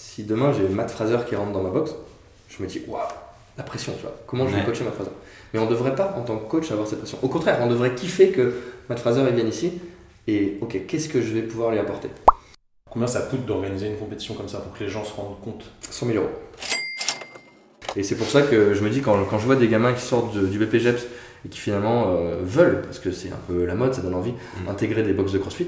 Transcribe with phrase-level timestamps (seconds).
[0.00, 1.92] si demain j'ai Matt Fraser qui rentre dans ma box,
[2.48, 3.02] je me dis, waouh,
[3.58, 4.16] la pression, tu vois.
[4.26, 4.66] Comment je vais Ouais.
[4.66, 5.10] coacher Matt Fraser?
[5.52, 7.18] Mais on devrait pas, en tant que coach, avoir cette pression.
[7.22, 8.54] Au contraire, on devrait kiffer que
[8.88, 9.72] Matt Fraser il vienne ici
[10.26, 12.08] et, ok, qu'est-ce que je vais pouvoir lui apporter?
[12.90, 15.64] Combien ça coûte d'organiser une compétition comme ça pour que les gens se rendent compte?
[15.90, 16.30] 100 000 euros.
[17.96, 20.00] Et c'est pour ça que je me dis, quand, quand je vois des gamins qui
[20.02, 21.06] sortent de- du BPGEPS
[21.44, 24.32] et qui finalement euh, veulent, parce que c'est un peu la mode, ça donne envie,
[24.64, 24.68] Mm.
[24.68, 25.66] intégrer des box de CrossFit,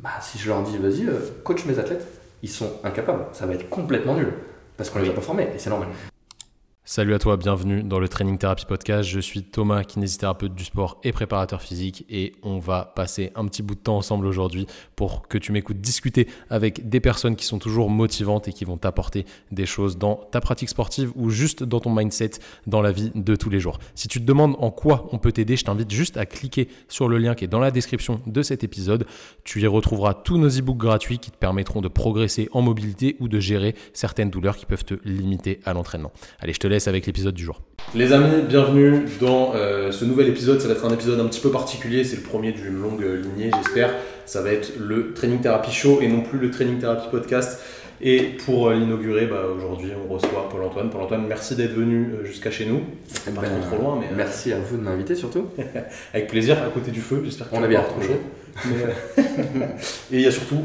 [0.00, 2.06] bah, si je leur dis, vas-y, euh, coach mes athlètes,
[2.42, 3.26] ils sont incapables.
[3.32, 4.32] Ça va être complètement nul.
[4.76, 5.88] Parce qu'on les a pas formés, et c'est normal.
[6.84, 9.08] Salut à toi, bienvenue dans le Training Therapy Podcast.
[9.08, 13.62] Je suis Thomas, kinésithérapeute du sport et préparateur physique et on va passer un petit
[13.62, 17.60] bout de temps ensemble aujourd'hui pour que tu m'écoutes discuter avec des personnes qui sont
[17.60, 21.78] toujours motivantes et qui vont t'apporter des choses dans ta pratique sportive ou juste dans
[21.78, 22.32] ton mindset
[22.66, 23.78] dans la vie de tous les jours.
[23.94, 27.08] Si tu te demandes en quoi on peut t'aider, je t'invite juste à cliquer sur
[27.08, 29.06] le lien qui est dans la description de cet épisode.
[29.44, 33.28] Tu y retrouveras tous nos e-books gratuits qui te permettront de progresser en mobilité ou
[33.28, 36.10] de gérer certaines douleurs qui peuvent te limiter à l'entraînement.
[36.40, 37.60] Allez, je te laisse avec l'épisode du jour.
[37.94, 40.60] Les amis, bienvenue dans euh, ce nouvel épisode.
[40.60, 42.02] Ça va être un épisode un petit peu particulier.
[42.04, 43.94] C'est le premier d'une longue euh, lignée, j'espère.
[44.26, 47.60] Ça va être le Training Therapy Show et non plus le Training Therapy Podcast.
[48.00, 50.90] Et pour euh, l'inaugurer, bah, aujourd'hui, on reçoit Paul-Antoine.
[50.90, 52.80] Paul-Antoine, merci d'être venu euh, jusqu'à chez nous.
[53.06, 55.46] C'est pas Ben, trop, loin, mais euh, Merci à vous de m'inviter surtout.
[56.14, 57.20] avec plaisir, à côté du feu.
[57.24, 58.14] J'espère que On tu a bien trop retrouvé.
[58.14, 58.20] chaud.
[58.66, 59.66] Mais, euh,
[60.12, 60.62] et il y a surtout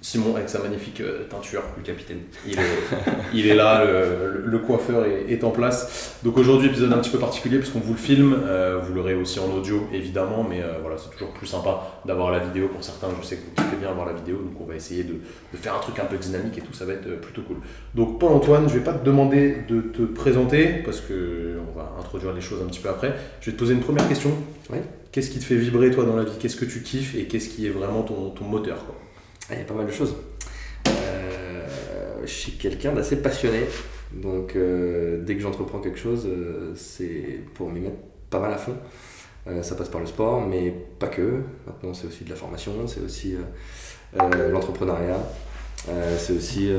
[0.00, 1.62] Simon avec sa magnifique euh, teinture.
[1.76, 2.18] Le capitaine.
[2.46, 2.62] Il est,
[3.34, 6.16] il est là, le, le coiffeur est, est en place.
[6.22, 8.36] Donc aujourd'hui, épisode un petit peu particulier puisqu'on vous le filme.
[8.44, 12.30] Euh, vous l'aurez aussi en audio évidemment, mais euh, voilà, c'est toujours plus sympa d'avoir
[12.30, 13.08] la vidéo pour certains.
[13.20, 15.56] Je sais que vous kiffez bien avoir la vidéo, donc on va essayer de, de
[15.56, 17.56] faire un truc un peu dynamique et tout, ça va être plutôt cool.
[17.94, 22.32] Donc Paul-Antoine, je vais pas te demander de te présenter parce que on va introduire
[22.32, 23.14] les choses un petit peu après.
[23.40, 24.30] Je vais te poser une première question.
[24.70, 24.78] Oui.
[25.10, 26.32] Qu'est-ce qui te fait vibrer toi dans la vie?
[26.38, 28.94] Qu'est-ce que tu kiffes et qu'est-ce qui est vraiment ton, ton moteur quoi?
[29.50, 30.14] Il y a pas mal de choses.
[30.88, 31.66] Euh,
[32.22, 33.60] je suis quelqu'un d'assez passionné.
[34.12, 37.96] Donc euh, dès que j'entreprends quelque chose, euh, c'est pour m'y mettre
[38.30, 38.76] pas mal à fond.
[39.62, 41.40] Ça passe par le sport, mais pas que.
[41.66, 43.34] Maintenant, c'est aussi de la formation, c'est aussi
[44.14, 45.16] l'entrepreneuriat,
[46.18, 46.70] c'est aussi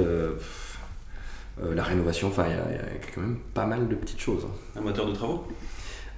[1.60, 2.28] la rénovation.
[2.28, 4.46] Enfin, il y, a- il y a quand même pas mal de petites choses.
[4.46, 4.54] hein.
[4.78, 5.46] Un moteur de travaux?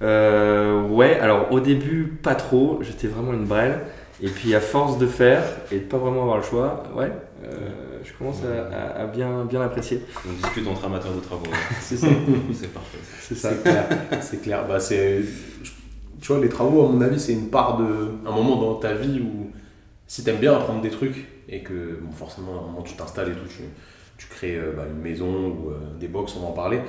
[0.02, 2.80] Euh, ouais, alors au début, pas trop.
[2.82, 3.80] J'étais vraiment une brêle.
[4.22, 7.10] Et puis à force de faire et de pas vraiment avoir le choix, ouais,
[7.44, 7.48] euh,
[8.04, 10.00] je commence à, à- à bien, bien apprécier.
[10.28, 11.46] On discute entre amateurs de travaux.
[11.80, 12.06] C'est ça.
[12.52, 12.98] c'est parfait.
[13.20, 13.50] C'est ça.
[13.50, 13.84] C'est clair,
[14.20, 14.66] c'est clair.
[14.68, 15.22] Bah, c'est,
[16.20, 18.10] tu vois, les travaux, à mon avis, c'est une part de.
[18.24, 19.50] un moment dans ta vie où,
[20.06, 23.30] si t'aimes bien apprendre des trucs et que, bon, forcément, à un moment, tu t'installes
[23.30, 23.62] et tout, tu,
[24.18, 26.80] tu crées euh, bah, une maison ou euh, des box, on va en parler.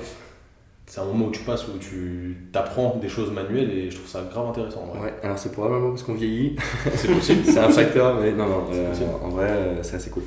[0.86, 4.08] C'est un moment où tu passes, où tu t'apprends des choses manuelles et je trouve
[4.08, 4.84] ça grave intéressant.
[4.86, 5.00] vrai.
[5.06, 6.56] Ouais, alors c'est probablement parce qu'on vieillit.
[6.94, 7.40] C'est possible.
[7.46, 10.24] c'est un facteur, mais non, non, euh, en vrai, euh, c'est assez cool.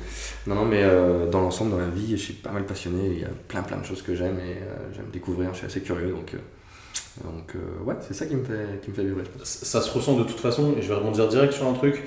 [0.48, 3.06] Non, non, mais euh, dans l'ensemble, dans la vie, je suis pas mal passionné.
[3.12, 5.50] Il y a plein, plein de choses que j'aime et euh, j'aime découvrir.
[5.52, 6.38] Je suis assez curieux, donc, euh,
[7.24, 9.24] donc euh, ouais, c'est ça qui me fait, qui me fait vibrer.
[9.44, 12.02] Ça se ressent de toute façon, et je vais rebondir direct sur un truc.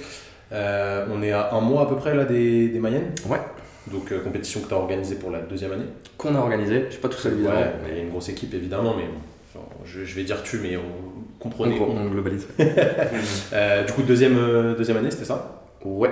[0.51, 3.13] Euh, on est à un mois à peu près là des, des Mayennes.
[3.27, 3.39] Ouais.
[3.87, 5.85] Donc, euh, compétition que tu as organisée pour la deuxième année.
[6.17, 7.59] Qu'on a organisé, je suis pas tout seul évidemment.
[7.59, 9.19] Ouais, mais il y a une grosse équipe évidemment, mais bon,
[9.59, 11.79] genre, je, je vais dire tu, mais on On, comprenait.
[11.79, 12.47] on globalise.
[13.53, 16.11] Euh, du coup, deuxième, euh, deuxième année, c'était ça Ouais.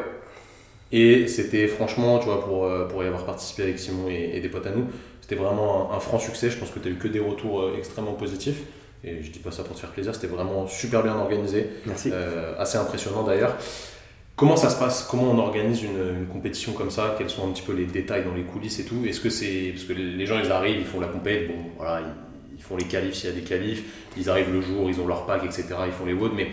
[0.92, 4.50] Et c'était franchement, tu vois, pour, pour y avoir participé avec Simon et, et des
[4.50, 4.86] potes à nous,
[5.22, 6.50] c'était vraiment un, un franc succès.
[6.50, 8.62] Je pense que tu as eu que des retours extrêmement positifs.
[9.04, 12.10] Et je dis pas ça pour te faire plaisir, c'était vraiment super bien organisé, Merci.
[12.12, 13.56] euh, assez impressionnant d'ailleurs.
[14.40, 15.04] Comment ça se passe?
[15.04, 17.16] Comment on organise une, une compétition comme ça?
[17.18, 19.04] Quels sont un petit peu les détails dans les coulisses et tout?
[19.06, 19.72] Est-ce que c'est.
[19.74, 22.78] Parce que les gens ils arrivent, ils font la compète, bon voilà, ils, ils font
[22.78, 23.84] les qualifs s'il y a des qualifs,
[24.16, 25.66] ils arrivent le jour, ils ont leur pack, etc.
[25.88, 26.48] Ils font les WOD, mais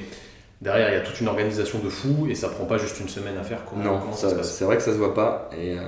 [0.61, 3.09] derrière il y a toute une organisation de fou et ça prend pas juste une
[3.09, 3.65] semaine à faire.
[3.65, 5.49] Comment, Non, comment ça, c'est vrai que ça se voit pas.
[5.57, 5.81] Et, euh,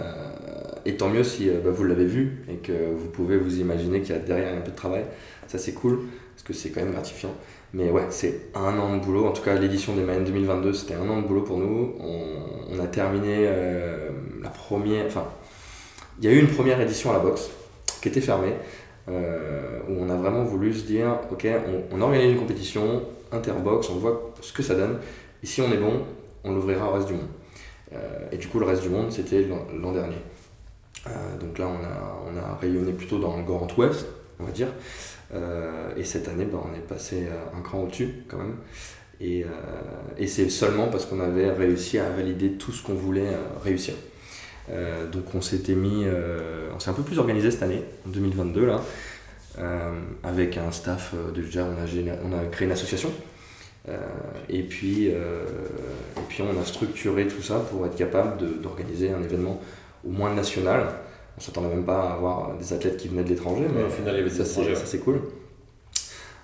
[0.85, 4.03] et tant mieux si euh, bah, vous l'avez vu et que vous pouvez vous imaginer
[4.03, 5.05] qu'il y a derrière un peu de travail.
[5.49, 5.99] Ça, c'est cool
[6.37, 7.35] parce que c'est quand même gratifiant.
[7.75, 9.27] Mais ouais, c'est un an de boulot.
[9.27, 11.95] En tout cas, l'édition des Mayenne 2022, c'était un an de boulot pour nous.
[12.01, 14.11] On, a terminé euh,
[14.43, 15.07] la première.
[15.07, 15.27] Enfin,
[16.19, 17.51] il y a eu une première édition à la boxe
[18.01, 18.55] qui était fermée.
[19.09, 21.47] euh, où on a vraiment voulu se dire ok,
[21.91, 24.99] on, on organise une compétition interbox, on voit ce que ça donne.
[25.43, 26.03] Et si on est bon,
[26.45, 27.29] on l'ouvrira au reste du monde.
[27.95, 29.47] Euh, et du coup, le reste du monde, c'était
[29.81, 30.17] l'an dernier.
[31.41, 34.07] Donc là, on a rayonné plutôt dans le Grand Ouest,
[34.39, 34.69] on va dire.
[35.35, 38.57] Euh, et cette année, ben, on est passé euh, un cran au-dessus, quand même.
[39.21, 39.47] Et, euh,
[40.17, 43.95] et c'est seulement parce qu'on avait réussi à valider tout ce qu'on voulait réussir.
[45.13, 46.05] Donc on s'était mis,
[46.75, 48.83] on s'est un peu plus organisé cette année, en 2022 là,
[50.23, 51.67] avec un staff de déjà,
[52.23, 53.11] on a, créé une association.
[54.51, 55.15] Et, puis, et
[56.29, 59.59] puis on a structuré tout ça pour être capable d'organiser un événement
[60.07, 60.91] au moins national,
[61.39, 64.17] On s'attendait même pas à avoir des athlètes qui venaient de l'étranger, mais au final,
[64.19, 65.21] il ça, c'est, cool.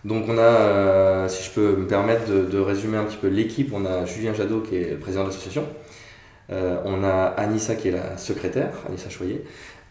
[0.05, 3.26] Donc on a, euh, si je peux me permettre de, de résumer un petit peu
[3.26, 5.67] l'équipe, on a Julien Jadot qui est le président de l'association,
[6.50, 9.43] Euh, on a Anissa qui est la secrétaire, Anissa Choyer,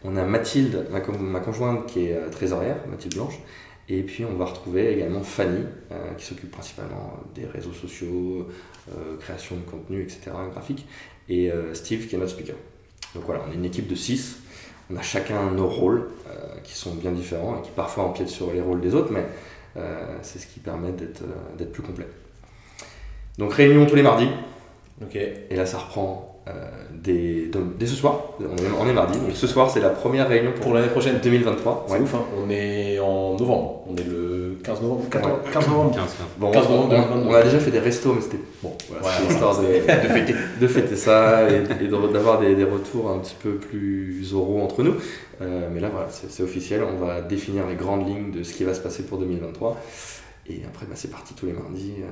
[0.04, 3.40] on a Mathilde, ma, con- ma conjointe qui est euh, trésorière, Mathilde Blanche,
[3.88, 8.46] et puis on va retrouver également Fanny euh, qui s'occupe principalement des réseaux sociaux,
[9.18, 10.86] création de contenu, etc., graphique,
[11.28, 12.56] et Steve qui est notre speaker.
[13.14, 14.38] Donc voilà, on est une équipe de 6,
[14.92, 18.52] on a chacun nos rôles euh, qui sont bien différents et qui parfois empiètent sur
[18.52, 19.24] les rôles des autres, mais
[19.76, 22.06] euh, c'est ce qui permet d'être euh, d'être plus complet.
[23.38, 24.28] Donc réunion tous les mardis,
[25.02, 25.16] Ok.
[25.16, 26.52] et là ça reprend euh,
[26.92, 27.50] dès,
[27.86, 30.60] ce soir, on est, on est mardi, donc ce soir c'est la première réunion pour,
[30.66, 31.86] Pour l'année prochaine, 2023.
[31.88, 32.00] c'est Ouais.
[32.00, 32.22] ouf, hein.
[32.38, 33.82] on est en novembre.
[33.88, 34.33] On est le
[34.64, 35.08] 15 novembre.
[35.10, 35.94] 14 15 novembre.
[35.94, 36.14] 15, 15.
[36.38, 36.88] Bon, 15 on, novembre on-
[37.18, 37.28] 2022.
[37.28, 39.66] on a déjà fait des restos, mais c'était bon, voilà, Ouais, histoire de,
[40.08, 41.60] de fêter, de fêter ça et,
[42.12, 44.94] d'avoir des, des retours un petit peu plus oraux entre nous.
[45.42, 46.82] Euh, mais là, voilà, c'est c'est officiel.
[46.82, 49.80] On va définir les grandes lignes de ce qui va se passer pour 2023.
[50.46, 51.94] Et après, bah, c'est parti tous les mardis.
[52.00, 52.06] Euh,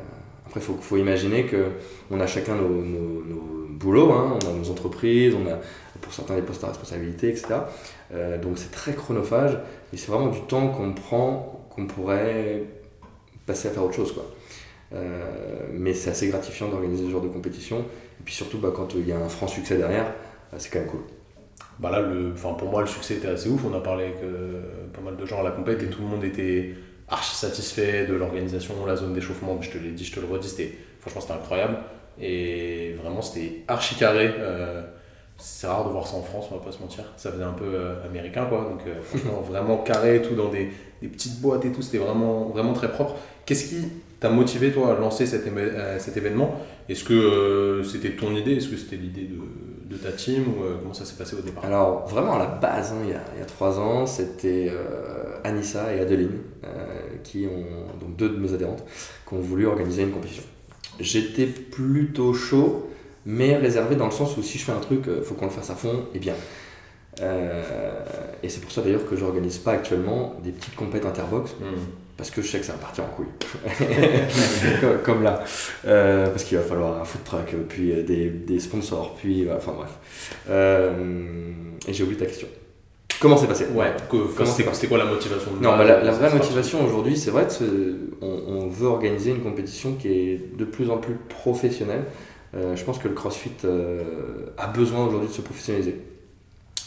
[0.47, 4.39] Après, il faut, faut imaginer qu'on a chacun nos, nos- nos boulots, hein.
[4.43, 5.59] on a nos entreprises, on a
[6.01, 7.47] pour certains des postes à responsabilité, etc.
[8.13, 9.59] Euh, donc c'est très chronophage
[9.93, 12.65] et c'est vraiment du temps qu'on prend qu'on pourrait
[13.47, 14.13] passer à faire autre chose.
[14.13, 14.25] Quoi.
[14.95, 17.79] Euh, mais c'est assez gratifiant d'organiser ce genre de compétition.
[17.81, 20.13] Et puis surtout, bah, quand il y a un franc succès derrière,
[20.51, 21.01] bah, c'est quand même cool.
[21.79, 23.63] Bah là, le, pour moi, le succès était assez ouf.
[23.65, 26.09] On a parlé avec euh, pas mal de gens à la compète et tout le
[26.09, 26.75] monde était
[27.09, 29.61] archi satisfait de l'organisation, la zone d'échauffement.
[29.61, 31.79] Je te l'ai dit, je te le redis, c'était, franchement, c'était incroyable.
[32.21, 34.31] Et vraiment, c'était archi carré.
[34.39, 34.83] Euh,
[35.43, 37.03] c'est rare de voir ça en France, on va pas se mentir.
[37.17, 38.61] Ça faisait un peu euh, américain, quoi.
[38.71, 40.71] Donc, euh, franchement, vraiment carré, tout dans des,
[41.03, 41.83] des petites boîtes et tout.
[41.83, 43.17] C'était vraiment, vraiment très propre.
[43.45, 43.89] Qu'est-ce qui
[44.21, 46.55] t'a motivé, toi, à lancer cet, euh, cet événement?
[46.89, 48.53] Est-ce que c'était ton idée?
[48.53, 50.45] Est-ce que c'était l'idée de, de ta team?
[50.47, 51.65] Ou comment ça s'est passé au départ?
[51.65, 54.71] Alors, vraiment à la base, hein, il, y a, il y a trois ans, c'était
[55.43, 56.39] Anissa et Adeline,
[57.25, 58.85] qui ont, donc deux de mes adhérentes,
[59.29, 60.45] qui ont voulu organiser une compétition.
[61.01, 62.92] J'étais plutôt chaud,
[63.27, 65.51] mais réservé dans le sens où si je fais un truc, il faut qu'on le
[65.51, 66.35] fasse à fond et bien.
[67.21, 67.63] Euh,
[68.43, 71.67] et c'est pour ça d'ailleurs que j'organise pas actuellement des petites compètes interbox Hmm.
[72.17, 73.27] parce que je sais que ça va partir en couille.
[74.81, 75.43] comme, comme là.
[75.87, 79.47] Euh, parce qu'il va falloir un food truck, puis euh, des, des sponsors, puis.
[79.47, 79.91] euh, Enfin bref.
[80.49, 80.91] Euh,
[81.87, 82.49] et j'ai oublié ta question.
[83.21, 83.67] Comment c'est passé?
[83.75, 83.93] Ouais,
[84.73, 87.47] c'était quoi la motivation Non, bah, la, vraie motivation aujourd'hui, c'est vrai,
[88.21, 92.05] on, on veut organiser une compétition qui est de plus en plus professionnelle.
[92.55, 96.01] Euh, je pense que le CrossFit euh, a besoin aujourd'hui de se professionnaliser.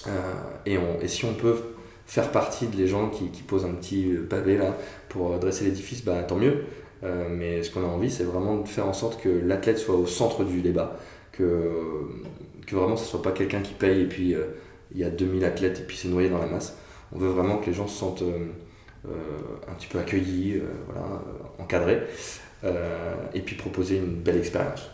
[0.07, 0.11] Euh,
[1.01, 1.55] et, si on peut
[2.05, 4.77] faire partie des gens qui, posent un petit pavé là
[5.09, 6.65] pour dresser l'édifice, bah, tant mieux.
[7.29, 10.07] Mais ce qu'on a envie, c'est vraiment de faire en sorte que l'athlète soit au
[10.07, 10.97] centre du débat,
[11.31, 11.69] que,
[12.71, 14.33] vraiment ce soit pas quelqu'un qui paye et puis
[14.91, 16.75] il y a 2000 athlètes et puis c'est noyé dans la masse.
[17.13, 18.23] On veut vraiment que les gens se sentent
[19.03, 20.63] un petit peu accueillis,
[21.59, 22.01] encadrés,
[22.63, 24.89] et puis proposer une belle expérience.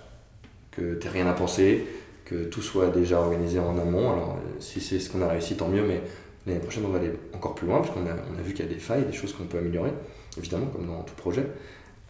[0.72, 1.86] Que tu rien à penser,
[2.26, 4.12] que tout soit déjà organisé en amont.
[4.14, 6.02] Alors, euh, si c'est ce qu'on a réussi, tant mieux, mais
[6.48, 8.66] l'année prochaine, on va aller encore plus loin, parce qu'on a, on a vu qu'il
[8.66, 9.92] y a des failles, des choses qu'on peut améliorer,
[10.38, 11.46] évidemment, comme dans tout projet.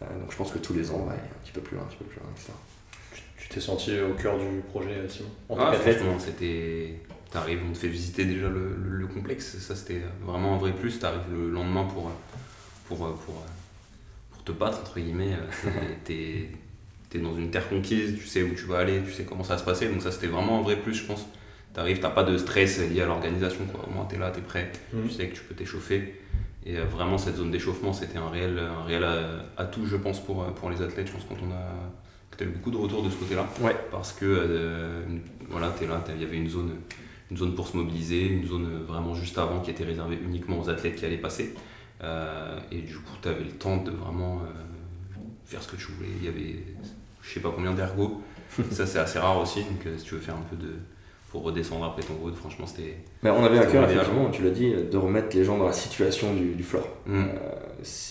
[0.02, 1.76] Euh, donc, je pense que tous les ans, on va aller un petit peu plus
[1.76, 2.52] loin, un petit peu plus loin, etc.
[3.38, 5.30] Tu t'es senti au cœur du projet, Simon?
[5.50, 5.72] En tant Ah,
[6.20, 7.00] c'était.
[7.32, 10.72] T'arrives, on te fait visiter déjà le, le- le complexe, ça c'était vraiment un vrai
[10.74, 11.00] plus.
[11.00, 12.12] T'arrives le lendemain pour,
[12.88, 13.44] pour, pour,
[14.32, 15.34] pour te battre, entre guillemets.
[16.06, 16.50] T'es
[17.12, 19.54] t'es dans une terre conquise, tu sais où tu vas aller, tu sais comment ça
[19.54, 21.28] va se passer, donc ça c'était vraiment un vrai plus, je pense.
[21.74, 23.86] T'arrives, t'as pas de stress lié à l'organisation, quoi.
[23.88, 25.04] Au moins t'es là, t'es prêt, Mhm.
[25.08, 26.20] tu sais que tu peux t'échauffer.
[26.66, 30.20] Et euh, vraiment, cette zone d'échauffement, c'était un réel, un réel euh, atout, je pense,
[30.24, 31.08] pour, euh, pour les athlètes.
[31.08, 31.70] Je pense quand on a.
[32.30, 33.46] que t'as eu beaucoup de retours de ce côté-là.
[33.62, 33.76] Ouais.
[33.92, 35.02] Parce que, euh,
[35.50, 36.76] voilà, t'es là, t'as- il y avait une zone,
[37.30, 40.70] une zone pour se mobiliser, une zone vraiment juste avant qui était réservée uniquement aux
[40.70, 41.54] athlètes qui allaient passer.
[42.04, 46.10] Euh, et du coup, t'avais le temps de vraiment euh, faire ce que tu voulais.
[46.20, 46.64] Il y avait,
[47.32, 48.22] je sais pas combien d'ergots.
[48.72, 49.60] Ça, c'est assez rare aussi.
[49.60, 50.74] Donc, euh, si tu veux faire un peu de.
[51.32, 52.98] pour redescendre après ton road, franchement, c'était.
[53.24, 55.74] Mais on avait à cœur, effectivement, tu l'as dit, de remettre les gens dans la
[55.74, 56.86] situation du, du floor.
[57.06, 57.24] Mm.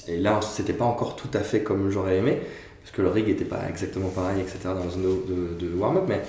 [0.08, 2.38] Et là, c'était pas encore tout à fait comme j'aurais aimé,
[2.82, 5.34] parce que le rig était pas exactement pareil, etc., dans la zone de,
[5.66, 6.04] de- de warm-up.
[6.08, 6.22] Mais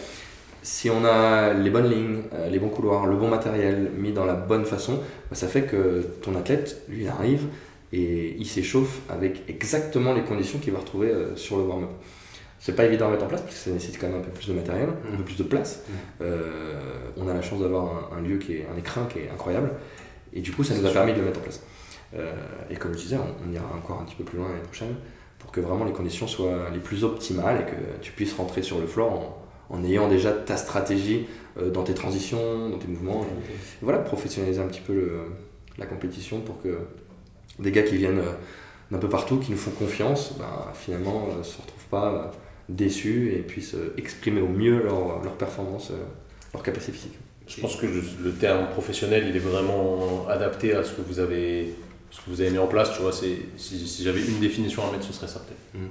[0.61, 4.25] si on a les bonnes lignes, euh, les bons couloirs, le bon matériel mis dans
[4.25, 4.97] la bonne façon,
[5.29, 7.45] bah, ça fait que ton athlète, lui, il arrive
[7.93, 11.89] et il s'échauffe avec exactement les conditions qu'il va retrouver euh, sur le warm-up.
[12.63, 14.29] C'est pas évident à mettre en place parce que ça nécessite quand même un peu
[14.31, 15.79] plus de matériel, un peu plus de place.
[15.87, 15.93] Mm.
[16.21, 16.79] Euh,
[17.17, 19.71] on a la chance d'avoir un, un lieu qui est un écrin qui est incroyable
[20.31, 21.61] et du coup ça nous a permis de le mettre en place.
[22.13, 22.31] Euh,
[22.69, 24.93] et comme je disais, on, on ira encore un petit peu plus loin l'année prochaine
[25.39, 28.79] pour que vraiment les conditions soient les plus optimales et que tu puisses rentrer sur
[28.79, 29.11] le floor
[29.71, 31.25] en, en ayant déjà ta stratégie
[31.57, 33.23] euh, dans tes transitions, dans tes mouvements.
[33.23, 35.21] Et, voilà, professionnaliser un petit peu le-
[35.79, 36.77] la compétition pour que
[37.57, 38.21] des gars qui viennent
[38.91, 42.31] d'un peu partout, qui nous font confiance, bah, finalement ne se retrouvent pas
[42.75, 45.95] déçus et puissent euh, exprimer au mieux leur, leur performance, euh,
[46.53, 47.17] leur capacité physique.
[47.47, 51.75] Je pense que le, terme professionnel, il est vraiment adapté à ce que vous avez,
[52.09, 52.93] ce que vous avez mis en place.
[52.95, 55.81] Tu vois, c'est, si, si j'avais une définition à mettre, ce serait ça peut-être.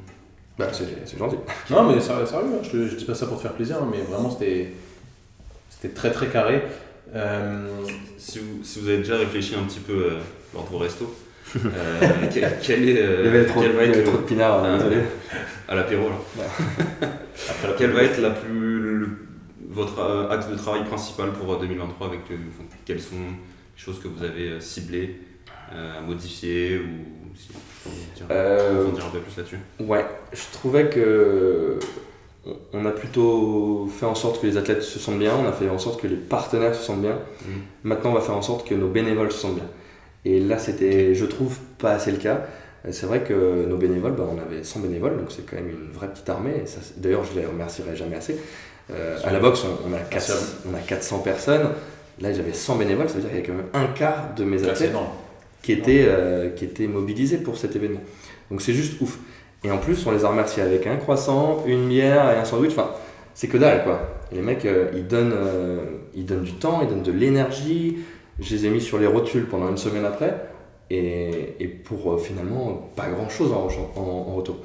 [0.58, 1.36] Bah, c'est c'est gentil.
[1.70, 3.98] Non, mais ça- sérieux, hein, je, je dis pas ça pour te faire plaisir, mais
[4.02, 4.72] vraiment, c'était,
[5.68, 6.62] c'était très très carré.
[7.14, 7.68] Euh,
[8.16, 10.18] Si vous, si vous avez déjà réfléchi un petit peu euh,
[10.54, 11.12] lors de vos restos,
[11.56, 12.00] euh,
[12.32, 14.78] quel, quel est, euh, Il y avait trop, quel va être trop de pinards, Ah,
[15.68, 16.44] à l'apéro là.
[17.48, 19.08] après Quel va être la plus, le-
[19.68, 23.82] votre euh, axe de travail principal pour euh, 2023 avec le- enfin, Quelles sont les
[23.82, 25.20] choses que vous avez euh, ciblées,
[25.72, 27.50] euh, à modifier ou si
[28.30, 29.58] Euh, nous en dire un peu plus là-dessus?
[29.80, 31.78] Ouais, je trouvais que
[32.46, 35.52] on- on a plutôt fait en sorte que les athlètes se sentent bien, on a
[35.52, 37.18] fait en sorte que les partenaires se sentent bien.
[37.46, 37.54] Mhm.
[37.84, 39.68] Maintenant, on va faire en sorte que nos bénévoles se sentent bien.
[40.24, 42.46] Et là, c'était, je trouve, pas assez le cas.
[42.86, 45.70] Euh, C'est vrai que nos bénévoles, bah, on avait 100 bénévoles, donc c'est quand même
[45.70, 46.64] une vraie petite armée.
[46.98, 48.36] D'ailleurs, je les remercierai jamais assez.
[48.92, 50.70] Euh, à la boxe, on, on a Merci 400, à vous.
[50.72, 51.68] on a 400 personnes.
[52.20, 54.44] Là, j'avais 100 bénévoles, ça veut dire qu'il y a quand même un quart de
[54.44, 54.92] mes athlètes
[55.62, 58.00] qui étaient, euh, qui étaient mobilisés pour cet événement.
[58.50, 59.18] Donc c'est juste ouf.
[59.62, 62.72] Et en plus, on les a remerciés avec un croissant, une bière et un sandwich.
[62.72, 62.90] Enfin,
[63.34, 64.00] c'est que dalle quoi.
[64.32, 65.34] Et les mecs, euh, ils, donnent,
[66.14, 67.98] ils donnent du temps, ils donnent de l'énergie.
[68.40, 70.46] Je les ai mis sur les rotules pendant une semaine après.
[70.92, 74.56] Et, et pour euh, finalement pas grand chose en, en- en retour.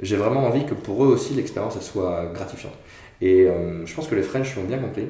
[0.00, 2.74] J'ai vraiment envie que pour eux aussi l'expérience soit gratifiante.
[3.22, 5.06] Et euh, je pense que les French l'ont bien compris.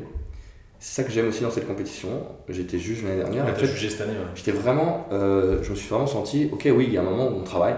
[0.78, 2.08] C'est ça que j'aime aussi dans cette compétition.
[2.48, 3.44] J'étais juge l'année dernière.
[3.44, 4.12] Ouais, et fait, jugé cette année.
[4.12, 4.30] ouais.
[4.36, 7.28] J'étais vraiment, euh, je me suis vraiment senti, ok, oui, il y a un moment
[7.28, 7.76] où on travaille,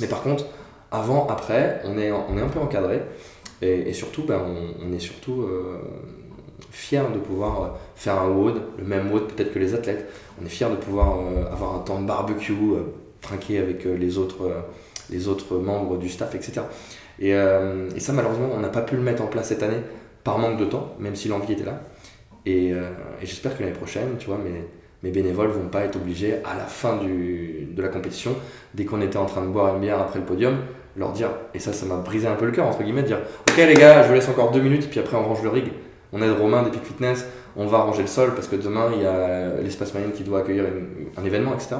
[0.00, 0.46] mais par contre,
[0.90, 3.02] avant, après, on est, on est un peu encadré,
[3.62, 5.78] et, et surtout, ben, on, on est surtout euh,
[6.70, 10.08] fier de pouvoir euh, faire un WOD, le même WOD peut-être que les athlètes.
[10.40, 14.18] On est fier de pouvoir euh, avoir un temps de barbecue, euh, trinquer avec les,
[14.18, 14.64] autres,
[15.08, 16.60] les autres membres du staff, etc.
[17.18, 17.32] Et,
[17.98, 19.80] ça, malheureusement, on n'a pas pu le mettre en place cette année
[20.24, 21.80] par manque de temps, même si l'envie était là.
[22.44, 22.74] Et,
[23.22, 24.38] j'espère que l'année prochaine, tu vois,
[25.02, 28.36] mes, bénévoles vont pas être obligés à la fin de la compétition,
[28.74, 30.58] dès qu'on était en train de boire une bière après le podium,
[30.98, 33.20] leur dire, et ça, ça m'a brisé un peu le cœur, entre guillemets, de dire
[33.48, 35.72] Ok, les gars, je vous laisse encore deux minutes, puis après on range le rig.
[36.14, 39.06] On aide Romain d'Epic Fitness, on va ranger le sol parce que demain il y
[39.06, 41.76] a l'espace marine qui doit accueillir une- un événement, etc.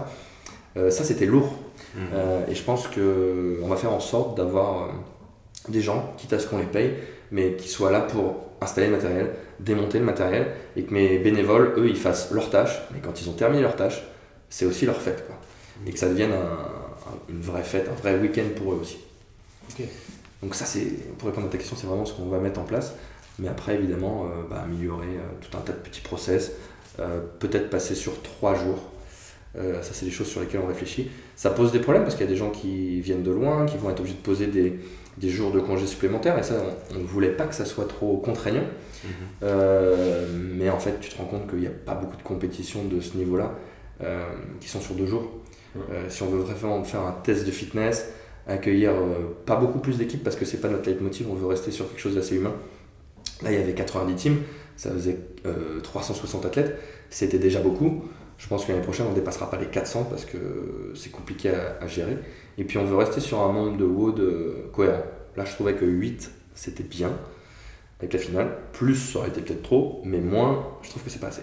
[0.76, 1.54] Euh, ça, c'était lourd.
[1.94, 2.02] Mhm.
[2.12, 4.86] Euh, et je pense que on va faire en sorte d'avoir euh,
[5.68, 6.94] des gens, quitte à ce qu'on les paye,
[7.30, 11.74] mais qui soient là pour installer le matériel, démonter le matériel, et que mes bénévoles,
[11.76, 14.02] eux, ils fassent leur tâche, mais quand ils ont terminé leur tâche,
[14.50, 15.24] c'est aussi leur fête.
[15.26, 15.36] Quoi.
[15.86, 16.36] Et que ça devienne un-
[17.12, 18.98] un- une vraie fête, un vrai week-end pour eux aussi.
[20.42, 20.86] Donc ça, c'est
[21.18, 22.94] pour répondre à ta question, c'est vraiment ce qu'on va mettre en place.
[23.38, 26.52] Mais après, évidemment, euh, bah, améliorer euh, tout un tas de petits process,
[27.00, 28.90] euh, peut-être passer sur trois jours.
[29.56, 31.12] Ça, c'est des choses sur lesquelles on réfléchit.
[31.36, 33.76] Ça pose des problèmes parce qu'il y a des gens qui viennent de loin, qui
[33.76, 34.80] vont être obligés de poser des,
[35.16, 36.36] des jours de congés supplémentaires.
[36.38, 36.54] Et ça,
[36.92, 38.64] on ne voulait pas que ça soit trop contraignant.
[39.04, 39.10] Mhm.
[39.42, 42.84] Euh, mais en fait, tu te rends compte qu'il n'y a pas beaucoup de compétitions
[42.84, 43.52] de ce niveau-là
[44.02, 44.24] euh,
[44.60, 45.30] qui sont sur deux jours.
[45.76, 48.08] Euh, si on veut vraiment faire un test de fitness,
[48.46, 48.92] accueillir
[49.46, 52.00] pas beaucoup plus d'équipes parce que c'est pas notre leitmotiv, on veut rester sur quelque
[52.00, 52.52] chose d'assez humain.
[53.42, 54.38] Là, il y avait 90 teams,
[54.76, 56.78] ça faisait euh, 360 athlètes,
[57.10, 58.04] c'était déjà beaucoup.
[58.38, 61.50] Je pense que l'année prochaine, on ne dépassera pas les 400 parce que c'est compliqué
[61.50, 62.18] à, à gérer.
[62.58, 65.02] Et puis, on veut rester sur un nombre de WOD euh, cohérent.
[65.36, 67.12] Là, je trouvais que 8, c'était bien
[68.00, 68.56] avec la finale.
[68.72, 71.42] Plus, ça aurait été peut-être trop, mais moins, je trouve que c'est pas assez.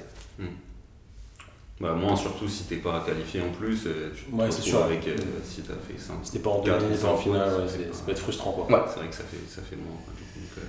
[1.79, 4.83] Bah, moins surtout si t'es pas qualifié en plus, euh, tu Ouais, c'est sûr.
[4.83, 6.13] avec euh, si t'as fait 5.
[6.21, 8.65] C'était pas en demi, en finale, ouais, c'est c'est- pas- ça peut être frustrant quoi.
[8.67, 8.83] Ouais.
[8.87, 9.97] C'est vrai que ça fait, ça fait moins.
[10.05, 10.67] quoi, du coup, donc, euh,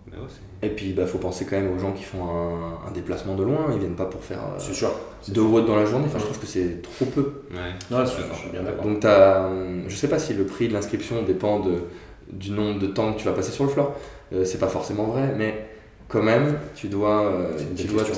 [0.13, 0.27] ouais,
[0.63, 3.35] Et puis, il bah, faut penser quand même aux gens qui font un, un déplacement
[3.35, 3.67] de loin.
[3.73, 4.91] Ils viennent pas pour faire euh, sûr.
[5.29, 6.05] deux WOD dans la journée.
[6.07, 7.43] Enfin, je trouve que c'est trop peu.
[7.51, 7.95] ouais.
[7.97, 8.83] Ouais, je je suis bien d'accord.
[8.83, 11.83] Donc, t'as, hum, je sais pas si le prix de l'inscription dépend de,
[12.31, 13.93] du nombre de temps que tu vas passer sur le floor.
[14.33, 15.67] Euh, c'est pas forcément vrai, mais
[16.07, 18.11] quand même, tu dois, euh, tu dois te-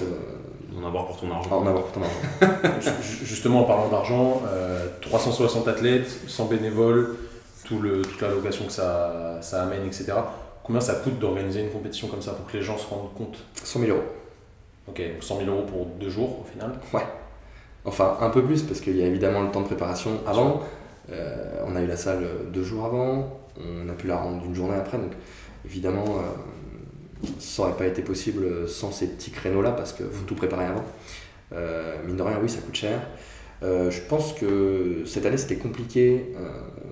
[0.75, 1.51] En avoir pour ton argent.
[1.57, 2.81] en avoir pour ton argent.
[3.01, 7.15] Ju- Justement, en parlant d'argent, euh, 360 athlètes, 100 bénévoles,
[7.65, 10.13] tout le, toute la location que ça, ça amène, etc.
[10.63, 13.37] Combien ça coûte d'organiser une compétition comme ça pour que les gens se rendent compte
[13.55, 14.03] 100 000 euros.
[14.87, 16.71] Ok, 100 000 euros pour deux jours au final.
[17.85, 20.61] Enfin, un peu plus, parce qu'il y a évidemment le temps de préparation avant.
[21.11, 23.39] Euh, on a eu la salle deux jours avant.
[23.57, 24.97] On a pu la rendre d'une journée après.
[24.97, 25.11] Donc,
[25.65, 30.35] évidemment, euh, ça n'aurait pas été possible sans ces petits créneaux-là, parce qu'il faut tout
[30.35, 30.83] préparer avant.
[31.53, 33.01] Euh, mine de rien, oui, ça coûte cher.
[33.63, 36.49] Euh, je pense que cette année, c'était compliqué euh,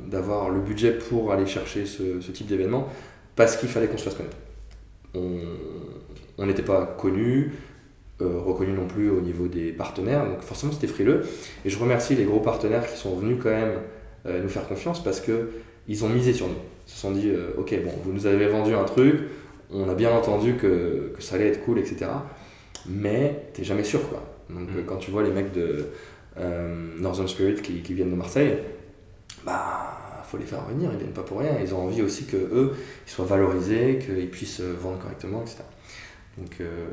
[0.10, 2.88] d'avoir le budget pour aller chercher ce, ce type d'événement,
[3.36, 4.38] parce qu'il fallait qu'on se fasse connaître.
[6.38, 7.54] on n'était pas connu,
[8.22, 11.24] euh, reconnu non plus au niveau des partenaires, donc forcément c'était frileux.
[11.66, 13.80] Et je remercie les gros partenaires qui sont venus quand même
[14.26, 15.50] euh, nous faire confiance parce que
[15.88, 16.56] ils ont misé sur nous.
[16.88, 19.16] Ils se sont dit, euh, ok, bon, vous nous avez vendu un truc,
[19.72, 22.08] on a bien entendu que, que ça allait être cool, etc.
[22.88, 24.24] Mais t'es jamais sûr, quoi.
[24.50, 24.86] Donc Mm.
[24.86, 25.88] quand tu vois les mecs de
[26.38, 28.58] euh, Northern Spirit qui, qui viennent de Marseille,
[29.46, 29.98] bah
[30.32, 31.60] faut les faire venir, ils viennent pas pour rien.
[31.62, 32.74] Ils ont envie aussi que eux
[33.06, 35.58] ils soient valorisés, qu'ils puissent euh, vendre correctement, etc.
[36.38, 36.88] Donc euh,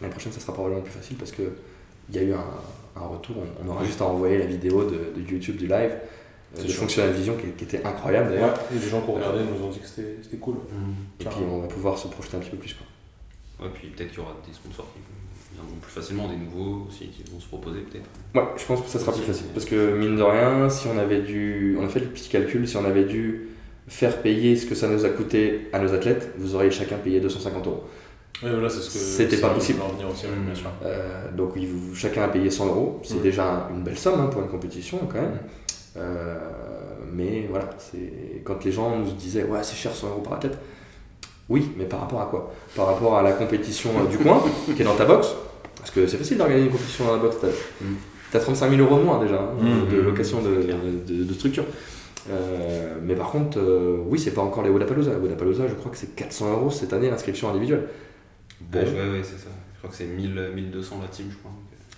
[0.00, 1.42] l'année prochaine ça sera probablement plus facile parce que
[2.08, 3.36] il y a eu un, un retour.
[3.38, 5.96] On, on aura juste à envoyer la vidéo de, de YouTube du live
[6.58, 6.68] euh, de.
[6.68, 8.54] Functional Vision qui, qui était incroyable d'ailleurs.
[8.54, 10.56] Ouais, et les gens qui ont regardé nous ont dit que c'était cool.
[11.20, 12.74] Et puis on va pouvoir se projeter un petit peu plus.
[12.74, 13.66] Quoi.
[13.66, 15.00] Ouais, puis peut-être qu'il y aura des sponsors qui
[15.62, 18.08] viendront plus facilement, des nouveaux aussi qui vont se proposer peut-être.
[18.34, 19.46] Ouais, je pense que ça sera plus facile.
[19.54, 21.76] Parce que mine de rien, si on avait dû.
[21.80, 23.48] On a fait le petit calcul, si on avait dû
[23.88, 27.20] faire payer ce que ça nous a coûté à nos athlètes, vous auriez chacun payé
[27.20, 27.84] 250 euros.
[28.42, 28.98] Ouais, voilà, c'est ce que.
[28.98, 29.80] C'était pas possible.
[30.10, 30.70] aussi, bien sûr.
[30.84, 33.00] Euh, donc oui, vous- chacun a payé 100 euros.
[33.04, 33.22] C'est Mm.
[33.22, 35.38] déjà une belle somme hein, pour une compétition quand même.
[35.96, 36.38] Euh,
[37.12, 40.58] mais voilà, c'est quand les gens nous disaient ouais c'est cher 100 euros par athlète.
[41.48, 42.52] Oui, mais par rapport à quoi?
[42.74, 44.42] Par rapport à la compétition euh, du coin
[44.74, 45.28] qui est dans ta box?
[45.82, 47.36] Parce que c'est facile d'organiser une compétition dans la box.
[47.40, 47.94] T'as Mm.
[48.30, 49.92] t'as 35 000 euros de moins déjà hein, Mm.
[49.94, 51.64] de location de, structure.
[52.30, 55.10] Euh, mais par contre, euh, oui, c'est pas encore les Wodapalooza.
[55.18, 57.88] Wodapalooza, je crois que c'est 400 euros cette année l'inscription individuelle.
[58.60, 58.78] Bon.
[58.78, 59.48] Ouais, ouais, ouais, c'est ça.
[59.74, 61.50] Je crois que c'est 1000, 1200 la team, je crois.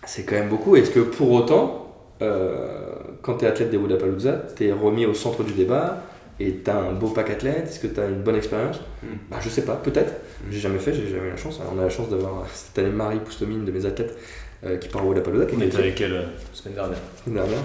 [0.07, 0.77] C'est quand même beaucoup.
[0.77, 5.13] Est-ce que pour autant, euh, quand tu es athlète des Wodapalooza, tu es remis au
[5.13, 6.03] centre du débat
[6.41, 9.07] et tu as un beau pack athlète Est-ce que tu as une bonne expérience Mm.
[9.31, 10.13] bah, Je sais pas, peut-être.
[10.51, 11.61] J'ai jamais fait, j'ai jamais eu la chance.
[11.75, 14.17] On a la chance d'avoir euh, cette année Marie Poustomine de mes athlètes
[14.65, 15.21] euh, qui part au qui
[15.57, 16.99] On était avec elle euh, la semaine dernière.
[17.27, 17.59] l'année dernière.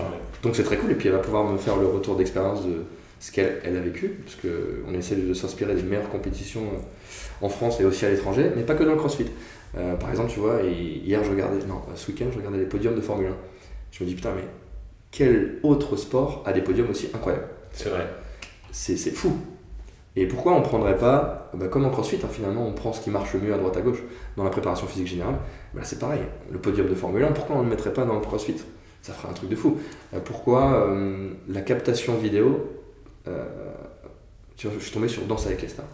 [0.44, 0.92] Donc c'est très cool.
[0.92, 2.84] Et puis elle va pouvoir me faire le retour d'expérience de
[3.20, 4.10] ce qu'elle elle a vécu.
[4.24, 8.52] Parce qu'on essaie de s'inspirer des meilleures compétitions euh, en France et aussi à l'étranger,
[8.56, 9.26] mais pas que dans le crossfit.
[9.78, 12.96] Euh, par exemple, tu vois, hier je regardais, non, ce week-end je regardais les podiums
[12.96, 13.30] de Formule 1.
[13.92, 14.44] Je me dis putain, mais
[15.12, 17.46] quel autre sport a des podiums aussi incroyables?
[17.72, 18.08] C'est vrai.
[18.72, 19.38] C'est c'est fou.
[20.16, 23.10] Et pourquoi on prendrait pas, bah, comme en crossfit, hein, finalement, on prend ce qui
[23.10, 24.00] marche le mieux à droite à gauche
[24.38, 25.36] dans la préparation physique générale
[25.74, 28.16] bah, C'est pareil, le podium de Formule 1, pourquoi on ne le mettrait pas dans
[28.16, 28.56] le crossfit?
[29.02, 29.78] Ça ferait un truc de fou.
[30.14, 32.70] Euh, pourquoi euh, la captation vidéo
[33.28, 33.46] euh,
[34.58, 35.86] tu vois, Je suis tombé sur Danse avec les stars.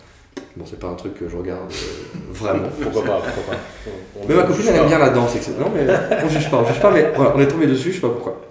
[0.58, 2.70] Bon, c'est pas un truc que je regarde euh, vraiment.
[2.82, 3.60] Pourquoi pas, pourquoi pas.
[3.88, 5.52] On- on- Mais ma copine, elle aime bien la danse, etc.
[5.60, 5.86] Non, mais
[6.24, 8.10] on juge pas, on juge pas, mais voilà, on est tombé dessus, je sais pas
[8.10, 8.42] pourquoi.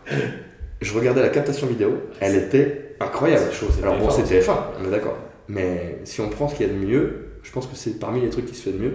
[0.82, 3.50] Je regardais la captation vidéo, elle était incroyable.
[3.52, 5.16] C'est c'est Alors bon, TF1, c'était F1, on est d'accord.
[5.48, 8.20] Mais si on prend ce qu'il y a de mieux, je pense que c'est parmi
[8.20, 8.94] les trucs qui se fait de mieux,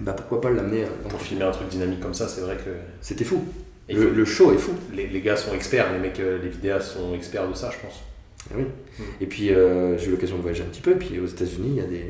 [0.00, 2.70] bah pourquoi pas l'amener euh, Pour filmer un truc dynamique comme ça, c'est vrai que
[3.00, 3.44] C'était fou.
[3.88, 4.72] Et Le, le show est fou.
[4.92, 7.78] les, les gars sont experts, les mecs, euh, les vidéastes sont experts de ça, je
[7.84, 8.02] pense.
[8.50, 8.64] Ah oui.
[8.98, 9.02] Mm.
[9.20, 11.76] Et puis euh, j'ai eu l'occasion de voyager un petit peu, puis aux États-Unis, il
[11.76, 12.04] y a des,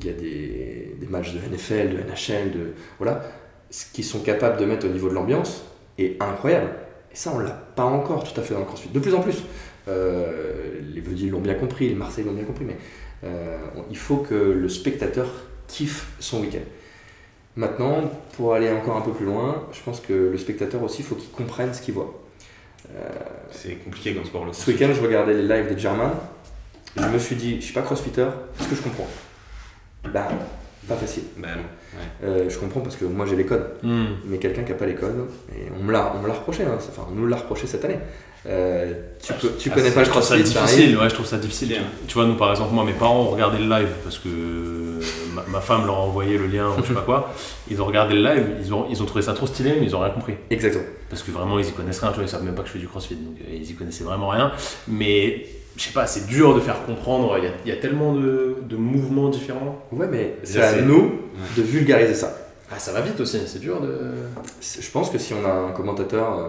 [0.00, 3.22] il y a des, des matchs de NFL, de NHL, de voilà,
[3.70, 5.64] ce qu'ils sont capables de mettre au niveau de l'ambiance
[5.98, 6.70] est incroyable.
[7.12, 8.88] Et ça, on l'a pas encore tout à fait dans le CrossFit.
[8.88, 9.42] De plus en plus,
[9.88, 12.76] les buddies l'ont bien compris, les Marseillais l'ont bien compris, mais
[13.24, 13.56] euh,
[13.90, 15.26] il faut que le spectateur
[15.66, 16.64] kiffe son week-end.
[17.56, 21.04] Maintenant, pour aller encore un peu plus loin, je pense que le spectateur aussi, il
[21.04, 22.22] faut qu'il comprenne ce qu'il voit.
[23.50, 26.10] C'est compliqué comme sport le Ce week-end, je regardais les lives des German.
[26.96, 28.26] Je me suis dit, je suis pas crossfitter,
[28.58, 29.08] est-ce que je comprends?
[30.12, 30.28] Bah,
[30.88, 31.24] pas facile.
[31.36, 31.48] Non.
[31.48, 32.24] Ouais.
[32.24, 34.94] Euh, je comprends parce que moi j'ai les codes, mais quelqu'un qui a pas les
[34.94, 37.66] codes, et on me l'a, on me l'a reproché, hein, enfin on nous l'a reproché
[37.66, 37.98] cette année.
[38.46, 41.14] Euh, tu, peux- tu Ah, connais pas le je trouve ça crossfit, difficile, ouais, je
[41.14, 41.76] trouve ça difficile.
[42.06, 44.28] Tu vois, nous par exemple, moi, mes parents ont regardé le live parce que
[45.34, 47.34] ma, ma femme leur a envoyé le lien ou je sais pas quoi.
[47.70, 49.94] Ils ont regardé le live, ils ont, ils ont trouvé ça trop stylé, mais ils
[49.94, 50.34] ont rien compris.
[50.50, 50.84] Exactement.
[51.10, 52.72] Parce que vraiment, ils y connaissent rien, tu vois, ils savent même pas que je
[52.74, 54.52] fais du crossfit, donc euh, ils y connaissaient vraiment rien.
[54.86, 55.46] Mais
[55.76, 58.14] je sais pas, c'est dur de faire comprendre, il y a, il y a tellement
[58.14, 59.84] de, de mouvements différents.
[59.92, 61.12] Ouais, mais c'est à nous
[61.56, 62.34] de vulgariser ça.
[62.70, 63.98] Ah, ça va vite aussi, c'est dur de.
[64.80, 66.48] Je pense que si on a un commentateur euh,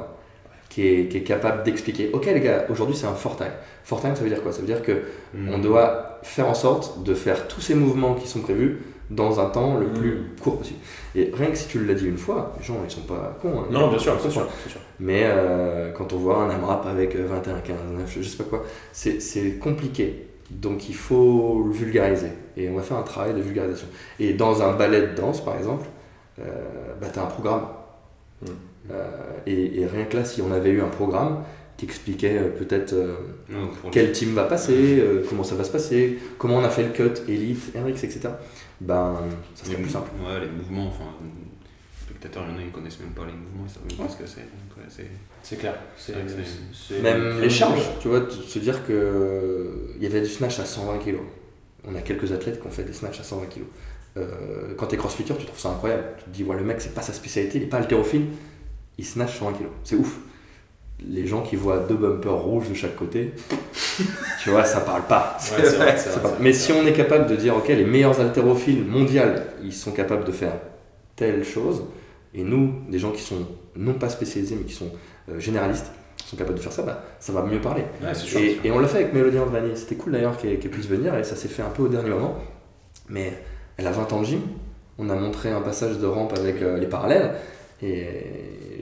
[0.69, 3.47] qui, est, qui est capable d'expliquer, ok les gars, aujourd'hui c'est un four time.
[3.83, 4.51] Four time, ça veut dire quoi?
[4.51, 5.01] Ça veut dire que
[5.33, 5.49] Mm.
[5.53, 8.79] on doit faire en sorte de faire tous ces mouvements qui sont prévus
[9.11, 10.79] dans un temps le plus court possible.
[11.15, 13.61] Et rien que si tu l'as dit une fois, les gens ils sont pas cons.
[13.61, 13.65] hein.
[13.71, 14.47] Non, bien sûr, c'est sûr.
[14.99, 18.43] Mais euh, quand on voit un AMRAP avec euh, 21, 15, 9, je sais pas
[18.43, 20.27] quoi, c'est compliqué.
[20.51, 22.31] Donc il faut le vulgariser.
[22.57, 23.87] Et on va faire un travail de vulgarisation.
[24.19, 25.85] Et dans un ballet de danse, par exemple,
[26.39, 26.43] euh,
[26.99, 27.63] bah, tu as un programme.
[28.41, 28.47] Mm.
[28.91, 29.07] Euh,
[29.45, 31.43] et, et rien que là, si on avait eu un programme
[31.77, 33.15] qui expliquait euh, peut-être euh,
[33.91, 36.89] quel team va passer, euh, comment ça va se passer, comment on a fait le
[36.89, 38.29] cut, Elite, RX, etc.,
[38.81, 39.15] ben
[39.55, 40.09] ça les serait plus simple.
[40.25, 43.33] Ouais, les mouvements, enfin, les spectateurs, il y en a, ils connaissent même pas les
[43.33, 44.45] mouvements, ils savent même pas ce que c'est.
[45.43, 45.75] c'est- clair.
[47.01, 50.97] Même les charges, tu vois, se dire que il y avait du snatch à 120
[50.99, 51.15] kg.
[51.87, 53.61] on a quelques athlètes qui ont fait des snatchs à 120 kg.
[54.17, 56.03] Euh, quand tu es crossfitter, tu trouves ça incroyable.
[56.17, 58.25] Tu te dis, ouais, le mec, c'est pas sa spécialité, il est pas haltérophile,
[58.99, 59.65] il snatch 120 kg.
[59.83, 60.19] C'est ouf.
[61.07, 63.31] Les gens qui voient deux bumpers rouges de chaque côté,
[64.43, 65.37] tu vois, ça parle pas.
[65.57, 69.21] Ouais, vrai, vrai, Mais si on est capable de dire, ok, les meilleurs haltérophiles mondiaux,
[69.63, 70.51] ils sont capables de faire
[71.15, 71.85] telle chose,
[72.33, 74.91] et nous, des gens qui sont non pas spécialisés, mais qui sont
[75.29, 75.89] euh, généralistes,
[76.25, 77.83] sont capables de faire ça, bah, ça va mieux parler.
[78.03, 78.39] Ouais, c'est sûr.
[78.41, 79.71] Et, et on l'a fait avec Mélodie Andvani.
[79.75, 82.09] C'était cool d'ailleurs qu'elle qu'elle puisse venir, et ça s'est fait un peu au dernier
[82.09, 82.37] moment.
[83.07, 83.41] Mais
[83.77, 84.41] elle a 20 ans de gym.
[84.97, 87.35] On a montré un passage de rampe avec euh, les parallèles,
[87.81, 88.07] et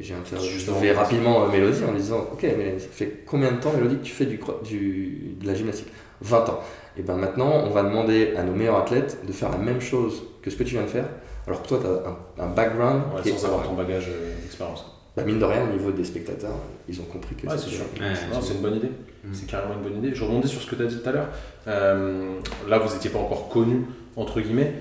[0.01, 3.71] j'ai interviewé rapidement euh, Mélodie en lui disant Ok, mais ça fait combien de temps,
[3.73, 5.87] Mélodie, que tu fais du, du, de la gymnastique?
[6.21, 6.59] 20 ans.
[6.97, 10.23] Et ben maintenant, on va demander à nos meilleurs athlètes de faire la même chose
[10.41, 11.05] que ce que tu viens de faire,
[11.45, 14.07] alors que toi, tu as un, un background Ouais, qui est sans avoir ton bagage
[14.09, 14.83] euh, d'expérience.
[15.15, 16.55] bah, mine de rien, au niveau des spectateurs,
[16.89, 17.85] ils ont compris que Ouais, c'est sûr.
[17.99, 18.87] Ouais, c'est une bonne idée.
[19.23, 19.29] Mm.
[19.31, 20.15] C'est carrément une bonne idée.
[20.15, 21.27] Je rebondis sur ce que tu as dit tout à l'heure.
[21.67, 23.83] Euh, là, vous n'étiez pas encore connu,
[24.15, 24.73] entre guillemets.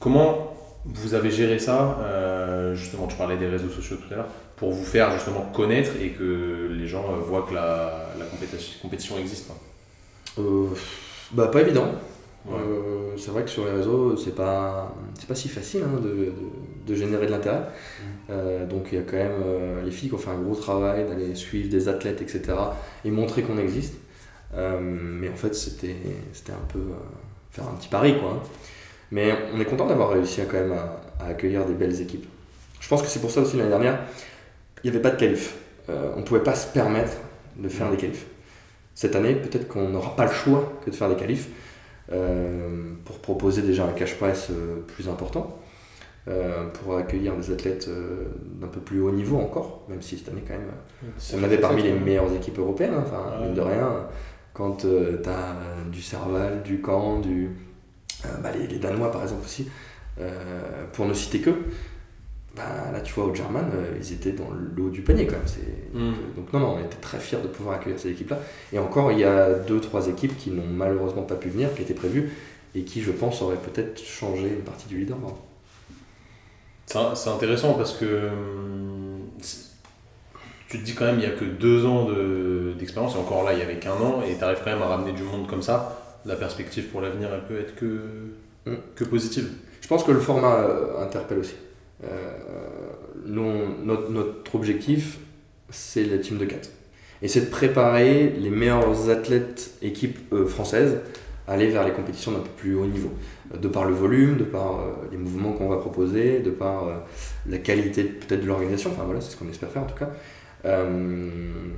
[0.00, 0.53] Comment
[0.86, 4.28] vous avez géré ça euh, Justement, tu parlais des réseaux sociaux tout à l'heure.
[4.56, 8.78] Pour vous faire justement connaître et que les gens euh, voient que la, la compétition,
[8.82, 9.50] compétition existe.
[10.38, 10.66] Euh,
[11.32, 11.88] bah, pas évident.
[12.46, 12.56] Ouais.
[12.58, 16.08] Euh, c'est vrai que sur les réseaux, c'est pas, c'est pas si facile hein, de,
[16.08, 16.32] de,
[16.86, 17.62] de générer de l'intérêt.
[18.30, 21.06] Euh, donc il y a quand même les filles qui ont fait un gros travail
[21.06, 22.42] d'aller suivre des athlètes, etc.
[23.04, 23.94] et montrer qu'on existe.
[24.52, 25.96] Mais en fait, c'était,
[26.32, 26.80] c'était un peu
[27.50, 28.42] faire un petit pari, quoi.
[29.10, 32.26] Mais on est content d'avoir réussi à, quand même à, à accueillir des belles équipes.
[32.80, 33.98] Je pense que c'est pour ça aussi l'année dernière,
[34.82, 35.56] il n'y avait pas de qualif.
[35.88, 37.12] Euh, on ne pouvait pas se permettre
[37.56, 38.26] de faire des qualifs.
[38.94, 41.48] Cette année, peut-être qu'on n'aura pas le choix que de faire des qualifs
[42.12, 45.58] euh, pour proposer déjà un cash price euh, plus important,
[46.72, 50.54] pour accueillir des athlètes d'un peu plus haut niveau encore, même si cette année quand
[50.54, 50.70] même,
[51.34, 53.04] on avait parmi les meilleures équipes européennes, hein.
[53.04, 54.06] enfin mine de rien,
[54.54, 55.56] quand tu as
[55.92, 57.50] du Serval, du Caen, du,
[58.42, 59.68] bah, les, les Danois par exemple aussi,
[60.20, 61.50] euh, pour ne citer que,
[62.56, 65.36] bah, là tu vois au German, euh, ils étaient dans le haut du panier quand
[65.36, 65.46] même.
[65.46, 66.12] C'est- Mm.
[66.36, 68.38] donc non, non, on était très fiers de pouvoir accueillir ces équipes-là.
[68.72, 71.82] Et encore, il y a deux, trois équipes qui n'ont malheureusement pas pu venir, qui
[71.82, 72.32] étaient prévues,
[72.74, 75.36] et qui, je pense, auraient peut-être changé une partie du leaderboard.
[76.86, 79.20] C'est c'est intéressant parce que hum,
[80.68, 83.44] tu te dis quand même il n'y a que deux ans de- d'expérience et encore
[83.44, 85.46] là il y avait qu'un an et tu arrives quand même à ramener du monde
[85.46, 86.03] comme ça.
[86.26, 88.00] La perspective pour l'avenir elle peut être que,
[88.66, 88.74] Mm.
[88.94, 89.50] que positive.
[89.80, 91.54] Je pense que le format euh, interpelle aussi.
[92.02, 92.08] Euh,
[93.26, 95.18] nous, notre, notre objectif,
[95.70, 96.70] c'est la team de 4.
[97.22, 100.98] Et c'est de préparer les meilleurs athlètes, équipes euh, françaises,
[101.46, 103.10] à aller vers les compétitions d'un peu plus haut niveau.
[103.60, 104.80] De par le volume, de par
[105.12, 107.04] les mouvements qu'on va proposer, de par
[107.46, 110.10] la qualité peut-être de l'organisation, enfin voilà, c'est ce qu'on espère faire en tout cas,
[110.64, 111.28] Euh,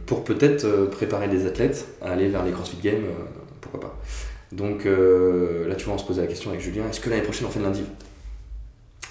[0.06, 3.24] pour peut-être préparer des athlètes à aller vers les CrossFit Games, euh,
[3.60, 3.98] pourquoi pas.
[4.52, 7.22] Donc euh, là, tu vois, on se posait la question avec Julien, est-ce que l'année
[7.22, 7.84] prochaine on fait de l'indiv?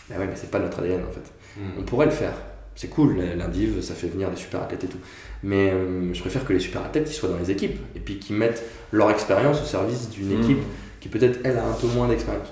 [0.09, 1.31] Ben ouais, mais c'est pas notre ADN en fait.
[1.77, 1.85] On Mm.
[1.85, 2.33] pourrait le faire.
[2.75, 4.97] C'est cool, l'indiv, ça fait venir des super athlètes et tout.
[5.43, 8.19] Mais euh, je préfère que les super athlètes ils soient dans les équipes et puis
[8.19, 10.41] qu'ils mettent leur expérience au service d'une Mm.
[10.43, 10.63] équipe
[10.99, 12.49] qui peut-être elle a un peu moins d'expérience.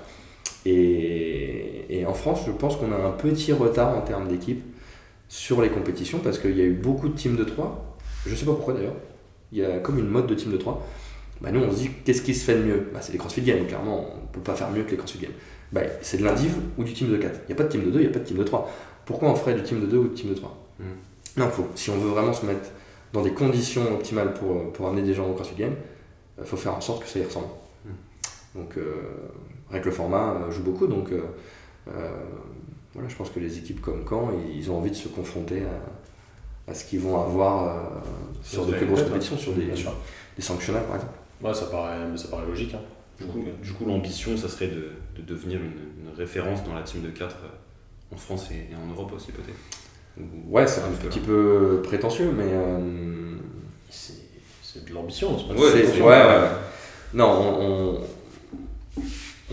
[0.66, 4.62] Et, et en France, je pense qu'on a un petit retard en termes d'équipe
[5.28, 7.96] sur les compétitions parce qu'il y a eu beaucoup de teams de 3.
[8.26, 8.94] Je sais pas pourquoi d'ailleurs.
[9.52, 10.86] Il y a comme une mode de team de 3.
[11.44, 12.88] Bah nous on se dit qu'est-ce qui se fait de mieux?
[12.92, 15.32] Bah, C'est les CrossFit Games, clairement on peut pas faire mieux que les CrossFit Games.
[15.72, 17.40] Bah, c'est de l'indiv ou du team de 4.
[17.44, 18.44] Il n'y a pas de team de 2, il n'y a pas de team de
[18.44, 18.70] 3.
[19.04, 21.40] Pourquoi on ferait du team de 2 ou du team de 3 Mm.
[21.40, 22.70] Non, faut, si on veut vraiment se mettre
[23.12, 25.76] dans des conditions optimales pour, pour amener des gens au CrossFit Games,
[26.38, 27.46] il faut faire en sorte que ça y ressemble.
[28.56, 28.94] Donc, euh,
[29.70, 31.22] que le format euh, joue beaucoup, donc euh,
[31.88, 32.08] euh,
[32.92, 36.70] voilà, je pense que les équipes comme Caen, ils ont envie de se confronter à,
[36.70, 37.80] à ce qu'ils vont avoir euh,
[38.42, 39.92] sur de plus grosses compétitions, sur des, sûr.
[40.38, 41.12] des par exemple.
[41.42, 42.74] Ouais, ça paraît, ça paraît logique.
[42.74, 42.80] hein.
[43.18, 46.82] Du coup, du coup, l'ambition, ça serait de, de devenir une, une référence dans la
[46.82, 47.36] team de 4
[48.12, 49.56] en France et, et en Europe aussi, peut-être.
[50.18, 52.44] Ou- Ouais, c'est un petit peu prétentieux, mais.
[52.48, 53.36] euh,
[53.90, 55.70] C'est de l'ambition, c'est pas Ouais,
[56.02, 56.48] ouais, ouais.
[57.14, 58.00] Non, on, on,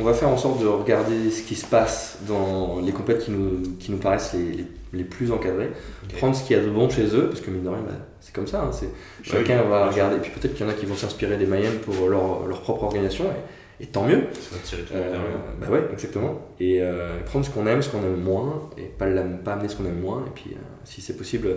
[0.02, 3.32] on va faire en sorte de regarder ce qui se passe dans les compètes qui
[3.32, 5.72] nous, qui nous paraissent les, les, les plus encadrées,
[6.18, 7.94] prendre ce qu'il y a de bon chez eux, parce que mine de rien, bah,
[8.20, 8.64] c'est comme ça.
[8.64, 8.90] hein, c'est,
[9.24, 11.76] chacun va regarder, et puis peut-être qu'il y en a qui vont s'inspirer des Mayhem
[11.80, 14.24] pour leur, leur propre organisation, et, et tant mieux.
[14.34, 15.18] Ça va tirer tout le monde Euh,
[15.60, 16.42] bah ouais, exactement.
[16.60, 19.06] Et euh, prendre ce qu'on aime, ce qu'on aime moins, et pas,
[19.44, 20.24] pas amener ce qu'on aime moins.
[20.28, 21.48] Et puis, euh, si c'est possible,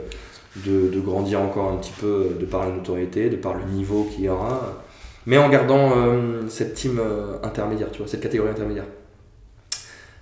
[0.57, 4.05] de, de grandir encore un petit peu de par la notoriété, de par le niveau
[4.05, 4.85] qu'il y aura,
[5.27, 8.87] mais en gardant euh, cette team euh, intermédiaire, tu vois, cette catégorie intermédiaire.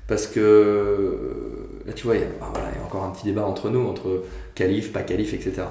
[0.07, 3.05] Parce que euh, là, tu vois, il y, a, bah voilà, il y a encore
[3.05, 5.63] un petit débat entre nous, entre qualif, pas qualif, etc.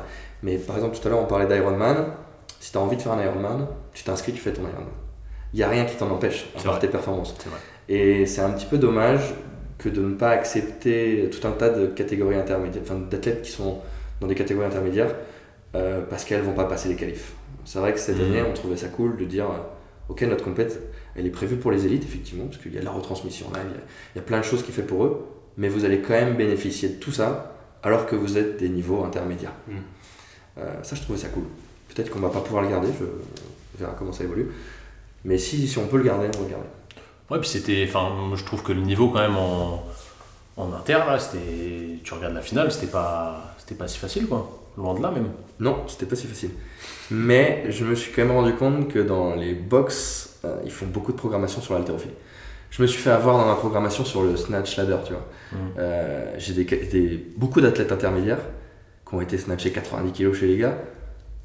[0.43, 2.07] Mais par exemple, tout à l'heure, on parlait d'Ironman.
[2.59, 4.93] Si tu as envie de faire un Ironman, tu t'inscris, tu fais ton Ironman.
[5.53, 6.87] il n'y a rien qui t'en empêche d'avoir vrai.
[6.87, 7.33] tes performances.
[7.33, 7.59] Vrai.
[7.89, 9.33] Et c'est un petit peu dommage
[9.77, 13.79] que de ne pas accepter tout un tas de catégories intermédiaires, enfin d'athlètes qui sont
[14.19, 15.13] dans des catégories intermédiaires
[15.75, 17.33] euh, parce qu'elles vont pas passer les qualifs.
[17.65, 18.23] C'est vrai que cette Mhm.
[18.25, 19.57] année, on trouvait ça cool de dire euh,
[20.09, 20.79] ok, notre compète,
[21.15, 23.63] elle est prévue pour les élites, effectivement, parce qu'il y a de la retransmission live,
[23.69, 23.83] il y a-
[24.15, 25.25] il y, a plein de choses qui fait pour eux,
[25.57, 29.03] mais vous allez quand même bénéficier de tout ça alors que vous êtes des niveaux
[29.03, 29.53] intermédiaires.
[29.67, 29.75] Mhm.
[30.59, 31.43] Euh, ça, je trouvais ça cool.
[31.93, 34.49] Peut-être qu'on va pas pouvoir le garder, je on verra comment ça évolue.
[35.23, 36.67] Mais si, si on peut le garder, on va le garder.
[37.29, 37.85] Ouais, puis c'était.
[37.87, 39.83] Enfin, je trouve que le niveau, quand même, en,
[40.57, 41.99] en inter, là, c'était.
[42.03, 44.59] Tu regardes la finale, c'était pas, c'était pas si facile, quoi.
[44.77, 45.29] Loin de là, même.
[45.59, 46.51] Non, c'était pas si facile.
[47.11, 50.85] Mais je me suis quand même rendu compte que dans les box, euh, ils font
[50.87, 52.13] beaucoup de programmation sur l'haltérophilie.
[52.69, 55.27] Je me suis fait avoir dans ma programmation sur le snatch ladder, tu vois.
[55.51, 55.57] Mhm.
[55.77, 58.39] Euh, J'ai des, des- beaucoup d'athlètes intermédiaires
[59.07, 60.77] qui ont été snatchés 90 kg chez les gars,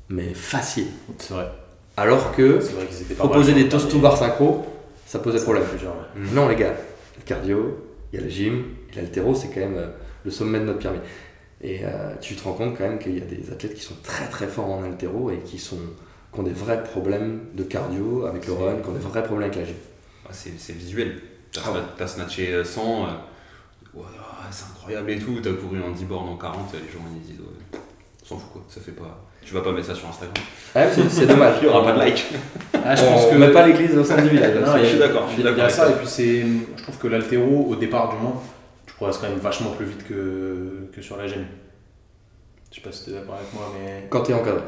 [0.09, 0.87] mais facile.
[1.19, 1.49] C'est vrai.
[1.97, 4.67] Alors que vrai proposer des toast to bar synchro,
[5.07, 5.65] ça posait problème.
[5.65, 6.29] Ouais.
[6.33, 6.75] Non, les gars,
[7.17, 7.79] le cardio,
[8.13, 8.63] il y a le gym,
[8.95, 9.87] l'haltéro, c'est quand même euh,
[10.25, 11.01] le sommet de notre pyramide.
[11.63, 13.95] Et euh, tu te rends compte quand même qu'il y a des athlètes qui sont
[14.03, 15.79] très très forts en haltéro et qui, sont,
[16.33, 19.51] qui ont des vrais problèmes de cardio avec le run, qui ont des vrais problèmes
[19.51, 19.77] avec la gym.
[20.31, 21.19] C'est visuel.
[21.53, 22.07] T'as Ah ouais.
[22.07, 23.07] snatché euh, 100, euh,
[23.95, 25.39] ouais, ah, c'est incroyable et tout.
[25.43, 27.79] T'as couru en 10 bornes en 40, les gens ils disent, ouais,
[28.23, 29.23] on s'en fout quoi, ça fait pas.
[29.43, 30.35] Tu vas pas mettre ça sur Instagram.
[30.75, 31.55] Ah, c'est c'est dommage.
[31.63, 32.27] Il y aura pas de like.
[32.75, 33.37] Ah, je on pense que.
[33.37, 34.57] met pas l'église au centre du village.
[34.57, 35.71] Non, y a- je suis d'accord, je suis Il y a d'accord.
[35.71, 36.43] ça, et puis c'est.
[36.77, 38.43] Je trouve que l'altéro, au départ, du moins,
[38.97, 41.45] tu progresses quand même vachement plus vite que, que sur la gym.
[42.71, 44.07] Je sais pas si t'es d'accord avec moi, mais.
[44.09, 44.63] Quand t'es encadré.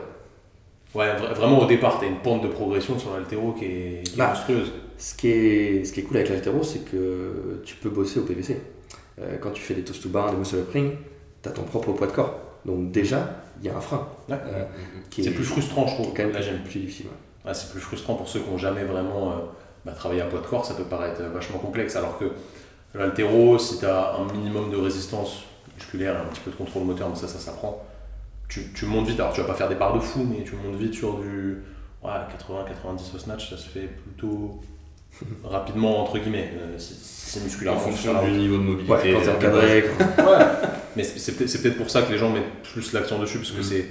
[0.95, 4.15] Ouais, vra- vraiment, au départ, t'as une pente de progression sur l'altéro qui est, qui
[4.15, 4.29] est Bah.
[4.29, 4.71] monstrueuse.
[4.99, 8.25] Ce qui est, ce qui est cool avec l'haltéro, c'est que tu peux bosser au
[8.25, 8.61] PVC.
[9.21, 10.93] Euh, quand tu fais des toast to bar, des muscle up ring,
[11.41, 12.39] t'as ton propre poids de corps.
[12.67, 14.09] Donc déjà, il y a un frein.
[14.29, 14.37] Ouais.
[14.47, 14.65] euh,
[15.09, 16.57] qui C'est est- plus frustrant, je trouve, quand même la gym.
[16.59, 17.07] plus, plus difficile.
[17.07, 17.49] ouais.
[17.49, 19.35] Ouais, c'est plus frustrant pour ceux qui n'ont jamais vraiment euh,
[19.87, 21.97] bah, travaillé à poids de corps, ça peut paraître vachement complexe.
[21.97, 22.27] Alors que
[22.95, 25.43] l'altéro, si tu as un minimum de résistance
[25.77, 27.85] musculaire et un petit peu de contrôle moteur, mais ça, ça s'apprend,
[28.49, 29.21] tu, tu montes vite.
[29.21, 31.59] Alors tu vas pas faire des barres de fou, mais tu montes vite sur du
[32.03, 34.61] ouais, 80-90 au snatch, ça se fait plutôt
[35.45, 38.93] rapidement, entre guillemets, euh, si, c'est En musculairement fonction du niveau de mobilité.
[39.15, 39.85] Ouais, quand euh, encadré,
[40.17, 40.45] quand- Ouais,
[40.97, 43.39] mais c'est c'est peut-être c'est peut-être pour ça que les gens mettent plus l'accent dessus,
[43.39, 43.63] parce que Mm.
[43.65, 43.87] c'est,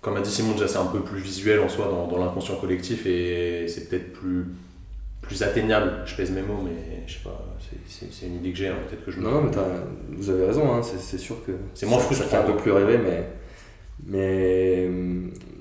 [0.00, 2.56] comme a dit Simon, déjà c'est un peu plus visuel en soi dans, dans l'inconscient
[2.56, 4.46] collectif et c'est peut-être plus,
[5.30, 5.92] plus atteignable.
[6.06, 7.44] Je pèse mes mots, mais je sais pas,
[7.88, 10.44] c'est- une idée que j'ai, hein, peut-être que je me Non, non, mais vous avez
[10.46, 13.28] raison, hein, c'est sûr que C'est moins frustrant, Ça fait un peu plus rêver, mais,
[14.06, 14.88] mais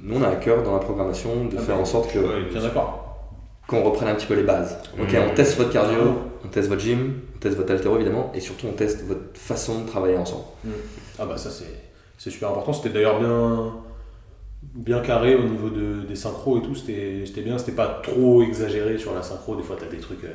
[0.02, 2.50] nous on a à cœur dans la programmation de Ah faire en sorte que ouais,
[2.52, 3.20] Bien d'accord.
[3.68, 4.78] qu'on reprenne un petit peu les bases.
[5.00, 5.20] Ok, Mhm.
[5.32, 6.26] on teste votre cardio, Ah.
[6.46, 9.82] on teste votre gym, on teste votre haltéro évidemment, et surtout on teste votre façon
[9.84, 10.46] de travailler ensemble.
[11.20, 11.66] Ah bah ça c'est
[12.18, 12.74] c'est super important.
[12.74, 13.74] C'était d'ailleurs bien,
[14.62, 16.76] bien carré au niveau de, des synchros et tout.
[16.76, 19.56] C'était c'était bien, c'était pas trop exagéré sur la synchro.
[19.56, 20.34] Des fois t'as des trucs euh,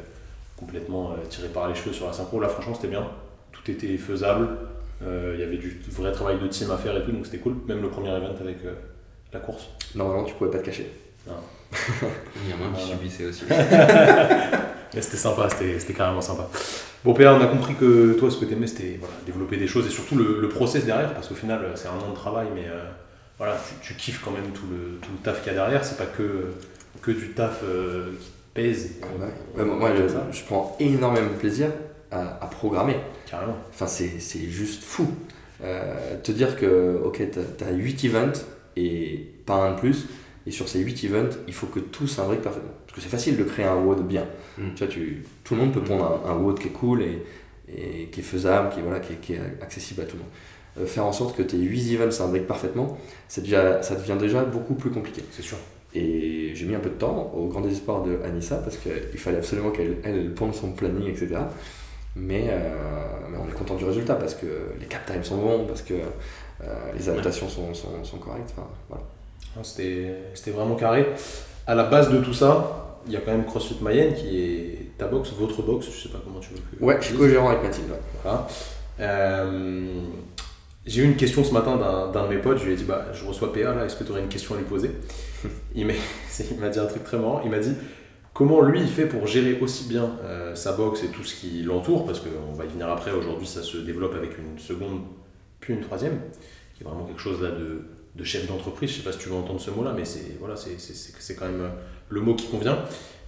[0.56, 2.40] complètement euh, tirés par les cheveux sur la synchro.
[2.40, 3.06] Là franchement c'était bien.
[3.52, 4.48] Tout était faisable.
[5.02, 7.38] Euh, Il y avait du vrai travail de team à faire et tout, donc c'était
[7.38, 7.56] cool.
[7.66, 8.72] Même le premier event avec euh,
[9.32, 9.68] la course.
[9.94, 10.90] Normalement tu pouvais pas te cacher.
[11.26, 12.96] Il y en a un qui Voilà.
[12.98, 13.44] subissait aussi.
[14.94, 16.48] Mais c'était sympa, c'était c'était carrément sympa.
[17.04, 19.86] Bon PA, on a compris que toi ce que t'aimais c'était voilà, développer des choses
[19.86, 22.66] et surtout le, le process derrière, parce qu'au final c'est un an de travail, mais
[22.68, 22.84] euh,
[23.38, 25.84] voilà, tu, tu kiffes quand même tout le, tout le taf qu'il y a derrière,
[25.84, 26.52] c'est pas que,
[27.02, 28.96] que du taf euh, qui pèse.
[29.02, 29.26] Ouais.
[29.56, 29.90] Ouais, moi, moi,
[30.30, 31.68] je, prends énormément de plaisir
[32.10, 32.96] à, à programmer.
[33.28, 33.56] Carrément.
[33.70, 34.18] Enfin, c'est
[34.48, 35.10] juste fou.
[35.62, 37.22] Euh, te dire que, ok,
[37.58, 38.40] t'as as 8 events
[38.76, 40.06] et pas un de plus,
[40.46, 42.72] et sur ces 8 events, il faut que tout s'imbrique parfaitement.
[42.86, 44.26] Parce que c'est facile de créer un WOD bien.
[44.58, 44.74] Mm.
[44.74, 47.22] Tu vois, tu, tout le monde peut prendre un, un WOD qui est cool et,
[47.68, 50.30] et qui est faisable, qui, voilà, qui, est, qui est accessible à tout le monde.
[50.78, 52.98] Euh, faire en sorte que tes 8 events s'imbriquent parfaitement,
[53.38, 55.22] déjà, ça devient déjà beaucoup plus compliqué.
[55.30, 55.56] C'est sûr.
[55.94, 59.38] Et j'ai mis un peu de temps, au grand désespoir de Anissa, parce qu'il fallait
[59.38, 61.36] absolument qu'elle elle, ponde son planning, etc.
[62.16, 62.74] Mais, euh,
[63.30, 64.46] mais on est content du résultat, parce que
[64.80, 68.52] les cap times sont bons, parce que euh, les adaptations sont, sont, sont correctes.
[68.56, 69.04] Enfin, voilà.
[69.62, 71.06] C'était c'était vraiment carré.
[71.68, 74.98] À la base de tout ça, il y a quand même CrossFit Mayenne qui est
[74.98, 76.84] ta box, votre box, je sais pas comment tu veux que.
[76.84, 77.90] Ouais, je suis co-gérant avec Mathilde.
[77.90, 77.96] ouais.
[78.24, 78.48] Voilà.
[79.00, 80.00] Euh,
[80.86, 81.76] j'ai eu une question ce matin
[82.12, 84.04] d'un de mes potes, je lui ai dit bah, je reçois PA là, est-ce que
[84.04, 84.90] tu aurais une question à lui poser?
[85.74, 87.72] Il m'a dit un truc très marrant, il m'a dit
[88.32, 91.62] comment lui il fait pour gérer aussi bien euh, sa box et tout ce qui
[91.62, 95.00] l'entoure, parce qu'on va y venir après, aujourd'hui ça se développe avec une seconde
[95.60, 96.20] puis une troisième,
[96.74, 97.82] qui est vraiment quelque chose là de,
[98.16, 100.36] de chef d'entreprise, je sais pas si tu veux entendre ce mot là, mais c'est
[100.40, 101.68] voilà, c'est- c'est c'est- c'est quand même euh,
[102.10, 102.78] le mot qui convient.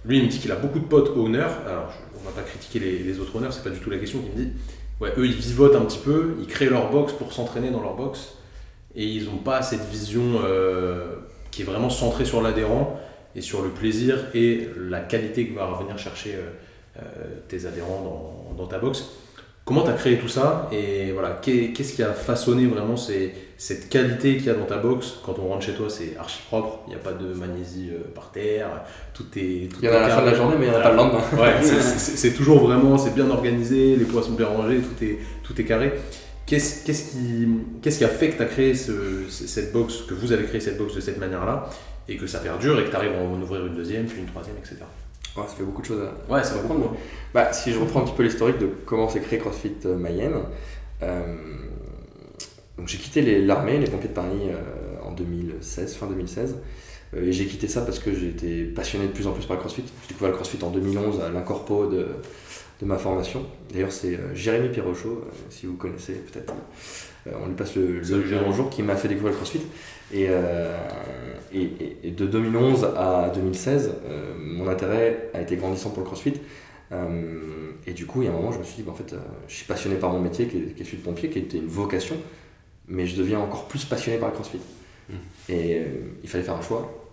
[0.05, 2.79] Lui il me dit qu'il a beaucoup de potes owners, alors on va pas critiquer
[2.79, 4.53] les, les autres owners, c'est pas du tout la question, il me dit
[4.99, 7.95] Ouais, eux, ils vivotent un petit peu, ils créent leur box pour s'entraîner dans leur
[7.95, 8.33] box,
[8.95, 11.15] et ils n'ont pas cette vision euh,
[11.51, 12.99] qui est vraiment centrée sur l'adhérent,
[13.35, 16.35] et sur le plaisir et la qualité que va revenir chercher
[17.47, 19.05] tes adhérents dans, ta box.
[19.63, 22.97] Comment tu as créé tout ça et voilà, qu'est-ce qui a façonné vraiment
[23.57, 26.41] cette qualité qu'il y a dans ta box Quand on rentre chez toi, c'est archi
[26.47, 28.67] propre, il n'y a pas de magnésie euh, par terre,
[29.13, 29.71] tout est.
[29.71, 30.79] Tout il y en a à la fin de la journée, mais il n'y en
[30.79, 31.21] a pas le lendemain.
[31.37, 35.59] Ouais, c'est toujours vraiment, c'est bien organisé, les poids sont bien rangés, tout est, tout
[35.59, 35.93] est carré.
[36.45, 37.47] Qu'est-ce qui,
[37.81, 40.95] qui, a fait que tu as créé cette box, que vous avez créé cette box
[40.95, 41.69] de cette manière-là,
[42.07, 44.27] et que ça perdure et que tu arrives à en ouvrir une deuxième, puis une
[44.27, 44.77] troisième, etc.
[45.35, 46.95] Ouais, ça fait beaucoup de choses à, ouais, ça va prendre.
[47.33, 50.33] Bah, si je reprends un petit peu l'historique de comment s'est créé CrossFit euh, Mayenne,
[51.03, 51.35] euh,
[52.85, 56.57] j'ai quitté l'armée, les, pompiers de Paris euh, en 2016, fin 2016.
[57.15, 59.83] et j'ai quitté ça parce que j'étais passionné de plus en plus par le CrossFit.
[60.03, 62.07] J'ai découvert le CrossFit en 2011 à l'incorpo de,
[62.81, 63.45] de ma formation.
[63.73, 66.53] D'ailleurs, c'est Jérémy Pirochot, si vous connaissez peut-être.
[67.25, 69.61] on lui passe le, le bonjour, qui m'a fait découvrir le CrossFit.
[70.15, 70.77] Euh,
[71.53, 76.33] et, et, de 2011 à 2016, euh, mon intérêt a été grandissant pour le crossfit.
[76.91, 78.95] Euh, et du coup, il y a un moment, je me suis dit, bah, en
[78.95, 79.15] fait,
[79.47, 82.15] je suis passionné par mon métier, qui est, celui de pompier, qui était une vocation,
[82.87, 84.59] mais je deviens encore plus passionné par le crossfit.
[85.09, 85.13] Mmh.
[85.49, 85.81] Et
[86.23, 87.11] il fallait faire un choix.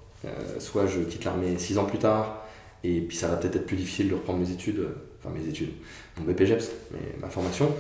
[0.58, 2.46] soit je quitte l'armée six ans plus tard,
[2.82, 5.70] et puis ça va peut-être être plus difficile de reprendre mes études, enfin mes études,
[6.18, 7.72] mon BPGEPS, mais ma formation,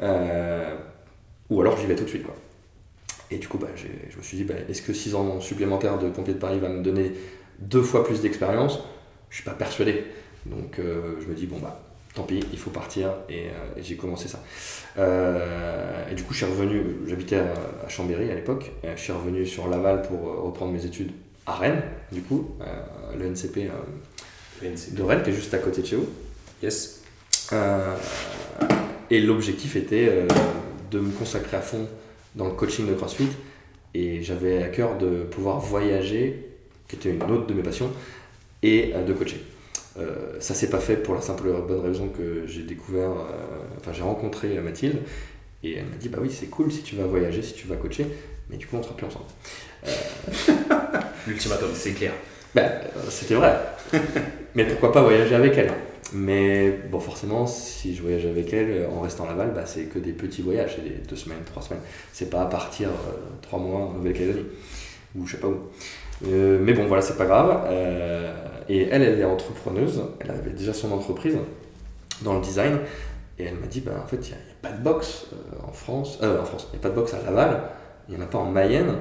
[0.00, 2.24] ou alors j'y vais tout de suite.
[2.24, 2.34] Quoi.
[3.30, 6.08] Et du coup, bah, je me suis dit, bah, est-ce que 6 ans supplémentaires de
[6.08, 7.12] pompier de Paris va me donner
[7.58, 8.78] deux fois plus d'expérience?
[9.30, 10.04] Je suis pas persuadé.
[10.46, 11.80] Donc euh, je me dis, bon, bah,
[12.16, 13.10] tant pis, il faut partir.
[13.28, 14.42] Et, euh, j'ai commencé ça.
[14.98, 18.72] Euh, et du coup, je suis revenu, j'habitais à, Chambéry à l'époque.
[18.82, 21.12] Je suis revenu sur Laval pour reprendre mes études
[21.46, 22.56] à Rennes, du coup,
[23.16, 23.70] le NCP,
[24.62, 26.08] de Rennes, qui est juste à côté de chez vous.
[26.62, 27.02] Yes.
[29.10, 30.26] et l'objectif était
[30.90, 31.86] de me consacrer à fond
[32.34, 33.28] dans le coaching de CrossFit
[33.96, 36.46] et j'avais à cœur de pouvoir voyager,
[36.86, 37.90] qui était une autre de mes passions,
[38.62, 39.40] et euh, de coacher.
[39.98, 43.92] Euh, ça s'est pas fait pour la simple bonne raison que j'ai découvert, euh, enfin
[43.92, 44.98] j'ai rencontré Mathilde
[45.62, 47.76] et elle m'a dit bah oui c'est cool si tu vas voyager, si tu vas
[47.76, 48.06] coacher,
[48.50, 49.24] mais du coup on sera plus ensemble.
[51.26, 52.12] L'ultimatum, c'est clair.
[52.54, 52.70] Ben,
[53.08, 53.58] c'était vrai.
[54.54, 55.72] mais pourquoi pas voyager avec elle?
[56.12, 59.84] Mais bon, forcément, si je voyage avec elle euh, en restant à Laval, bah, c'est
[59.84, 61.82] que des petits voyages, c'est des deux semaines, trois semaines.
[62.12, 62.92] C'est pas partir euh,
[63.42, 64.46] trois mois en Nouvelle-Calédonie
[65.16, 65.58] ou je sais pas où.
[66.24, 67.70] Euh, mais bon, voilà, c'est pas grave.
[68.68, 71.36] et elle, elle est entrepreneuse, elle avait déjà son entreprise
[72.22, 72.78] dans le design.
[73.38, 75.26] Et elle m'a dit, bah, en fait, il n'y a, pas de boxe
[75.62, 77.62] en France, en France, il n'y a pas de boxe à Laval,
[78.08, 78.94] il n'y en a pas en Mayenne.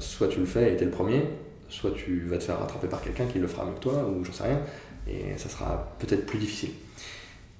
[0.00, 1.24] soit tu le fais et tu es le premier,
[1.68, 4.24] soit tu vas te faire rattraper par quelqu'un qui le fera mieux que toi, ou
[4.24, 4.60] j'en sais rien
[5.08, 6.70] et ça sera peut-être plus difficile.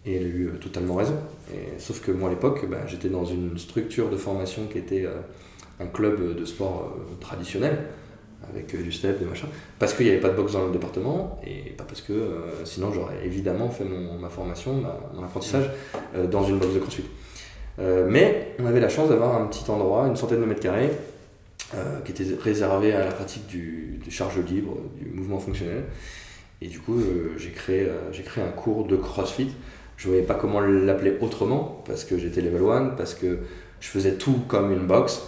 [0.06, 1.16] Et elle a eu euh, totalement raison.
[1.78, 5.20] Sauf que moi à l'époque, bah, j'étais dans une structure de formation qui était euh,
[5.80, 7.78] un club de sport euh, traditionnel,
[8.52, 11.40] avec du step, des machins, parce qu'il n'y avait pas de boxe dans le département,
[11.46, 12.12] et pas parce que
[12.64, 14.82] sinon j'aurais évidemment fait mon, ma formation,
[15.14, 15.70] mon apprentissage
[16.30, 17.04] dans une boxe de crossfit.
[17.78, 20.90] mais on avait la chance d'avoir un petit endroit, une centaine de mètres carrés,
[22.04, 25.84] qui était réservé à la pratique du, du charge libre, du mouvement fonctionnel.
[26.60, 29.50] Et du coup, euh, j'ai créé, euh, j'ai créé un cours de CrossFit.
[29.96, 33.38] Je ne voyais pas comment l'appeler autrement, parce que j'étais level 1, parce que
[33.80, 35.22] je faisais tout comme une box,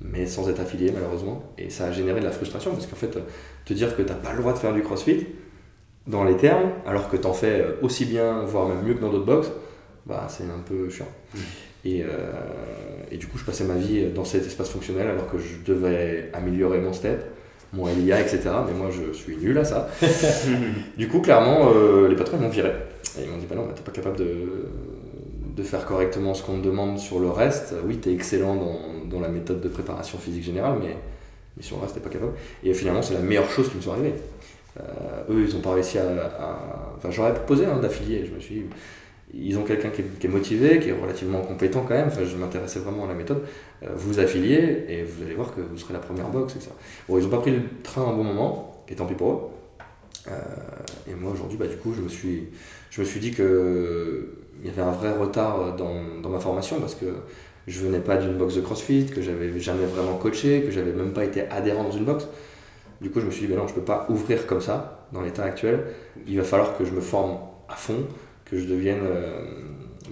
[0.00, 1.52] mais sans être affilié malheureusement.
[1.58, 3.18] Et ça a généré de la frustration, parce qu'en fait,
[3.64, 5.26] te dire que tu n'as pas le droit de faire du CrossFit,
[6.06, 9.00] dans les termes, alors que tu en fais euh, aussi bien, voire même mieux que
[9.00, 9.50] dans d'autres box,
[10.06, 11.08] bah, c'est un peu chiant.
[11.34, 11.38] Mmh.
[11.86, 12.04] Et,
[13.10, 16.28] et, du coup, je passais ma vie dans cet espace fonctionnel alors que je devais
[16.34, 17.24] améliorer mon step
[17.72, 18.42] mon LIA, etc.
[18.66, 19.88] Mais moi, je suis nul à ça.
[20.96, 22.72] du coup, clairement, euh, les patrons m'ont viré.
[23.18, 24.68] Et ils m'ont dit, bah non, bah, t'es pas capable de,
[25.56, 27.74] de faire correctement ce qu'on te demande sur le reste.
[27.86, 28.80] Oui, t'es excellent dans,
[29.10, 30.96] dans, la méthode de préparation physique générale, mais,
[31.56, 32.32] mais sur le reste, pas capable.
[32.62, 34.14] Et finalement, c'est la meilleure chose qui me soit arrivée.
[34.78, 34.82] Euh,
[35.30, 36.04] eux, ils ont pas réussi à...
[36.96, 38.24] Enfin, j'aurais proposé hein, d'affilier.
[38.24, 38.64] Je me suis
[39.32, 42.08] ils ont quelqu'un qui, est motivé, qui est relativement compétent quand même.
[42.08, 43.42] Enfin, je m'intéressais vraiment à la méthode.
[43.82, 46.70] Euh, vous affiliez et vous allez voir que vous serez la première box, etc.
[47.08, 49.32] Bon, ils n'ont pas pris le train à un bon moment, et tant pis pour
[49.32, 49.40] eux.
[50.28, 50.32] Euh,
[51.10, 52.48] et moi aujourd'hui, bah, du coup, je me suis,
[52.90, 56.80] je me suis dit que il y avait un vrai retard dans, dans ma formation
[56.80, 57.06] parce que
[57.66, 61.12] je venais pas d'une box de CrossFit, que j'avais jamais vraiment coaché, que j'avais même
[61.12, 62.26] pas été adhérent dans une box.
[63.00, 65.22] Du coup, je me suis dit, ben non, je peux pas ouvrir comme ça dans
[65.22, 65.84] l'état actuel.
[66.26, 67.38] Il va falloir que je me forme
[67.68, 68.06] à fond,
[68.44, 69.44] que je devienne euh,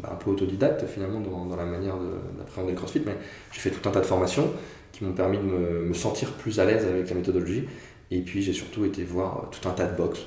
[0.03, 1.97] bah, un peu autodidacte finalement dans, la manière
[2.39, 3.17] d'appréhender le CrossFit, mais
[3.53, 4.51] j'ai fait tout un tas de formations
[4.93, 7.69] qui m'ont permis de me, sentir plus à l'aise avec la méthodologie.
[8.11, 10.21] Et puis j'ai surtout été voir tout un tas de box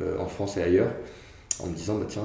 [0.00, 0.90] euh, en France et ailleurs
[1.62, 2.24] en me disant bah, tiens,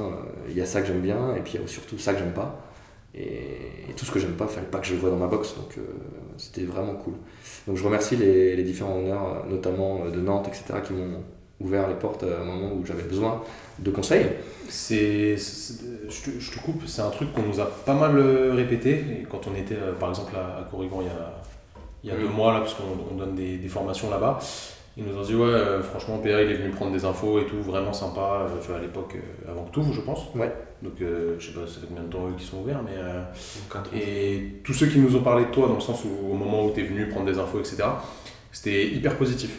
[0.50, 2.20] il y a ça que j'aime bien et puis il y a surtout ça que
[2.20, 2.75] j'aime pas.
[3.18, 5.28] Et, et tout ce que j'aime pas, fallait pas que je le voie dans ma
[5.28, 5.56] box.
[5.56, 5.82] Donc euh,
[6.38, 7.14] c'était vraiment cool.
[7.68, 11.22] Donc je remercie les, les différents honneurs, euh, notamment euh, de Nantes, etc., qui m'ont
[11.62, 13.42] ouvert les portes à un moment où j'avais besoin
[13.80, 14.26] de conseils.
[14.68, 18.20] C'est, c'est- je, te, je te coupe, c'est un truc qu'on nous a pas mal
[18.52, 18.92] répété.
[19.22, 21.34] Et quand on était par exemple à, à Corrigan il y a,
[22.04, 24.40] il y a deux mois, là, parce qu'on on donne des, des formations là-bas,
[24.98, 27.46] ils nous ont dit Ouais, euh, franchement, PR il est venu prendre des infos et
[27.46, 30.34] tout, vraiment sympa, euh, tu vois, à l'époque, euh, avant que tout, je pense.
[30.36, 30.52] Ouais.
[30.82, 34.00] Donc je sais pas, ça fait combien de temps eux qui sont ouverts, mais.
[34.00, 36.66] Et tous ceux qui nous ont parlé de toi, dans le sens où au moment
[36.66, 37.84] où tu es venu prendre des infos, etc.,
[38.52, 39.58] c'était hyper positif,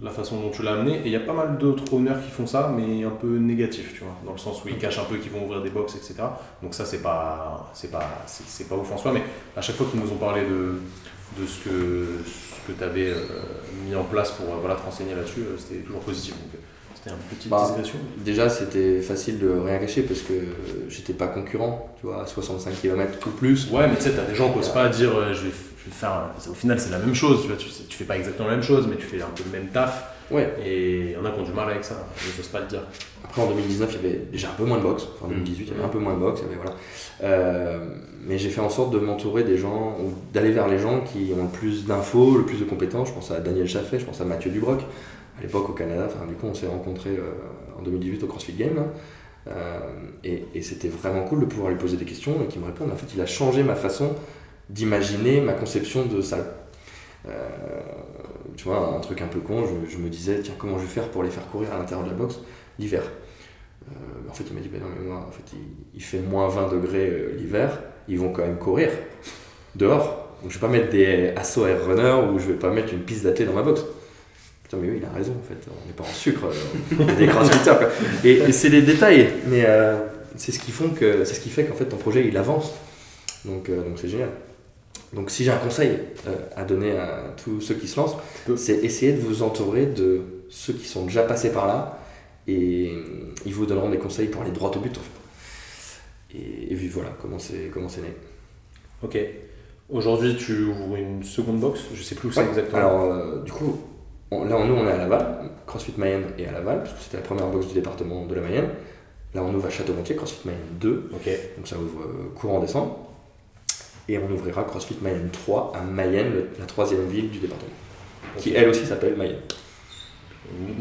[0.00, 0.96] la façon dont tu l'as amené.
[1.00, 3.92] Et il y a pas mal d'autres honneurs qui font ça, mais un peu négatif,
[3.94, 5.94] tu vois, dans le sens où ils cachent un peu qu'ils vont ouvrir des box,
[5.94, 6.14] etc.
[6.62, 9.22] Donc ça, c'est pas, c'est pas, c'est, c'est pas ouf en soi, mais
[9.56, 10.80] à chaque fois qu'ils nous ont parlé de,
[11.40, 12.06] de ce que,
[12.66, 13.12] que tu avais
[13.86, 16.32] mis en place pour euh, voilà, te renseigner là-dessus, euh, c'était toujours positif.
[16.34, 16.58] Donc euh,
[16.94, 17.98] c'était une petite Bah, digression.
[18.18, 20.34] Déjà, c'était facile de rien cacher parce que
[20.88, 23.70] j'étais pas concurrent, tu vois, à 65 km ou plus.
[23.70, 25.90] Ouais, mais tu sais, t'as des gens qui osent pas dire euh, je, vais, je
[25.90, 26.30] vais faire.
[26.50, 27.42] Au final, c'est la même chose.
[27.42, 29.42] Tu, vois, tu, tu fais pas exactement la même chose, mais tu fais un peu
[29.44, 30.13] le même taf.
[30.30, 30.54] Ouais.
[30.64, 32.06] Et il y en a qui ont du mal avec ça.
[32.24, 32.80] Ils osent pas le dire.
[33.24, 35.04] Après, en 2019, il y avait déjà un peu moins de box.
[35.14, 36.40] Enfin, en 2018, il y avait un peu moins de box.
[36.40, 36.76] il y avait- voilà.
[37.22, 37.86] Euh,
[38.26, 41.32] mais j'ai fait en sorte de m'entourer des gens, ou d'aller vers les gens qui
[41.38, 43.08] ont le plus d'infos, le plus de compétences.
[43.08, 44.80] Je pense à Daniel Chaffet, je pense à Mathieu Dubroc.
[45.38, 48.52] À l'époque, au Canada, enfin, du coup, on s'est rencontrés euh, en 2018 au CrossFit
[48.54, 48.76] Game.
[48.76, 48.82] là.
[49.46, 49.78] Euh,
[50.24, 52.90] et et c'était vraiment cool de pouvoir lui poser des questions et qu'il me réponde.
[52.90, 54.14] En fait, il a changé ma façon
[54.70, 56.46] d'imaginer ma conception de salle.
[57.28, 57.30] Euh,
[58.56, 61.08] tu vois, un truc un peu con, je, me disais, tiens, comment je vais faire
[61.08, 62.40] pour les faire courir à l'intérieur de la boxe
[62.78, 63.02] l'hiver
[63.90, 65.56] Euh, En fait, il m'a dit, ben non, mais moi, en fait,
[65.94, 68.90] il, fait moins 20 degrés euh, l'hiver, ils vont quand même courir
[69.74, 70.36] dehors.
[70.42, 73.00] Donc, je vais pas mettre des assauts air runner ou je vais pas mettre une
[73.00, 73.82] piste d'athlète dans ma boxe.
[74.64, 77.08] Putain, mais oui, il a raison, en fait, on n'est pas en sucre, euh, on
[77.08, 77.88] est des crossfitters, quoi.
[78.24, 79.98] Et, c'est des détails, mais euh,
[80.36, 80.70] c'est ce qui
[81.50, 82.72] fait qu'en fait ton projet il avance.
[83.44, 84.30] Donc, euh, donc c'est génial.
[85.14, 85.90] Donc si j'ai un conseil
[86.26, 88.16] euh, à donner à tous ceux qui se lancent,
[88.56, 91.98] c'est essayer de vous entourer de ceux qui sont déjà passés par là
[92.46, 92.92] et
[93.46, 96.38] ils vous donneront des conseils pour aller droit au but en fait.
[96.38, 97.54] Et, et puis voilà comment c'est
[98.00, 98.12] né.
[99.02, 99.18] Ok.
[99.90, 101.80] Aujourd'hui, tu ouvres une seconde box.
[101.94, 102.78] Je sais plus où c'est exactement.
[102.78, 103.78] Alors euh, du coup,
[104.30, 107.18] on- là nous on est à Laval, CrossFit Mayenne est à Laval parce que c'était
[107.18, 108.68] la première box du département de la Mayenne.
[109.34, 111.30] Là on ouvre à Château-Gontier, CrossFit Mayenne 2, ok.
[111.56, 113.10] donc ça ouvre euh, courant décembre.
[114.08, 117.70] Et on ouvrira CrossFit Mayenne 3 à Mayenne, la troisième ville du département,
[118.38, 119.40] qui elle aussi s'appelle Mayenne.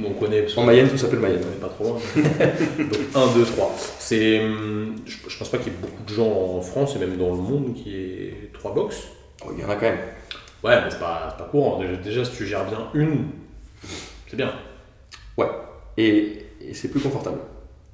[0.05, 0.41] On connaît.
[0.41, 1.41] parce En Mayenne tout s'appelle Mayenne.
[1.45, 1.93] On n'est pas trop loin.
[2.77, 3.75] Donc 1, 2, 3.
[3.99, 6.99] C'est, hum, je, je pense pas qu'il y ait beaucoup de gens en France et
[6.99, 9.03] même dans le monde qui aient trois box.
[9.45, 9.99] Oh, Il y en a quand même.
[10.65, 11.79] Ouais, mais c'est pas, c'est pas courant.
[11.79, 13.27] Déjà, déjà, si tu gères bien une,
[14.27, 14.53] c'est bien.
[15.95, 17.37] Et, et c'est plus confortable,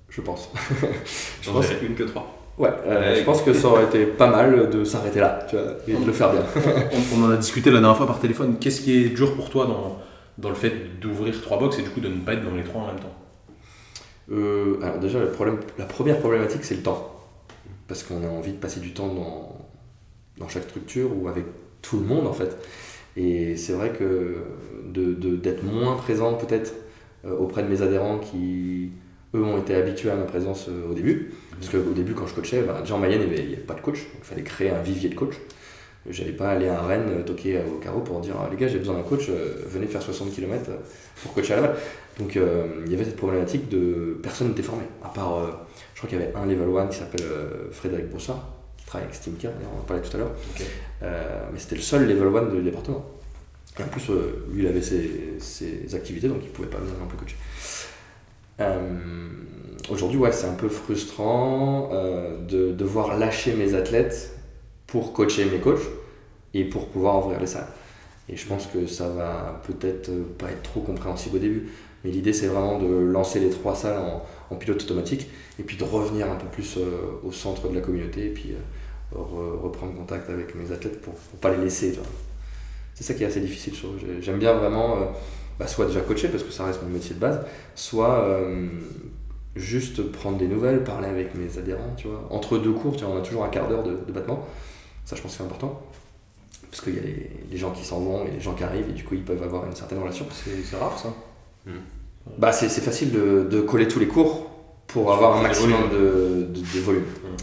[0.07, 0.49] je pense.
[1.41, 2.38] J'en pense- dirais une que trois.
[2.60, 3.20] Ouais, euh, Ouais.
[3.20, 6.05] je pense que ça aurait été pas mal de s'arrêter là, tu vois, et de
[6.05, 6.41] le faire bien.
[7.16, 8.57] On, on en a discuté la dernière fois par téléphone.
[8.60, 9.97] Qu'est-ce qui est dur pour toi dans,
[10.38, 12.64] dans le fait d'ouvrir trois box et du coup de ne pas être dans les
[12.64, 13.16] trois en même temps?
[14.32, 17.16] Euh, alors déjà, le problème, la première problématique, c'est le temps.
[17.88, 19.57] Parce qu'on a envie de passer du temps dans,
[20.38, 21.45] dans chaque structure ou avec
[21.82, 22.57] tout le monde, en fait.
[23.18, 24.36] Et c'est vrai que
[24.86, 26.74] de- de- d'être moins présent, peut-être,
[27.26, 28.91] euh, auprès de mes adhérents qui,
[29.36, 31.34] eux, ont été habitués à ma présence euh, au début.
[31.59, 33.82] Parce qu'au début, quand je coachais, bah, déjà en Mayenne, il n'y avait, pas de
[33.82, 33.99] coach.
[33.99, 35.36] Donc, il fallait créer un vivier de coach.
[36.09, 38.80] J'allais pas aller à Rennes euh, toquer au carreau pour dire Ah, les gars, j'ai
[38.80, 40.71] besoin d'un coach, euh, venez faire 60 km
[41.21, 41.75] pour coacher à Laval.
[42.17, 44.84] Donc euh, il y avait cette problématique de personne n'était formé.
[45.03, 45.47] À part, euh,
[45.93, 47.25] je crois qu'il y avait un level 1 qui s'appelle
[47.71, 50.32] Frédéric Broussard, qui travaille avec d'ailleurs, on en parlait tout à l'heure.
[51.01, 53.05] Mais c'était le seul level 1 du département.
[53.77, 54.09] Et en plus,
[54.51, 57.38] lui, il avait ses, ses activités, donc il pouvait pas venir non plus coacher.
[58.60, 58.80] Euh,
[59.89, 64.38] Aujourd'hui, ouais, c'est un peu frustrant euh, de devoir lâcher mes athlètes
[64.86, 65.82] pour coacher mes coachs
[66.53, 67.68] et pour pouvoir ouvrir les salles.
[68.28, 71.70] Et je pense que ça va peut-être pas être trop compréhensible au début.
[72.03, 73.99] Mais l'idée, c'est vraiment de lancer les trois salles
[74.51, 75.28] en, pilote automatique
[75.60, 76.82] et puis de revenir un peu plus euh,
[77.24, 78.53] au centre de la communauté et puis
[79.16, 81.97] re- reprendre contact avec mes athlètes pour ne pas les laisser.
[82.93, 83.74] C'est ça qui est assez difficile.
[84.22, 84.97] J'aime bien vraiment
[85.60, 87.41] bah, soit déjà coacher parce que ça reste mon métier de base,
[87.76, 88.68] soit euh,
[89.55, 91.93] juste prendre des nouvelles, parler avec mes adhérents.
[91.97, 92.28] Tu vois.
[92.30, 94.47] Entre deux cours, tu vois, on a toujours un quart d'heure de, de battement.
[95.05, 95.82] Ça, je pense que c'est important.
[96.72, 98.89] Parce qu'il y a les, les gens qui s'en vont et les gens qui arrivent,
[98.89, 100.26] et du coup, ils peuvent avoir une certaine relation.
[100.32, 101.14] C'est c'est rare ça.
[102.38, 104.49] Bah, c'est facile de, de coller tous les cours
[104.88, 107.03] pour avoir un maximum de, de, volume.
[107.03, 107.38] Mm.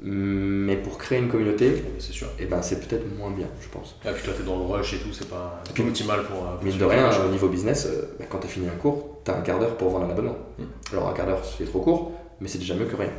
[0.00, 2.28] Mais pour créer une communauté, C'est sûr.
[2.38, 3.96] eh ben, c'est peut-être moins bien, je pense.
[4.06, 6.36] Et puis toi, t'es dans le rush et tout, c'est pas, puis, optimal pour.
[6.46, 7.88] euh, pour Mine de rien, au niveau business,
[8.18, 10.10] bah, quand tu as fini un cours, tu as un quart d'heure pour vendre un
[10.10, 10.36] abonnement.
[10.58, 10.62] Mm.
[10.92, 13.10] Alors un quart d'heure, c'est trop court, mais c'est déjà mieux que rien.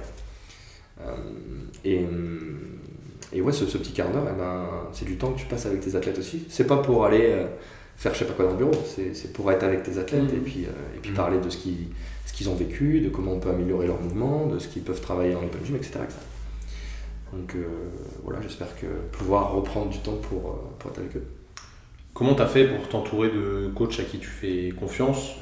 [1.02, 1.12] Euh,
[1.84, 2.06] et,
[3.34, 5.66] et ouais, ce, ce petit quart d'heure, eh ben, c'est du temps que tu passes
[5.66, 6.46] avec tes athlètes aussi.
[6.50, 7.46] C'est pas pour aller euh,
[7.98, 10.38] faire je sais pas quoi dans le bureau, c'est pour être avec tes athlètes et
[10.38, 11.18] puis, euh, et puis Mhm.
[11.18, 11.88] parler de ce qu'ils
[12.26, 15.02] ce qu'ils ont vécu, de comment on peut améliorer leur mouvement, de ce qu'ils peuvent
[15.02, 15.94] travailler en open gym, etc.
[16.04, 16.20] etc.
[17.34, 17.66] Donc euh,
[18.24, 21.24] voilà, j'espère que pouvoir reprendre du temps pour, euh, pour être avec eux.
[22.14, 25.36] Comment tu as fait pour t'entourer de coachs à qui tu fais confiance?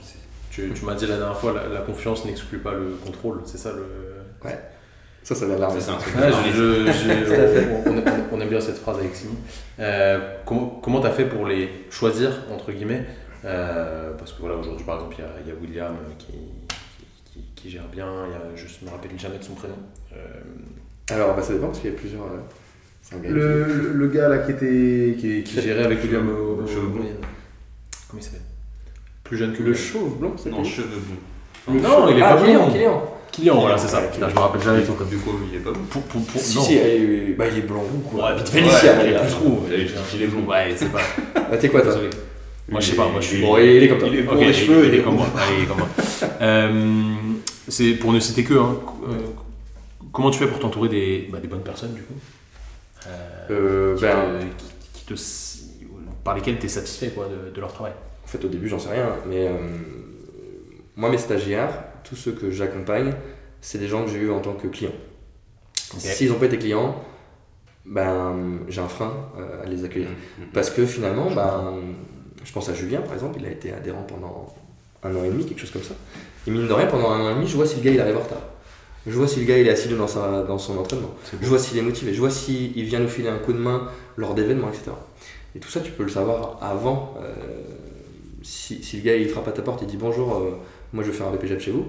[0.52, 3.58] Tu, tu m'as dit la dernière fois, la, la confiance n'exclut pas le contrôle, c'est
[3.58, 3.86] ça le.
[5.24, 5.76] Ça, ça vient l'armée.
[5.80, 5.82] Ouais,
[7.52, 7.68] fait.
[8.32, 9.36] on, aime bien cette phrase avec Simi.
[9.80, 13.06] Euh, comment comment tu as fait pour les choisir, entre guillemets?
[13.46, 16.28] Euh, Parce que voilà, aujourd'hui par exemple, il y a, il y a William qui,
[16.28, 19.76] qui, qui- qui gère bien, il y a, je me rappelle jamais de son prénom.
[20.14, 20.16] Euh,
[21.12, 22.22] Alors, bah, ça dépend parce qu'il y a plusieurs.
[22.24, 26.62] euh, gars le, le- le gars là qui, était, qui, qui gérait avec William au,
[26.64, 27.04] au- cheveux blonds.
[28.10, 28.42] Comment il s'appelle
[29.24, 31.74] Plus jeune que Le chauve blanc, c'est Non, cheveux blonds.
[31.74, 32.72] Le- Enfin, non, il est ah, pas Kylian, blond.
[32.74, 33.04] Kylian.
[33.32, 34.00] Kylian, voilà, c'est ça.
[34.02, 34.94] Ouais, Putain, je me rappelle jamais tout.
[35.10, 35.82] Du coup, il est pas blond.
[35.90, 36.62] Pour, pour, pour, Si, non.
[36.64, 38.30] si, euh, bah, il est blanc ou quoi.
[38.32, 39.64] Ouais, vite Félicien, il est plus trop.
[39.70, 40.46] Il il est blond.
[40.50, 41.00] Ouais, c'est pas.
[41.36, 42.10] Ah, t'es quoi toi Désolé.
[42.70, 43.42] Moi, je sais pas, moi, je suis.
[43.42, 44.08] Bon, il est comme toi.
[44.12, 44.88] Il est blond les il- cheveux.
[44.88, 45.28] il est comme moi.
[45.38, 45.88] Allez, il est comme moi.
[47.70, 48.54] C'est pour ne citer que.
[48.54, 48.78] Hein,
[49.10, 49.16] euh,
[50.18, 52.16] comment tu fais pour t'entourer des, bah, des bonnes personnes, du coup
[53.08, 57.52] Euh, Euh, qui ben, te- qui- qui te- par lesquelles tu es satisfait quoi, de,
[57.52, 57.94] de leur travail
[58.26, 59.52] En fait, au début, j'en sais rien, mais euh,
[60.96, 61.70] moi, mes stagiaires,
[62.04, 63.14] tous ceux que j'accompagne,
[63.62, 64.92] c'est des gens que j'ai eu en tant que clients.
[65.76, 66.96] S'ils n'ont pas été clients,
[67.86, 69.14] ben, j'ai un frein
[69.64, 70.10] à les accueillir.
[70.10, 70.48] Mhm.
[70.54, 71.76] Parce que finalement, ben,
[72.44, 74.54] je pense à Julien, par exemple, il a été adhérent pendant
[75.04, 75.94] un an et demi, quelque chose comme ça.
[76.48, 78.02] Et mine de rien, pendant un an et demi, je vois si le gars il
[78.02, 78.42] arrive en retard.
[79.08, 81.12] Je vois si le gars il est assidu dans, sa, dans son entraînement.
[81.42, 82.14] Je vois s'il est motivé.
[82.14, 84.92] Je vois s'il vient nous filer un coup de main lors d'événements, etc.
[85.56, 87.16] Et tout ça, tu peux le savoir avant.
[87.22, 87.34] euh,
[88.44, 90.52] si, si le gars il frappe à ta porte et dit bonjour, euh,
[90.94, 91.86] moi je veux faire un BPJ chez vous,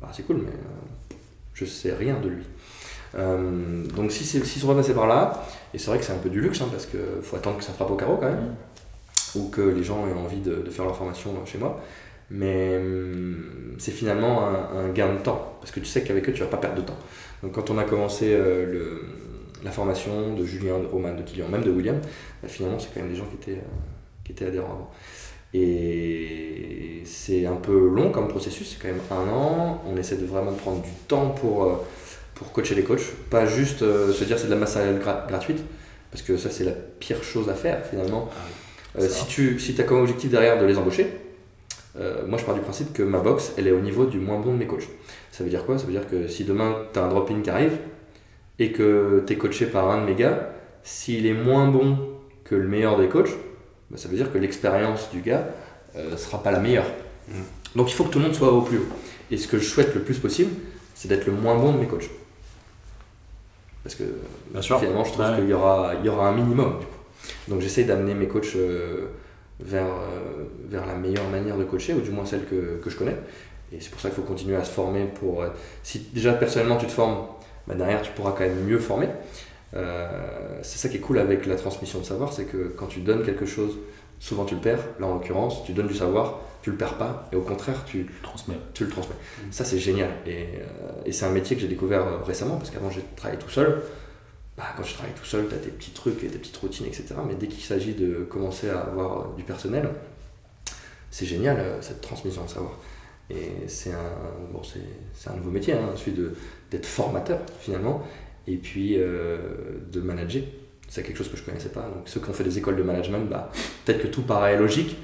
[0.00, 1.14] bah, c'est cool, mais euh,
[1.54, 2.42] je sais rien de lui.
[3.14, 6.18] Euh, donc si s'ils sont pas passés par là, et c'est vrai que c'est un
[6.18, 8.54] peu du luxe, hein, parce qu'il faut attendre que ça frappe au carreau quand même,
[9.34, 11.80] ou que les gens aient envie de, de faire leur formation chez moi.
[12.34, 16.32] Mais hum, c'est finalement un, un gain de temps, parce que tu sais qu'avec eux,
[16.32, 16.96] tu vas pas perdre de temps.
[17.42, 19.02] Donc quand on a commencé euh, le,
[19.62, 21.96] la formation de Julien, de Roman, de Kylian, même de William,
[22.42, 23.64] bah, finalement, c'est quand même des gens qui étaient, euh,
[24.24, 24.90] qui étaient adhérents avant.
[25.54, 29.82] Et c'est un peu long comme processus, c'est quand même un an.
[29.86, 31.74] On essaie de vraiment prendre du temps pour, euh,
[32.34, 35.58] pour coacher les coachs, pas juste se dire c'est de la masse salariale gra- gratuite,
[36.10, 38.30] parce que ça c'est la pire chose à faire finalement.
[38.98, 41.06] Ah si tu si as comme objectif derrière de les embaucher,
[41.98, 44.38] euh, moi je pars du principe que ma box elle est au niveau du moins
[44.40, 44.88] bon de mes coachs.
[45.30, 45.78] Ça veut dire quoi?
[45.78, 47.76] Ça veut dire que si demain tu as un drop-in qui arrive
[48.58, 50.50] et que tu es coaché par un de mes gars,
[50.82, 51.98] s'il est moins bon
[52.44, 53.30] que le meilleur des coachs,
[53.90, 55.46] bah, ça veut dire que l'expérience du gars
[55.96, 56.86] ne sera pas la meilleure.
[57.28, 57.32] Mm.
[57.76, 58.86] Donc il faut que tout le monde soit au plus haut.
[59.30, 60.50] Et ce que je souhaite le plus possible,
[60.94, 62.10] c'est d'être le moins bon de mes coachs.
[63.82, 64.04] Parce que
[64.50, 64.78] Bien sûr.
[64.78, 65.36] finalement, je trouve Ouais.
[65.36, 66.78] qu'il y aura, il y aura un minimum.
[66.78, 66.92] Du coup.
[67.48, 69.06] Donc j'essaie d'amener mes coachs euh,
[69.64, 72.96] vers, euh, vers la meilleure manière de coacher, ou du moins celle que, que je
[72.96, 73.16] connais.
[73.72, 75.04] Et c'est pour ça qu'il faut continuer à se former.
[75.04, 75.48] Pour, euh,
[75.82, 77.26] si déjà personnellement tu te formes,
[77.66, 79.08] bah, derrière tu pourras quand même mieux former.
[79.74, 83.00] Euh, c'est ça qui est cool avec la transmission de savoir, c'est que quand tu
[83.00, 83.78] donnes quelque chose,
[84.18, 84.84] souvent tu le perds.
[85.00, 88.06] Là en l'occurrence, tu donnes du savoir, tu le perds pas, et au contraire tu,
[88.22, 88.56] Transmet.
[88.74, 89.16] tu le transmets.
[89.50, 90.10] Ça, c'est génial.
[90.26, 93.48] Et, euh, et c'est un métier que j'ai découvert récemment, parce qu'avant, j'ai travaillé tout
[93.50, 93.80] seul.
[94.56, 96.86] Bah, quand tu travailles tout seul, tu as tes petits trucs et tes petites routines,
[96.86, 97.14] etc.
[97.26, 99.88] Mais dès qu'il s'agit de commencer à avoir euh, du personnel,
[101.12, 102.78] c'est génial, euh, cette transmission de savoir.
[103.30, 106.32] Et c'est un, bon, c'est, un nouveau métier, hein, celui de,
[106.70, 108.02] d'être formateur, finalement,
[108.48, 109.38] et puis euh,
[109.92, 110.42] de manager.
[110.88, 111.82] C'est quelque chose que je connaissais pas.
[111.82, 113.50] Donc, ceux qui ont fait des écoles de management, bah,
[113.84, 114.96] peut-être que tout paraît logique.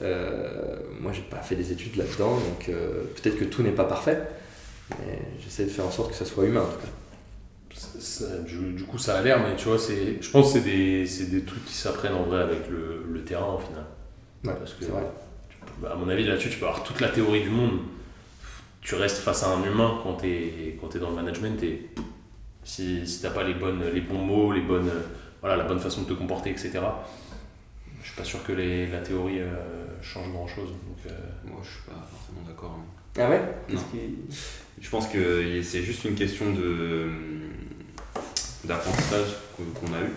[0.00, 4.22] Euh, moi, j'ai pas fait des études là-dedans, donc peut-être que tout n'est pas parfait,
[4.90, 7.07] mais j'essaie de faire en sorte que ça soit humain en tout cas.
[7.78, 10.64] Ça- du, du coup, ça a l'air, mais tu vois, c'est, je pense que c'est
[10.64, 13.84] des, c'est des trucs qui s'apprennent en vrai avec le, le terrain au final.
[14.44, 15.02] Ouais, Parce que, c'est vrai.
[15.50, 17.78] tu bah, à mon avis, là-dessus, tu peux avoir toute la théorie du monde.
[18.80, 21.88] Tu restes face à un humain quand tu es, dans le management et
[22.64, 24.90] si, si tu n'as pas les, bonnes, les bons mots, les bonnes,
[25.40, 26.70] voilà, la bonne façon de te comporter, etc.,
[28.02, 29.48] je suis pas sûr que les, la théorie euh,
[30.00, 30.68] change grand-chose.
[30.70, 31.10] Donc, euh,
[31.44, 32.78] Moi, je suis pas forcément d'accord.
[32.78, 32.84] hein.
[33.20, 33.42] Ah ouais?
[33.68, 33.80] Non.
[34.80, 37.10] Je pense que c'est juste une question de
[38.64, 40.12] d'apprentissage qu'on a eu.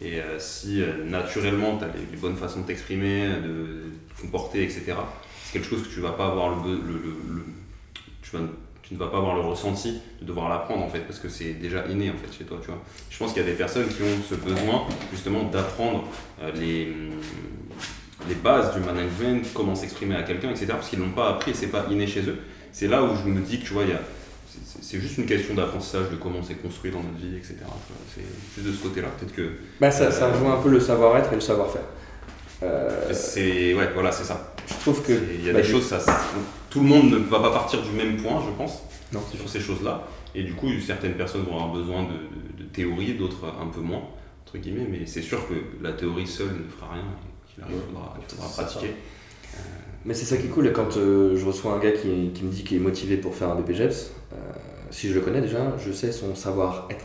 [0.00, 3.84] Et euh, si euh, naturellement tu as les, bonnes façons de t'exprimer, de
[4.16, 4.94] te comporter, etc.,
[5.44, 7.44] c'est quelque chose que tu vas pas avoir le, le, le-
[8.22, 8.42] tu, vas,
[8.82, 11.52] tu ne vas pas avoir le ressenti de devoir l'apprendre en fait, parce que c'est
[11.54, 12.82] déjà inné en fait chez toi, tu vois.
[13.10, 16.04] Je pense qu'il y a des personnes qui ont ce besoin justement d'apprendre
[16.42, 16.88] euh, les,
[18.28, 21.54] les bases du management, comment s'exprimer à quelqu'un, etc., parce qu'ils l'ont pas appris et
[21.54, 22.38] c'est pas inné chez eux.
[22.72, 24.00] C'est là où je me dis que tu vois, il y a
[24.80, 27.56] c'est- juste une question d'apprentissage de comment c'est construit dans notre vie, etc.
[28.14, 28.22] C'est
[28.56, 29.08] juste de ce côté-là.
[29.18, 29.50] Peut-être que
[29.80, 31.82] Bah, ça, ça rejoint un peu le savoir-être et le savoir-faire.
[32.62, 33.74] Euh, c'est.
[33.74, 34.54] Ouais, voilà, c'est ça.
[34.68, 35.12] je trouve que.
[35.12, 35.98] Il y a bah, des choses, ça,
[36.70, 38.82] tout le monde ne va pas partir du même point, je pense,
[39.12, 40.06] Non, sur ces choses-là.
[40.34, 43.80] Et du coup, certaines personnes vont avoir besoin de, de- de théorie, d'autres un peu
[43.80, 44.02] moins,
[44.46, 44.86] entre guillemets.
[44.88, 47.04] Mais c'est sûr que la théorie seule ne fera rien.
[47.58, 48.80] Il faudra, il faudra c'est ça.
[50.04, 52.50] Mais c'est ça qui est cool, quand euh, je reçois un gars qui, qui me
[52.50, 54.36] dit qu'il est motivé pour faire un BPGEPS, euh,
[54.90, 57.04] si je le connais déjà, je sais son savoir-être.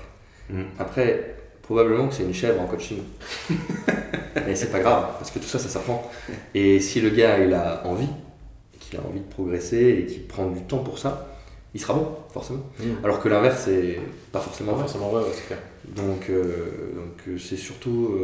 [0.49, 0.65] Mhm.
[0.79, 2.99] Après, probablement que c'est une chèvre en coaching.
[4.47, 6.09] Mais c'est pas grave, parce que tout ça, ça s'apprend.
[6.55, 8.07] Et si le gars, il a envie,
[8.79, 11.27] qu'il a envie de progresser, et qu'il prend du temps pour ça,
[11.75, 12.61] il sera bon, forcément.
[12.79, 12.85] Mhm.
[13.03, 13.99] Alors que l'inverse, c'est
[14.31, 14.87] pas forcément Pas vrai.
[14.87, 15.59] forcément vrai, ouais, c'est clair.
[15.95, 18.15] Donc, euh, donc c'est surtout...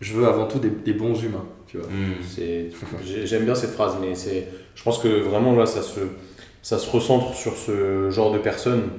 [0.00, 1.88] je veux avant tout des, des bons humains, tu vois.
[1.88, 3.24] Hmm.
[3.24, 6.00] J'aime bien cette phrase, mais c'est, je pense que vraiment là, ça se,
[6.60, 8.90] ça se recentre sur ce genre de personnes.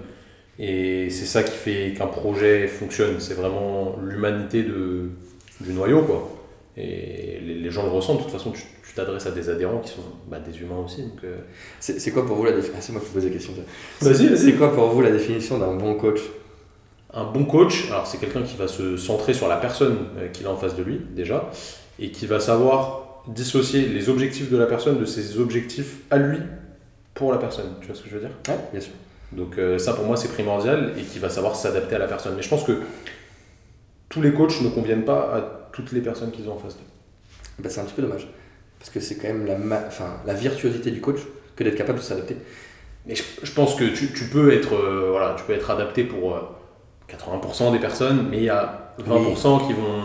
[0.58, 3.20] Et c'est ça qui fait qu'un projet fonctionne.
[3.20, 5.10] C'est vraiment l'humanité de,
[5.62, 6.30] du noyau, quoi.
[6.76, 8.18] Et les, les gens le ressentent.
[8.18, 8.64] De toute façon, tu
[8.96, 11.06] t'adresses à des adhérents qui sont bah, des humains aussi.
[11.24, 11.38] Euh,
[11.80, 13.54] C'est quoi pour vous la définition C'est moi qui pose la question.
[14.02, 16.22] C'est quoi pour vous la définition d'un bon coach?
[17.16, 20.48] Un bon coach, alors c'est quelqu'un qui va se centrer sur la personne euh, qu'il
[20.48, 21.52] a en face de lui, déjà,
[22.00, 26.40] et qui va savoir dissocier les objectifs de la personne de ses objectifs à lui
[27.14, 27.74] pour la personne.
[27.82, 28.32] Tu vois ce que je veux dire?
[28.50, 28.94] Ouais, bien sûr.
[29.32, 32.34] Donc euh, ça pour moi c'est primordial et qui va savoir s'adapter à la personne.
[32.36, 32.82] Mais je pense que
[34.10, 36.84] tous les coachs ne conviennent pas à toutes les personnes qu'ils ont en face d'eux.
[37.60, 38.28] Bah, c'est un petit peu dommage.
[38.80, 41.20] Parce que c'est quand même la, ma- enfin, la virtuosité du coach
[41.56, 42.36] que d'être capable de s'adapter.
[43.06, 46.04] Mais je, je pense que tu, tu peux être, euh, voilà, tu peux être adapté
[46.04, 46.40] pour euh,
[47.10, 50.04] 80% des personnes, mais il y a 20% qui vont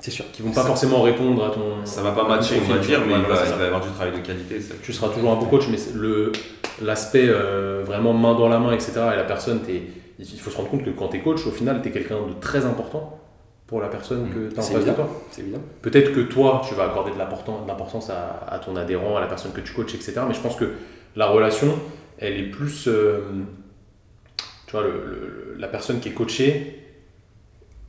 [0.00, 0.24] C'est sûr.
[0.32, 1.84] qui vont pas forcément répondre à ton.
[1.84, 3.56] Ça va pas matcher, on va dire, tu mais il Voilà, va, il ça.
[3.56, 4.60] va y avoir du travail de qualité.
[4.60, 4.74] ça.
[4.82, 6.32] Tu seras toujours un bon coach, mais le
[6.82, 8.92] l'aspect euh, vraiment main dans la main, etc.
[9.12, 9.82] Et la personne, t'es-
[10.20, 12.16] il faut se rendre compte que quand tu es coach, au final, tu es quelqu'un
[12.28, 13.18] de très important
[13.66, 15.08] pour la personne que tu as en face de toi.
[15.32, 15.60] C'est évident.
[15.82, 19.20] Peut-être que toi, tu vas accorder de l'importan- de l'importance à, à ton adhérent, à
[19.20, 20.20] la personne que tu coaches, etc.
[20.28, 20.70] Mais je pense que
[21.16, 21.74] la relation,
[22.18, 22.86] elle est plus.
[22.86, 23.20] euh,
[24.66, 26.78] tu vois, le- le- la personne qui est coachée,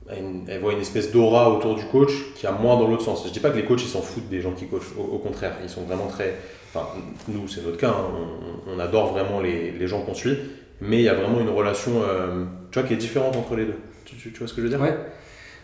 [0.09, 3.23] elle, elle voit une espèce d'aura autour du coach qui a moins dans l'autre sens.
[3.27, 5.17] Je dis pas que les coachs ils s'en foutent des gens qui coachent, au, au
[5.19, 6.35] contraire, ils sont vraiment très.
[6.73, 6.87] Enfin,
[7.27, 8.05] nous, c'est notre cas, hein,
[8.67, 10.37] on, on adore vraiment les, les gens qu'on suit,
[10.81, 13.65] mais il y a vraiment une relation euh, tu vois, qui est différente entre les
[13.65, 13.75] deux.
[14.05, 14.81] Tu, tu- tu vois ce que je veux dire?
[14.81, 14.95] Ouais.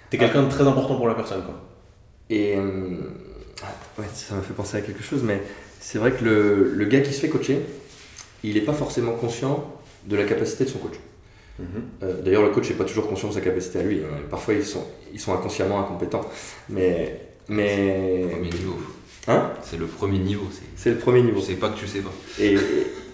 [0.09, 1.55] T'es quelqu'un de très important pour la personne, quoi.
[2.29, 2.97] Et euh,
[3.99, 5.41] ouais, ça m'a fait penser à quelque chose, mais
[5.79, 7.59] c'est vrai que le, le gars qui se fait coacher,
[8.43, 9.71] il n'est pas forcément conscient
[10.05, 10.95] de la capacité de son coach.
[12.03, 13.99] Euh, D'ailleurs, le coach n'est pas toujours conscient de sa capacité à lui.
[13.99, 14.15] hein.
[14.29, 14.83] Parfois, ils sont,
[15.13, 16.21] ils sont inconsciemment incompétents.
[16.69, 18.75] Mais, mais Premier niveau.
[19.27, 19.51] Hein?
[19.63, 20.45] C'est le premier niveau.
[20.51, 21.39] c'est- c'est le premier niveau.
[21.41, 22.11] Sais pas que tu sais pas.
[22.39, 22.55] Et,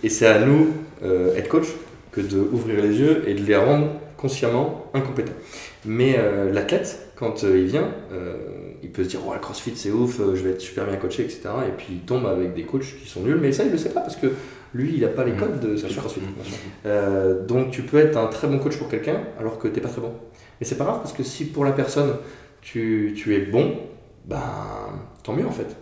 [0.03, 0.67] et c'est à nous,
[1.03, 1.67] euh, être coach,
[2.11, 3.87] que d'ouvrir les yeux et de les rendre
[4.17, 5.31] consciemment incompétents.
[5.85, 8.35] Mais euh, l'athlète, quand euh, il vient, euh,
[8.83, 10.97] il peut se dire Ouais, le crossfit c'est ouf, euh, je vais être super bien
[10.97, 11.41] coaché, etc.
[11.67, 13.89] Et puis il tombe avec des coachs qui sont nuls, mais ça il le sait
[13.91, 14.27] pas parce que
[14.73, 16.21] lui il n'a pas les codes de ce crossfit.
[16.85, 19.89] Euh, donc tu peux être un très bon coach pour quelqu'un alors que t'es pas
[19.89, 20.13] très bon.
[20.59, 22.13] Mais c'est pas grave parce que si pour la personne
[22.61, 23.75] tu, tu es bon,
[24.25, 24.41] ben
[25.23, 25.75] tant mieux en fait.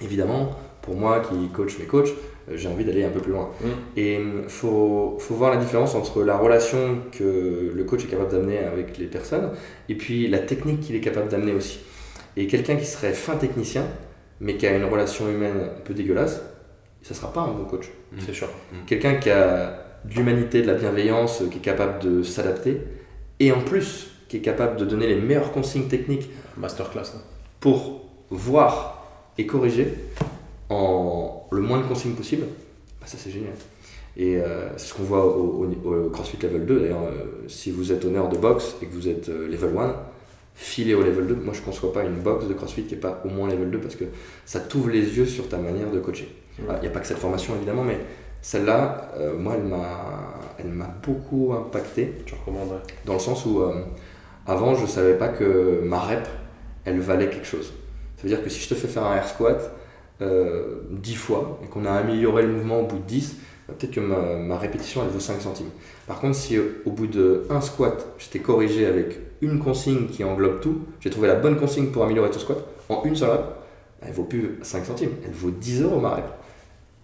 [0.00, 0.50] Évidemment,
[0.82, 2.08] pour moi qui coach mes coachs,
[2.48, 3.50] euh, j'ai envie d'aller un peu plus loin.
[3.60, 3.66] Mm.
[3.96, 8.30] Et il faut, faut voir la différence entre la relation que le coach est capable
[8.30, 9.50] d'amener avec les personnes
[9.88, 11.80] et puis la technique qu'il est capable d'amener aussi.
[12.36, 13.84] Et quelqu'un qui serait fin technicien,
[14.40, 16.40] mais qui a une relation humaine un peu dégueulasse,
[17.08, 17.86] ça sera pas un bon coach.
[18.24, 18.48] C'est sûr.
[18.86, 22.80] Quelqu'un qui a de l'humanité, de la bienveillance, qui est capable de s'adapter,
[23.40, 27.12] et en plus qui est capable de donner les meilleures consignes techniques Masterclass.
[27.16, 27.20] hein.
[27.60, 29.06] pour voir
[29.38, 29.94] et corriger
[30.68, 32.44] en le moins de consignes possible,
[33.00, 33.52] bah ça c'est génial.
[34.16, 36.80] Et euh, c'est ce qu'on voit au, au- au CrossFit Level 2.
[36.80, 39.94] D'ailleurs, euh, si vous êtes honneur de boxe et que vous êtes euh, Level 1,
[40.56, 41.34] filez au Level 2.
[41.36, 43.70] Moi, je ne conçois pas une boxe de CrossFit qui n'est pas au moins Level
[43.70, 44.04] 2 parce que
[44.44, 46.28] ça t'ouvre les yeux sur ta manière de coacher.
[46.60, 46.74] Ouais.
[46.78, 47.98] Il n'y a pas que cette formation évidemment, mais
[48.42, 52.94] celle-là, euh, moi, elle m'a, elle m'a beaucoup impacté Tu recommandes, ouais.
[53.04, 53.84] dans le sens où euh,
[54.46, 56.26] avant je savais pas que ma rep
[56.84, 57.72] elle valait quelque chose.
[58.16, 59.72] Ça veut dire que si je te fais faire un air squat
[60.22, 63.36] euh, 10 fois et qu'on a amélioré le mouvement au bout de 10,
[63.68, 65.70] bah, peut-être que ma, ma répétition elle vaut 5 centimes.
[66.06, 70.06] Par contre, si euh, au bout de un squat je t'ai corrigé avec une consigne
[70.06, 73.30] qui englobe tout, j'ai trouvé la bonne consigne pour améliorer ton squat en une seule
[73.30, 76.24] rep, bah, elle vaut plus 5 centimes, elle vaut 10 euros ma rep.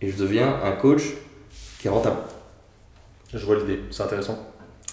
[0.04, 1.02] Et je deviens un coach
[1.80, 2.16] qui est rentable.
[3.32, 4.38] Je vois l'idée, c'est intéressant.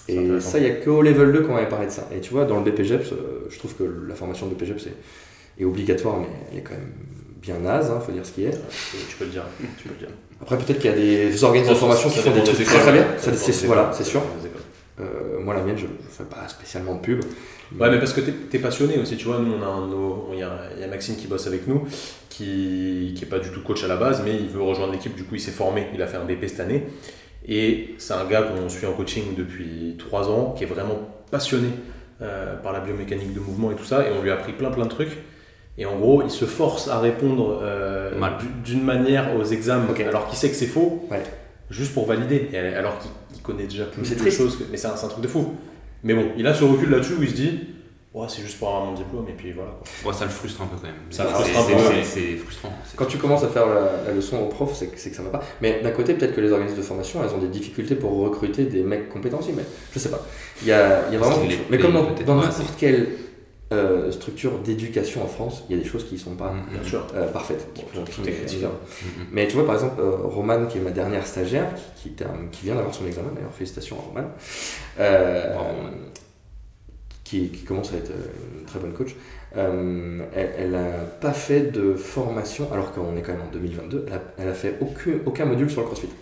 [0.07, 0.49] Et intéressant.
[0.51, 2.07] ça, il n'y a qu'au level 2 qu'on avait parlé de ça.
[2.15, 5.61] Et tu vois, dans le BPGEPS, euh, je trouve que la formation de BPGEPS est,
[5.61, 6.93] est obligatoire, mais elle est quand même
[7.41, 8.51] bien naze, il faut dire ce qui est.
[9.09, 9.43] Tu peux le dire.
[9.77, 10.15] Tu peux le dire.
[10.41, 12.93] Après, peut-être qu'il y a des organismes de formation qui font des trucs très très
[12.93, 13.05] bien.
[13.17, 14.21] c'est- voilà, c'est sûr.
[14.41, 14.49] Des.
[15.01, 17.21] Euh, moi, la mienne, je ne fais pas spécialement de pub.
[17.79, 19.39] Ouais, mais parce que t'es es passionné aussi, tu vois.
[19.39, 19.89] Nous, on a un
[20.33, 21.83] il y, a, il y a Maxime qui bosse avec nous,
[22.29, 25.15] qui, qui est pas du tout coach à la base, mais il veut rejoindre l'équipe.
[25.15, 25.87] Du coup, il s'est formé.
[25.93, 26.83] Il a fait un BP cette année.
[27.47, 30.99] Et c'est un gars qu'on suit en coaching depuis trois ans, qui est vraiment
[31.31, 31.69] passionné
[32.21, 34.07] euh, par la biomécanique de mouvement et tout ça.
[34.07, 35.17] Et on lui a appris plein plein de trucs.
[35.77, 38.11] Et en gros, il se force à répondre euh,
[38.63, 41.23] d'une manière aux examens, alors qu'il sait que c'est faux, Ouais.
[41.69, 42.49] juste pour valider.
[42.53, 43.09] Et alors qu'il
[43.41, 44.57] connaît déjà plus de choses.
[44.57, 45.53] que- mais c'est un, un truc de fou.
[46.03, 47.59] Mais bon, il a ce recul là-dessus où il se dit
[48.13, 49.71] Ouais, c'est juste pour avoir mon diplôme, et puis voilà.
[49.71, 50.11] quoi.
[50.11, 50.95] Ouais, ça le frustre un peu quand même.
[51.11, 52.03] Ça le C'est- frustre un c'est- peu, c'est- ouais.
[52.33, 52.73] C'est frustrant.
[52.97, 55.39] Quand tu commences à faire la, la leçon au prof, c'est que, ça va pas.
[55.61, 58.65] Mais d'un côté, peut-être que les organismes de formation, elles ont des difficultés pour recruter
[58.65, 59.63] des mecs compétents aussi, mais
[59.93, 60.19] je sais pas.
[60.61, 61.37] Il y a, il y a vraiment.
[61.69, 63.07] Mais comme dans, n'importe quelle
[63.71, 66.53] euh, structure d'éducation en France, il y a des choses qui sont pas
[66.83, 67.07] sûr.
[67.15, 67.67] euh, parfaites.
[67.75, 68.21] Bon, qui-
[68.65, 68.69] hein.
[69.03, 69.25] Mhm.
[69.31, 72.11] Mais tu vois, par exemple, euh, Romane, qui est ma dernière stagiaire, qui,
[72.63, 74.29] vient d'avoir son examen, d'ailleurs, félicitations à Romane,
[74.99, 75.55] euh,
[77.23, 78.11] qui, commence à être
[78.59, 79.15] une très bonne coach,
[79.55, 80.89] elle n'a
[81.21, 84.53] pas fait de formation, alors qu'on est quand même en 2022, elle a, elle a
[84.53, 86.07] fait aucun, aucun module sur le CrossFit.
[86.07, 86.13] Moi,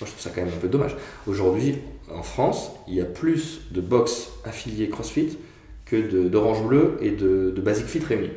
[0.00, 0.96] je trouve ça quand même un peu dommage.
[1.26, 1.78] Aujourd'hui,
[2.12, 5.38] en France, il y a plus de box affiliés CrossFit
[5.84, 8.30] que de- d'Orange Bleu et de, de Basic Fit réunis.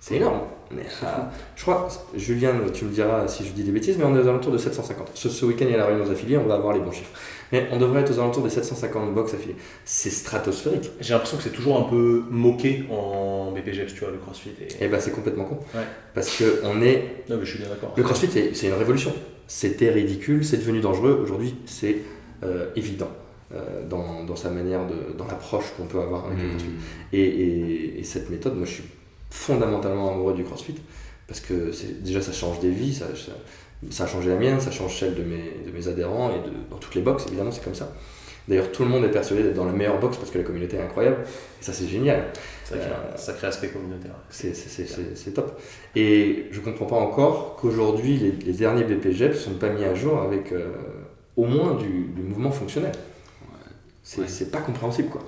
[0.00, 0.40] C'est énorme.
[0.74, 1.86] Mais, ah, je crois,
[2.16, 4.58] Julien, tu me diras si je dis des bêtises, mais on est aux alentours de
[4.58, 5.10] 750.
[5.14, 6.92] Ce, ce week-end, il y a la réunion des affiliés, on va avoir les bons
[6.92, 7.10] chiffres.
[7.52, 9.56] Mais on devrait être aux alentours des 750 box affiliés.
[9.84, 10.90] C'est stratosphérique.
[11.00, 14.52] J'ai l'impression que c'est toujours un peu moqué en BPGEPS, tu vois, le crossfit.
[14.80, 14.84] Et...
[14.84, 15.58] Et ben c'est complètement con.
[15.74, 15.82] Ouais.
[16.14, 17.24] Parce que on est.
[17.28, 17.92] Non, mais je suis bien d'accord.
[17.94, 19.12] Le crossfit, c'est une révolution.
[19.46, 21.20] C'était ridicule, c'est devenu dangereux.
[21.22, 21.96] Aujourd'hui, c'est
[22.42, 23.21] euh, évident euh,
[23.88, 25.16] dans, dans sa manière de.
[25.16, 26.70] dans l'approche qu'on peut avoir avec le crossfit.
[27.12, 28.84] Et, et- et cette méthode, moi je suis
[29.30, 30.74] fondamentalement amoureux du crossfit
[31.26, 33.32] parce que c'est- déjà ça change des vies, ça, ça,
[33.90, 36.52] ça a changé la mienne, ça change celle de mes, de mes adhérents et de,
[36.70, 37.92] dans toutes les box, évidemment c'est comme ça.
[38.48, 40.76] D'ailleurs tout le monde est persuadé d'être dans la meilleure box parce que la communauté
[40.76, 41.18] est incroyable
[41.60, 42.24] et ça c'est génial,
[42.64, 44.14] Sacré, Euh, sacré aspect communautaire.
[44.30, 45.60] c'est, c'est, c'est, c'est- c'est top.
[45.94, 50.20] Et je comprends pas encore qu'aujourd'hui les, les derniers BPGEP sont pas mis à jour
[50.22, 50.72] avec euh,
[51.36, 51.86] au moins du,
[52.16, 52.92] du mouvement fonctionnel.
[54.02, 54.46] C'est, Ouais.
[54.50, 55.22] pas compréhensible quoi.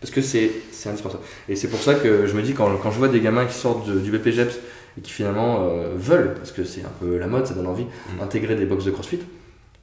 [0.00, 0.50] Parce que c'est,
[0.86, 1.22] indispensable.
[1.48, 3.54] Et c'est pour ça que je me dis, quand, quand je vois des gamins qui
[3.54, 4.58] sortent de- du BPGEPS
[4.98, 7.84] et qui finalement euh, veulent, parce que c'est un peu la mode, ça donne envie,
[7.84, 8.22] Mm.
[8.22, 9.20] intégrer des box de CrossFit,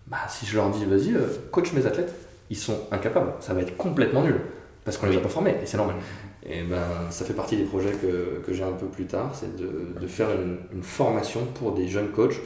[0.08, 2.14] bah, si je leur dis, vas-y, euh, coach mes athlètes,
[2.50, 3.34] ils sont incapables.
[3.42, 4.36] Ça va être complètement nul.
[4.86, 5.98] Parce qu'on les a pas formés, et c'est normal.
[6.50, 6.78] Et ben,
[7.10, 9.70] ça fait partie des projets que, que j'ai un peu plus tard, c'est de,
[10.00, 12.40] de faire une, une formation pour des jeunes coachs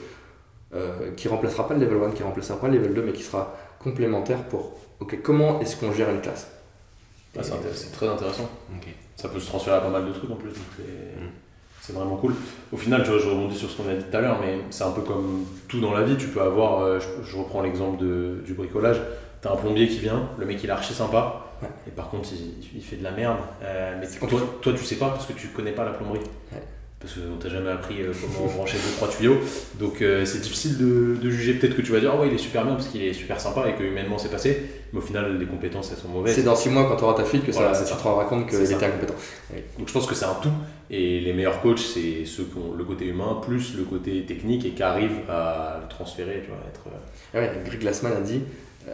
[0.74, 3.22] euh, qui remplacera pas le level 1, qui remplacera pas le level 2, mais qui
[3.24, 6.47] sera complémentaire pour ok, comment est-ce qu'on gère une classe.
[7.38, 8.49] Ah, c'est intéressant, c'est très intéressant.
[9.18, 10.84] Ça peut se transférer à pas mal de trucs en plus, donc c'est
[11.22, 11.30] Mm.
[11.82, 12.34] c'est vraiment cool.
[12.72, 14.60] Au final, tu vois, je rebondis sur ce qu'on a dit tout à l'heure, mais
[14.70, 16.16] c'est un peu comme tout dans la vie.
[16.18, 18.97] Tu peux avoir, euh, je, je reprends l'exemple de- du bricolage,
[19.41, 21.70] tu as un plombier qui vient, le mec il est archi sympa, Ouais.
[21.88, 23.38] et par contre il, il fait de la merde.
[23.64, 26.20] Euh, mais toi, tu sais pas parce que tu connais pas la plomberie.
[26.52, 26.64] Ouais.
[27.02, 29.38] Parce qu'on t'a jamais appris euh, comment brancher deux trois tuyaux.
[29.80, 31.56] Donc euh, c'est difficile de, de juger.
[31.56, 33.39] Peut-être que tu vas dire, ah ouais, il est super bien parce qu'il est super
[33.41, 34.62] sympa et que humainement c'est passé.
[34.93, 36.36] Mais au final, les compétences elles sont mauvaises.
[36.36, 38.26] C'est dans 6 mois quand tu auras ta fille que Voilà, ça, tu te rendras
[38.26, 39.16] compte qu'il était incompétent.
[39.80, 40.52] Donc je pense que c'est un tout.
[40.89, 44.66] Et les meilleurs coachs, c'est ceux qui ont le côté humain plus le côté technique
[44.66, 46.82] et qui arrivent à le transférer, tu vois, être...
[46.88, 46.97] euh,
[47.34, 48.41] Ah ouais, Greg Glassman a dit
[48.89, 48.91] euh,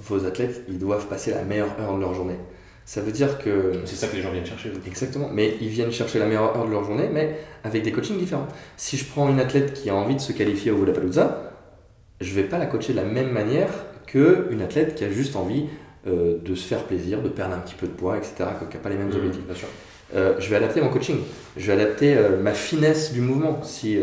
[0.00, 2.36] vos athlètes, ils doivent passer la meilleure heure de leur journée.
[2.84, 3.72] Ça veut dire que.
[3.84, 4.72] C'est ça que les gens viennent chercher.
[4.86, 8.18] Exactement, mais ils viennent chercher la meilleure heure de leur journée, mais avec des coachings
[8.18, 8.48] différents.
[8.76, 11.52] Si je prends une athlète qui a envie de se qualifier au Vodapalooza,
[12.20, 13.70] je vais pas la coacher de la même manière
[14.06, 15.66] qu'une athlète qui a juste envie
[16.06, 18.34] euh, de se faire plaisir, de perdre un petit peu de poids, etc.,
[18.68, 19.44] qui n'a pas les mêmes objectifs.
[19.44, 19.68] Bien sûr.
[20.14, 21.18] Euh, je vais adapter mon coaching,
[21.56, 23.62] je vais adapter euh, ma finesse du mouvement.
[23.62, 23.98] Si,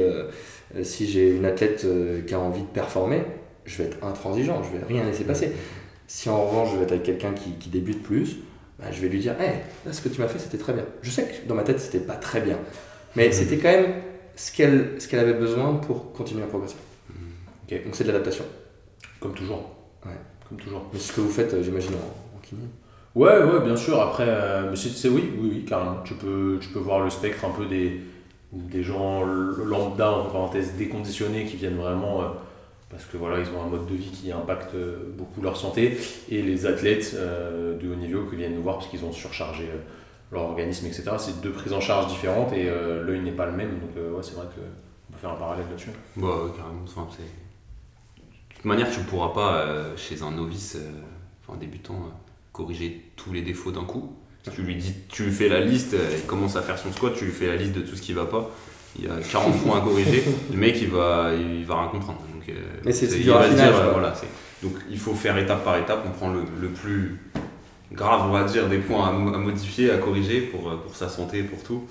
[0.82, 1.86] si j'ai une athlète
[2.26, 3.24] qui a envie de performer,
[3.66, 5.52] je vais être intransigeant, je vais rien laisser passer.
[6.08, 8.38] Si en revanche je vais être avec quelqu'un qui, qui débute plus,
[8.80, 10.86] bah, je vais lui dire Hey, là ce que tu m'as fait c'était très bien.
[11.02, 12.58] Je sais que dans ma tête c'était pas très bien,
[13.16, 13.94] mais c'était quand même
[14.36, 16.76] ce qu'elle ce qu'elle avait besoin pour continuer à progresser.
[17.70, 17.84] Ok.
[17.86, 18.46] Donc c'est de l'adaptation.
[19.20, 19.76] Comme toujours.
[20.06, 20.14] Ouais.
[20.48, 20.86] Comme toujours.
[20.94, 22.62] Mais c'est ce que vous faites, euh, j'imagine, en, en kiné.
[23.16, 24.00] Ouais, ouais, bien sûr.
[24.02, 25.98] Après, euh, mais c'est, c'est- oui, oui, oui, carrément.
[26.06, 28.00] Tu peux, tu peux voir le spectre un peu des,
[28.54, 32.26] des gens lambda, entre parenthèses, déconditionnés qui viennent vraiment euh,
[32.90, 35.98] parce que voilà, ils ont un mode de vie qui impacte euh, beaucoup leur santé
[36.30, 39.66] et les athlètes euh, de haut niveau qui viennent nous voir parce qu'ils ont surchargé
[39.66, 39.78] euh,
[40.32, 41.12] leur organisme, etc.
[41.20, 43.80] C'est deux prises en charge différentes et l'œil n'est pas le même.
[43.80, 45.90] Donc, ouais, c'est vrai qu'on peut faire un parallèle là-dessus.
[46.18, 46.84] Bah carrément.
[46.84, 47.08] Enfin.
[47.10, 50.78] De toute manière, tu ne pourras pas, chez un novice,
[51.42, 52.12] enfin un débutant,
[52.52, 54.14] corriger tous les défauts d'un coup.
[54.44, 57.16] Si tu lui dis, tu lui fais la liste, il commence à faire son squat,
[57.16, 58.52] tu lui fais la liste de tout ce qui va pas.
[59.00, 62.20] il y a 40 points à corriger, le mec il va, il va rien comprendre.
[62.52, 64.14] Euh, Mais c'est- c'est il du va se raffinage, dire, voilà,
[64.64, 67.20] donc il faut faire étape par étape, on prend le, le plus
[67.92, 70.96] grave, on va dire, des points à, mo- à modifier, à corriger pour, euh, pour
[70.96, 71.84] sa santé, pour tout.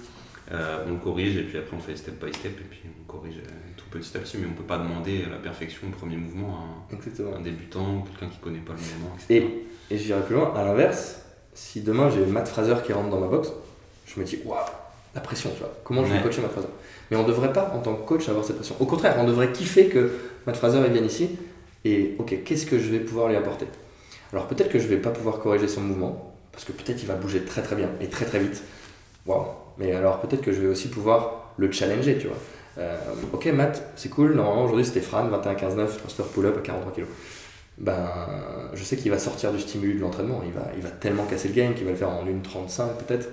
[0.50, 3.04] Euh, on le corrige et puis après on fait step by step et puis on
[3.12, 6.16] corrige euh, tout petit à petit, mais on peut pas demander la perfection au premier
[6.16, 6.94] mouvement à
[7.36, 9.44] un- débutant, quelqu'un qui connaît pas le mouvement, etc.
[9.90, 11.20] Et, et j'irai plus loin, à l'inverse,
[11.52, 13.50] si demain j'ai Matt Fraser qui rentre dans ma box,
[14.06, 14.56] je me dis, waouh,
[15.14, 16.22] la pression, tu vois, comment je vais Ouais.
[16.22, 16.68] coacher Matt Fraser?
[17.10, 18.76] Mais on devrait pas, en tant que coach, avoir cette pression.
[18.80, 20.12] Au contraire, on devrait kiffer que
[20.46, 21.30] Matt Fraser il vienne ici
[21.84, 23.66] et, ok, qu'est-ce que je vais pouvoir lui apporter?
[24.32, 27.14] Alors peut-être que je vais pas pouvoir corriger son mouvement, parce que peut-être il va
[27.14, 28.62] bouger très très bien et très très vite.
[29.26, 29.46] Waouh
[29.78, 32.36] Mais alors peut-être que je vais aussi pouvoir le challenger, tu vois.
[32.78, 32.96] Euh,
[33.32, 37.04] ok, Matt, c'est cool, normalement aujourd'hui c'était Fran, 21-15-9, thruster pull-up à 43 kg
[37.78, 38.10] ben,
[38.74, 40.42] je sais qu'il va sortir du stimulus de l'entraînement.
[40.44, 43.28] Il va, il va tellement casser le game qu'il va le faire en 1.35 peut-être.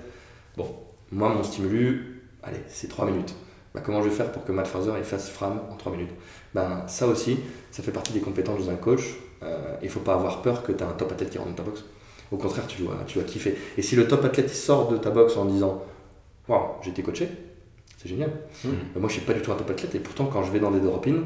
[0.56, 0.74] Bon,
[1.10, 3.34] moi, mon stimulus, allez, c'est 3 minutes.
[3.74, 6.12] Ben, comment je vais faire pour que Matt Fraser fasse Fram en 3 minutes?
[6.56, 7.38] Ben, Ça aussi,
[7.70, 9.04] ça fait partie des compétences de un coach.
[9.42, 11.62] Euh, Il faut pas avoir peur que tu as un top athlète qui rentre dans
[11.62, 11.84] ta box.
[12.32, 13.54] Au contraire, tu dois, tu dois kiffer.
[13.78, 15.82] Et si le top athlète sort de ta box en disant
[16.48, 17.28] Waouh, j'ai été coaché,
[17.98, 18.30] c'est génial.
[18.64, 20.60] Euh, Moi, je suis pas du tout un top athlète et pourtant, quand je vais
[20.60, 21.16] dans des drop-in,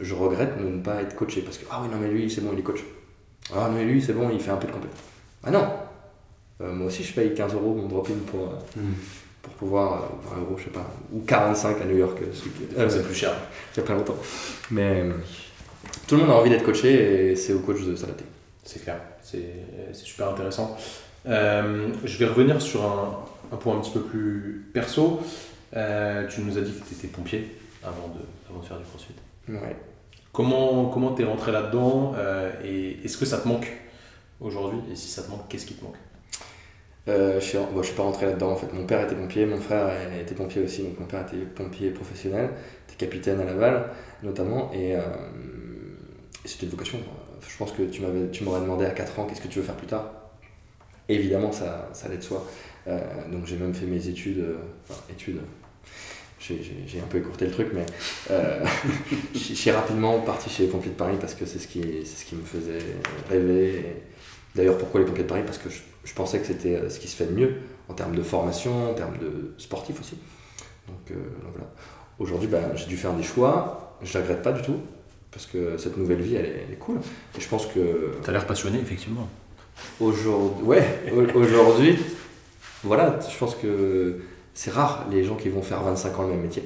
[0.00, 2.40] je regrette de ne pas être coaché parce que ah oui non mais lui c'est
[2.40, 2.80] bon il est coach
[3.54, 4.88] ah mais lui c'est bon il fait un peu de compét
[5.44, 5.64] ah non
[6.62, 8.94] Euh, moi aussi je paye 15 euros mon drop-in pour, euh, Mhm.
[9.42, 12.88] Pour pouvoir euh, 20 euros je sais pas ou 45 à New York euh, euh,
[12.88, 13.32] c'est plus cher.
[13.74, 14.16] il y a pas longtemps
[14.70, 15.12] mais euh,
[16.06, 18.24] tout le monde a envie d'être coaché et c'est au coach de s'adapter
[18.64, 19.44] C'est clair, c'est
[19.94, 20.76] super intéressant.
[21.26, 23.18] Euh, je vais revenir sur un,
[23.52, 25.20] un point un petit peu plus perso.
[25.76, 28.20] Euh, tu nous as dit que tu étais pompier avant de,
[28.50, 29.14] avant de faire du crossfit.
[29.48, 29.76] ouais
[30.32, 32.14] Comment comment t'es rentré là-dedans
[32.64, 33.68] et est-ce que ça te manque
[34.40, 34.80] aujourd'hui?
[34.92, 35.96] Et si ça te manque, qu'est-ce qui te manque?
[37.08, 38.72] Euh, je, suis, je suis pas rentré là-dedans en fait.
[38.72, 39.90] Mon père était pompier, mon frère
[40.20, 40.82] était pompier aussi.
[40.82, 42.50] Donc mon père était pompier professionnel,
[42.88, 43.90] était capitaine à Laval
[44.22, 44.70] notamment.
[44.72, 45.00] Et, euh,
[46.44, 46.98] c'était une vocation.
[47.46, 49.86] Je pense que tu m'aurais demandé à 4 ans qu'est-ce que tu veux faire plus
[49.86, 50.10] tard?
[51.08, 52.46] Évidemment, ça, ça allait de soi.
[52.86, 52.98] Euh,
[53.30, 54.44] donc j'ai même fait mes études.
[54.88, 55.40] enfin, études.
[56.40, 57.84] J'ai, un peu écourté le truc, mais
[59.34, 62.34] je suis rapidement parti chez les pompiers de Paris parce que c'est ce ce qui
[62.34, 62.78] me faisait
[63.28, 63.84] rêver.
[64.54, 65.42] D'ailleurs, pourquoi les pompiers de Paris?
[65.44, 67.54] Parce que je, je pensais que c'était euh, ce qui se fait de mieux
[67.88, 70.16] en termes de formation, en termes de sportif aussi.
[70.88, 71.68] Donc, euh, donc voilà.
[72.18, 73.96] Aujourd'hui, ben, j'ai dû faire des choix.
[74.02, 74.76] Je ne regrette pas du tout
[75.30, 76.96] parce que cette nouvelle vie, elle est, elle est cool.
[77.36, 79.28] Et je pense que T'as l'air passionné, effectivement.
[80.00, 81.98] aujourd'hui, ouais, au- aujourd'hui,
[82.82, 84.20] voilà, je pense que
[84.54, 86.64] c'est rare les gens qui vont faire 25 ans le même métier.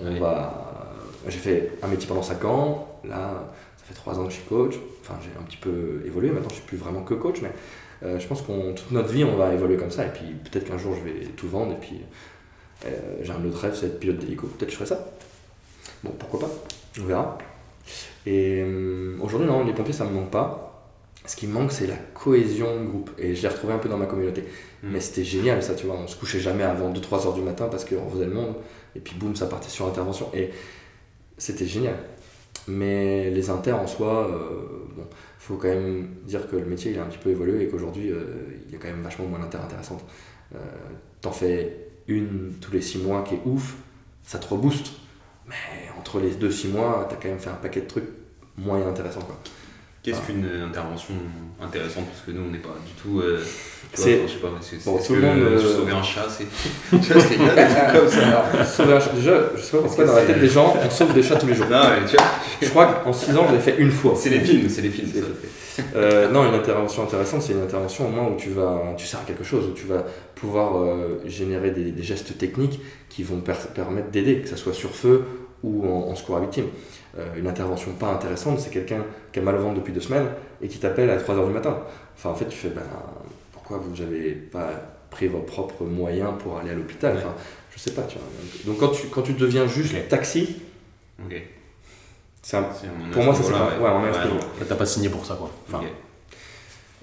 [0.00, 0.18] On Ouais.
[0.20, 0.94] va...
[1.26, 4.44] J'ai fait un métier pendant 5 ans, là, ça fait 3 ans que je suis
[4.44, 4.74] coach.
[5.08, 7.50] Enfin, j'ai un petit peu évolué, maintenant je suis plus vraiment que coach, mais
[8.02, 10.04] euh, je pense qu'on toute notre vie, on va évoluer comme ça.
[10.04, 12.00] Et puis peut-être qu'un jour, je vais tout vendre, et puis
[12.86, 12.90] euh,
[13.22, 14.46] j'ai un autre rêve, c'est être pilote d'hélico.
[14.46, 15.12] Peut-être que je ferai ça.
[16.04, 16.50] Bon, pourquoi pas,
[17.00, 17.38] on verra.
[18.26, 20.64] Et euh, aujourd'hui, non, les pompiers, ça me manque pas.
[21.24, 23.10] Ce qui me manque, c'est la cohésion de groupe.
[23.18, 24.42] Et je l'ai retrouvé un peu dans ma communauté.
[24.82, 24.90] Mm.
[24.90, 25.96] Mais c'était génial, ça, tu vois.
[25.96, 28.54] On se couchait jamais avant 2-3 heures du matin parce qu'on faisait le monde.
[28.94, 30.30] Et puis, boum, ça partait sur intervention.
[30.34, 30.50] Et
[31.36, 31.96] c'était génial.
[32.68, 35.06] Mais les inters en soi, euh, bon,
[35.38, 38.10] faut quand même dire que le métier il a un petit peu évolué et qu'aujourd'hui
[38.10, 38.24] euh,
[38.66, 40.04] il y a quand même vachement moins d'inter intéressantes.
[40.54, 40.58] Euh,
[41.20, 43.76] T'en fais une tous les 6 mois qui est ouf,
[44.22, 44.92] ça te rebooste.
[45.48, 45.54] Mais
[45.98, 48.04] entre les 2-6 mois, t'as quand même fait un paquet de trucs
[48.56, 49.22] moyen intéressants.
[49.22, 49.38] Quoi.
[50.02, 51.14] Qu'est-ce qu'une intervention
[51.60, 52.06] intéressante?
[52.06, 53.20] Parce que nous, on n'est pas du tout.
[53.20, 53.42] euh,
[53.94, 54.48] C'est- je sais pas,
[54.86, 56.44] Bon, tout le monde, euh, sauver un chat, c'est.
[57.00, 58.26] tu vois, il y a des trucs comme ça.
[58.26, 60.90] Alors, sauver un chat- déjà, je sais pas pourquoi dans la tête des gens, on
[60.90, 61.66] sauve des chats tous les jours.
[61.70, 62.26] Non, mais tu vois,
[62.62, 64.12] Je crois qu'en 6 ans, je l'ai fait une fois.
[64.16, 65.08] c'est les films, c'est les films.
[65.12, 65.82] Ça.
[65.96, 69.20] Euh, non, une intervention intéressante, c'est une intervention au moins où tu vas, tu sers
[69.20, 73.40] à quelque chose, où tu vas pouvoir euh, générer des, des gestes techniques qui vont
[73.40, 75.22] per- permettre d'aider, que ce soit sur feu
[75.62, 76.66] ou en, en secours à victime.
[77.18, 80.26] Euh, une intervention pas intéressante, c'est quelqu'un qui a mal au ventre depuis deux semaines
[80.60, 81.78] et qui t'appelle à 3h du matin.
[82.16, 82.82] Enfin, en fait, tu fais, ben,
[83.68, 84.70] pourquoi vous n'avez pas
[85.10, 87.22] pris vos propres moyens pour aller à l'hôpital Ouais.
[87.22, 87.34] enfin,
[87.74, 88.26] Je sais pas, tu vois.
[88.66, 90.56] Donc quand tu, quand tu deviens juste taxi,
[92.56, 94.40] un- Pour moi, ça, c'est pas- ouais, Ouais, non.
[94.66, 95.50] T'as pas signé pour ça, quoi.
[95.68, 95.84] Enfin.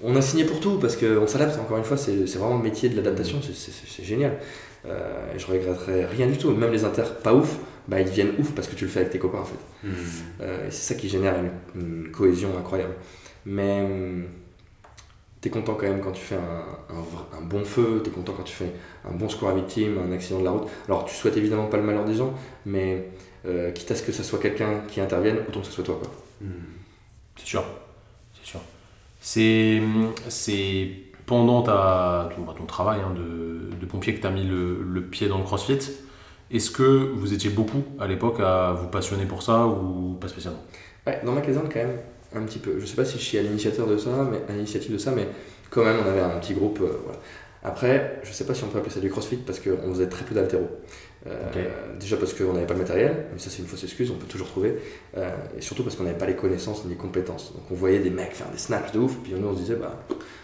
[0.02, 2.62] On a signé pour tout parce qu'on s'adapte, encore une fois, c'est c'est vraiment le
[2.62, 4.38] métier de l'adaptation, c'est- génial.
[4.84, 6.50] Euh, je regretterais rien du tout.
[6.50, 7.56] Même les inters pas ouf,
[7.88, 9.88] bah, ils deviennent ouf parce que tu le fais avec tes copains en fait.
[10.42, 11.34] Euh, et c'est ça qui génère
[11.74, 12.94] une, une cohésion incroyable.
[13.46, 14.24] Mais hum,
[15.46, 18.32] t'es content quand même quand tu fais un, un vra- un bon feu, t'es content
[18.36, 18.72] quand tu fais
[19.08, 20.68] un bon secours à victime, un accident de la route.
[20.88, 22.34] Alors tu souhaites évidemment pas le malheur des gens,
[22.64, 23.10] mais
[23.46, 25.98] euh, quitte à ce que ce soit quelqu'un qui intervienne, autant que ce soit toi.
[26.00, 26.10] Quoi.
[26.40, 26.50] Hmm.
[27.36, 27.64] c'est sûr.
[28.34, 28.60] C'est sûr.
[29.20, 29.80] C'est,
[30.28, 30.90] c'est
[31.26, 34.82] pendant ta, ton, bah, ton travail hein, de, de pompier que tu as mis le,
[34.82, 35.78] le pied dans le crossfit.
[36.50, 40.60] Est-ce que vous étiez beaucoup à l'époque à vous passionner pour ça ou pas spécialement?
[41.06, 41.98] Ouais, dans ma caserne, quand même,
[42.34, 42.78] un petit peu.
[42.78, 45.12] Je sais pas si je suis à l'initiateur de ça, mais à l'initiative de ça,
[45.12, 45.26] mais
[45.70, 46.80] quand même, on avait un petit groupe.
[46.82, 47.18] euh, voilà.
[47.62, 50.24] Après, je sais pas si on peut appeler ça du crossfit parce qu'on faisait très
[50.24, 50.68] peu d'altéro.
[51.26, 51.32] Euh.
[51.98, 54.28] Déjà parce qu'on n'avait pas le matériel, mais ça c'est une fausse excuse, on peut
[54.28, 54.76] toujours trouver.
[55.16, 57.52] Euh, et surtout parce qu'on n'avait pas les connaissances ni les compétences.
[57.54, 59.74] Donc on voyait des mecs faire des snatchs de ouf, puis nous on se disait
[59.74, 59.98] bah,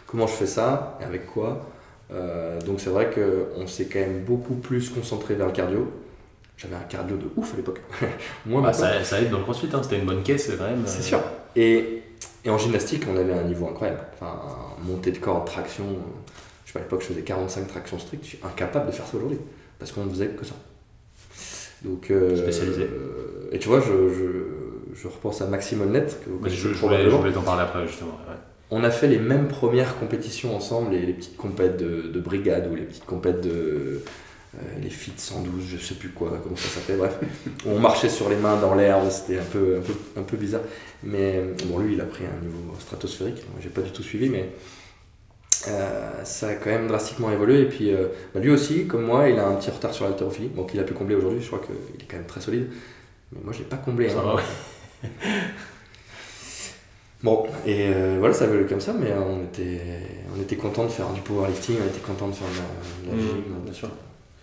[0.06, 1.70] comment je fais ça et avec quoi?
[2.66, 5.88] Donc c'est vrai qu'on s'est quand même beaucoup plus concentré vers le cardio.
[6.62, 7.80] J'avais un cardio de ouf à l'époque.
[8.46, 9.80] Moi Bah, ça, ça aide dans le crossfit, hein.
[9.82, 10.82] c'était une bonne caisse quand même.
[10.86, 11.20] C'est sûr.
[11.56, 12.02] Et,
[12.44, 14.00] et en gymnastique, on avait un niveau incroyable.
[14.14, 14.40] Enfin,
[14.84, 15.84] montée de corde, traction.
[16.64, 18.24] Je sais pas, à l'époque, je faisais 45 tractions strictes.
[18.24, 19.38] Je suis incapable de faire ça aujourd'hui.
[19.78, 20.54] Parce qu'on ne faisait que ça.
[21.84, 22.82] Donc, euh, Spécialisé.
[22.84, 26.74] euh, et tu vois, je, je, je repense à Maxime Olnet, que vous je, je
[26.74, 28.12] voulais, t'en parler après justement.
[28.28, 28.36] ouais.
[28.70, 32.68] On a fait les mêmes premières compétitions ensemble, les, les petites compètes de, de brigade
[32.70, 34.00] ou les petites compètes de.
[34.54, 37.18] Euh, les FIT 112, je sais plus quoi, comment ça s'appelait, bref.
[37.66, 40.60] on marchait sur les mains dans l'air, c'était un peu, un, peu, un peu bizarre.
[41.02, 44.50] Mais bon, lui, il a pris un niveau stratosphérique, j'ai pas du tout suivi, mais
[45.68, 47.60] euh, ça a quand même drastiquement évolué.
[47.62, 50.48] Et puis euh, bah, lui aussi, comme moi, il a un petit retard sur l'haltérophilie,
[50.48, 52.68] donc il a pu combler aujourd'hui, je crois qu'il est quand même très solide.
[53.32, 54.08] Mais moi, je l'ai pas comblé.
[54.10, 54.22] Ça hein.
[54.22, 54.42] va, ouais.
[57.22, 59.80] Bon, et euh, voilà, ça évolue comme ça, mais on était,
[60.36, 63.16] on était content de faire du powerlifting, on était content de faire de la, de
[63.16, 63.88] la gym, Mmh, bien sûr.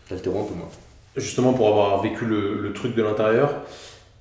[0.10, 0.68] De l'haltéro un peu moins.
[1.16, 3.53] Justement, pour avoir vécu le, le truc de l'intérieur,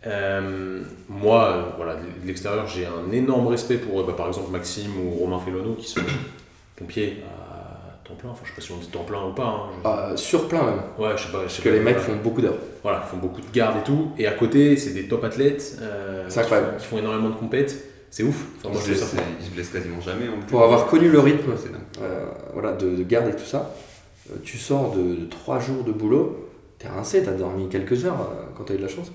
[0.07, 4.51] euh, moi, euh, voilà, de l'extérieur, j'ai un énorme respect pour, euh, bah, par exemple,
[4.51, 6.01] Maxime ou Romain Fellono, qui sont
[6.77, 8.31] pompiers à temps plein.
[8.31, 9.69] Enfin, je sais pas si on dit temps plein ou pas.
[9.85, 11.43] hein, je- sur plein même, Ouais, je sais pas.
[11.47, 12.15] je sais parce que pas, les mecs voilà.
[12.15, 12.59] font beaucoup d'heures.
[12.83, 14.13] Voilà, ils font beaucoup de garde et tout.
[14.19, 16.71] Et à côté, c'est des top athlètes euh, C'est qui, incroyable.
[16.73, 17.85] font, qui font énormément de compètes.
[18.11, 18.47] C'est ouf.
[18.59, 20.47] Enfin, moi, Ils je se blessent- quasiment jamais en plus.
[20.47, 21.51] Pour avoir connu le rythme
[22.01, 22.25] euh,
[22.55, 23.75] voilà, de, de garde et tout ça,
[24.45, 26.49] tu sors de, 3 jours de boulot,
[26.79, 29.11] t'es rincé, t'as dormi quelques heures euh, quand t'as eu de la chance.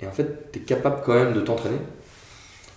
[0.00, 1.78] Et en fait, t'es capable quand même de t'entraîner.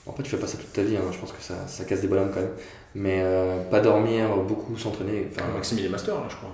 [0.07, 2.01] Après, tu fais pas ça toute ta vie, hein, je pense que ça, ça casse
[2.01, 2.51] des bonhommes quand même.
[2.95, 5.27] Mais euh, pas dormir, beaucoup s'entraîner.
[5.31, 6.49] Enfin, Maxime, il est master, là, je crois.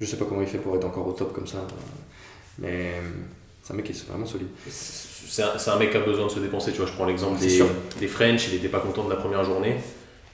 [0.00, 1.58] Je sais pas comment il fait pour être encore au top comme ça.
[1.58, 1.60] euh,
[2.58, 3.00] Mais euh,
[3.62, 4.48] c'est un mec qui est vraiment solide.
[4.68, 6.72] C'est un, mec qui a besoin de se dépenser.
[6.72, 8.48] Tu vois, je prends l'exemple des, French.
[8.48, 9.76] Il était pas content de la première journée.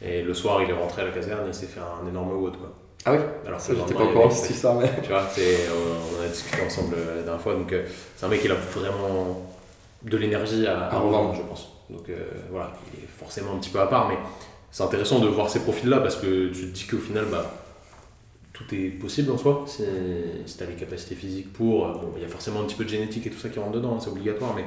[0.03, 2.33] Et le soir, il est rentré à la caserne et il s'est fait un énorme
[2.33, 2.57] WOD.
[2.57, 2.73] Quoi.
[3.07, 4.91] Ah oui Alors Ça, j'étais pas au courant histoire, mais.
[5.03, 7.55] Tu vois, c'est, euh, on a discuté ensemble euh, la dernière fois.
[7.55, 7.85] Donc, euh,
[8.17, 9.51] c'est un mec qui a vraiment
[10.03, 11.35] de l'énergie à, À revendre.
[11.35, 11.69] je pense.
[11.89, 12.17] Donc, euh,
[12.51, 14.09] voilà, il est forcément un petit peu à part.
[14.09, 14.17] Mais
[14.71, 17.51] c'est intéressant de voir ces profils-là parce que tu te dis qu'au final, bah,
[18.53, 19.65] tout est possible en soi.
[19.67, 19.83] Si,
[20.45, 21.87] si tu as les capacités physiques pour.
[21.89, 23.73] Bon, il y a forcément un petit peu de génétique et tout ça qui rentre
[23.73, 24.55] dedans, hein, c'est obligatoire.
[24.55, 24.65] Mais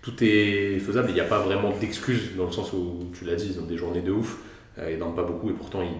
[0.00, 1.10] tout est faisable.
[1.10, 3.66] Il n'y a pas vraiment d'excuses dans le sens où, tu l'as dit, ils ont
[3.66, 4.38] des journées de ouf.
[4.78, 5.98] euh, ils dorment pas beaucoup et pourtant ils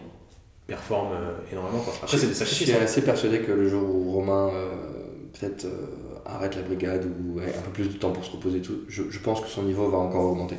[0.67, 1.81] performent euh, énormément.
[1.81, 1.95] Quoi.
[2.03, 2.69] Après, c'est des Je sacrifices.
[2.69, 2.81] suis hein.
[2.83, 4.69] assez persuadé que le jour où Romain euh,
[5.39, 5.87] peut-être euh,
[6.25, 9.05] arrête la brigade ou ait un peu plus de temps pour se reposer tout, je,
[9.11, 10.57] je pense que son niveau va encore augmenter.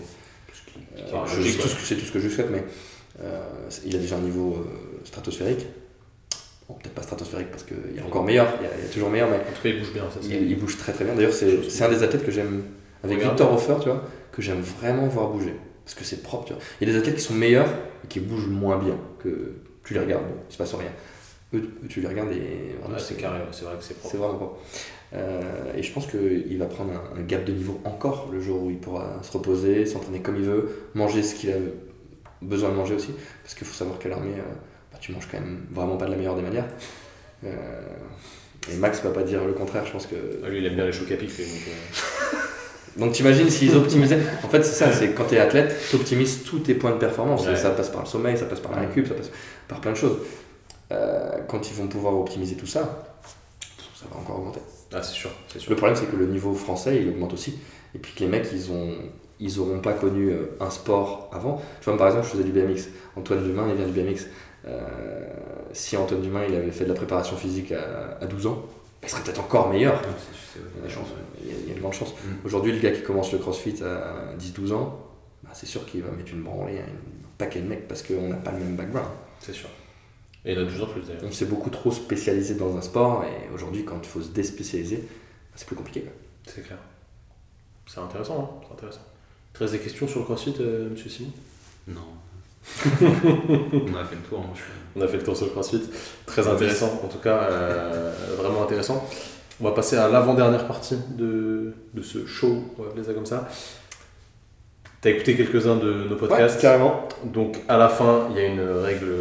[0.53, 0.55] Je-
[0.95, 2.05] c'est, tout ouais.
[2.05, 2.63] ce que, je souhaite, mais
[3.85, 4.57] il a déjà un niveau
[5.03, 5.65] stratosphérique.
[6.67, 9.29] Bon, peut-être pas stratosphérique parce qu'il y a encore meilleur, il y a, toujours meilleur,
[9.29, 10.03] mais En tout cas, il bouge bien.
[10.13, 11.15] Ça, c'est- il, il bouge très très bien.
[11.15, 12.63] D'ailleurs, c'est, un des athlètes que j'aime,
[13.03, 13.19] avec.
[13.21, 15.55] Victor Hofer, tu vois, que j'aime vraiment voir bouger.
[15.85, 16.61] Parce que c'est propre, tu vois.
[16.81, 17.69] Il y a des athlètes qui sont meilleurs
[18.03, 19.53] et qui bougent moins bien, que
[19.87, 20.91] tu les regardes, bon, il se passe rien.
[21.53, 24.11] Eux, tu les regardes et vraiment, Ouais, c'est carré, c'est vrai que c'est propre.
[24.11, 24.57] c'est vraiment propre.
[25.13, 25.41] Euh,
[25.77, 28.69] et je pense qu'il va prendre un, un gap de niveau encore le jour où
[28.69, 31.55] il pourra se reposer, s'entraîner comme il veut, manger ce qu'il a
[32.41, 33.11] besoin de manger aussi.
[33.43, 34.41] Parce qu'il faut savoir qu'à l'armée, euh,
[34.91, 36.67] bah, tu manges quand même vraiment pas de la meilleure des manières.
[37.45, 37.49] Euh,
[38.69, 40.15] et Max va pas dire le contraire, je pense que.
[40.43, 41.29] Ah, Lui, il aime bien les chocs à pic.
[41.29, 42.37] donc, euh,
[42.97, 44.19] Donc t'imagines s'ils optimisaient.
[44.43, 47.45] En fait, c'est ça, c'est quand t'es athlète, t'optimises tous tes points de performance.
[47.45, 47.55] Ouais.
[47.55, 49.29] Ça passe par le sommeil, ça passe par la récup, ça passe
[49.67, 50.17] par plein de choses.
[50.91, 53.07] Euh, quand ils vont pouvoir optimiser tout ça,
[53.95, 54.61] ça va encore augmenter.
[54.93, 55.69] Ah, c'est sûr, c'est sûr.
[55.71, 57.59] Le problème, c'est que le niveau français, il augmente aussi.
[57.93, 58.93] Et puis que les mecs, ils ont
[59.39, 61.61] ils auront pas connu euh, un sport avant.
[61.81, 62.89] Tu vois, par exemple, je faisais du BMX.
[63.15, 64.25] Antoine Dumain, il vient du BMX.
[64.65, 65.27] Euh,
[65.73, 68.63] si Antoine Dumain, il avait fait de la préparation physique à, à 12 ans,
[69.03, 70.01] il serait peut-être encore meilleur.
[70.55, 71.09] Il y a des chances.
[71.09, 71.43] ouais.
[71.43, 72.13] Il y a, il y a de grandes chances.
[72.13, 72.45] Mm.
[72.45, 74.99] Aujourd'hui, le gars qui commence le crossfit à 10-12 ans,
[75.43, 76.79] bah, c'est sûr qu'il va mettre une branlée
[77.37, 79.09] paquet de mecs parce qu'on n'a pas le même background.
[79.39, 79.69] C'est sûr.
[80.45, 81.23] Et il y en a de plus en plus d'ailleurs.
[81.25, 84.97] On s'est beaucoup trop spécialisé dans un sport et aujourd'hui, quand il faut se déspécialiser,
[84.97, 86.05] bah, c'est plus compliqué.
[86.45, 86.77] C'est clair.
[87.85, 89.01] C'est intéressant, hein c'est intéressant.
[89.53, 91.31] Tu des questions sur le crossfit, euh, monsieur Simon?
[91.87, 92.01] Non.
[93.01, 94.39] On a fait le tour.
[94.39, 95.81] hein, je suis- On a fait le tour sur le crossfit.
[96.25, 99.07] Très intéressant, en tout cas, euh, vraiment intéressant.
[99.59, 103.25] On va passer à l'avant-dernière partie de, de ce show, on va appeler ça comme
[103.25, 103.47] ça.
[105.01, 106.59] Tu as écouté quelques-uns de nos podcasts.
[106.59, 107.07] carrément.
[107.23, 109.13] Donc à la fin, il y a une règle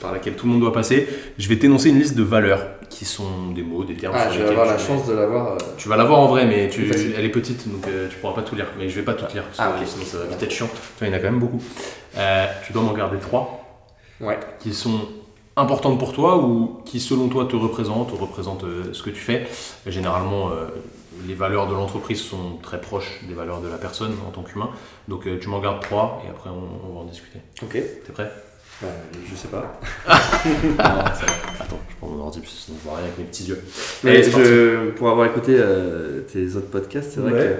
[0.00, 1.06] par laquelle tout le monde doit passer.
[1.38, 4.14] Je vais t'énoncer une liste de valeurs qui sont des mots, des termes.
[4.16, 5.52] Ah, je vais avoir la chance de l'avoir.
[5.52, 8.32] euh, Tu vas l'avoir en vrai, mais tu, elle est petite, donc euh, tu pourras
[8.32, 8.66] pas tout lire.
[8.78, 10.68] Mais je vais pas tout lire, parce Ah, que sinon ça va vite être chiant.
[11.02, 11.62] Il y en a quand même beaucoup.
[12.16, 13.64] Euh, tu dois m'en garder trois
[14.22, 14.38] Ouais.
[14.60, 15.00] qui sont
[15.56, 19.20] importantes pour toi ou qui, selon toi, te représentent ou représentent euh, ce que tu
[19.20, 19.46] fais.
[19.86, 20.68] Généralement, euh,
[21.26, 24.70] les valeurs de l'entreprise sont très proches des valeurs de la personne en tant qu'humain.
[25.08, 27.40] Donc euh, tu m'en gardes trois et après on, on va en discuter.
[27.62, 27.72] Ok.
[27.72, 28.30] T'es prêt?
[28.80, 28.88] Bah,
[29.28, 29.80] je sais pas.
[30.78, 33.62] Attends, je prends mon ordi parce que sinon je vois rien avec mes petits yeux.
[34.04, 37.38] Mais Allez, je, pour avoir écouté euh, tes autres podcasts, c'est vrai Ouais.
[37.40, 37.54] que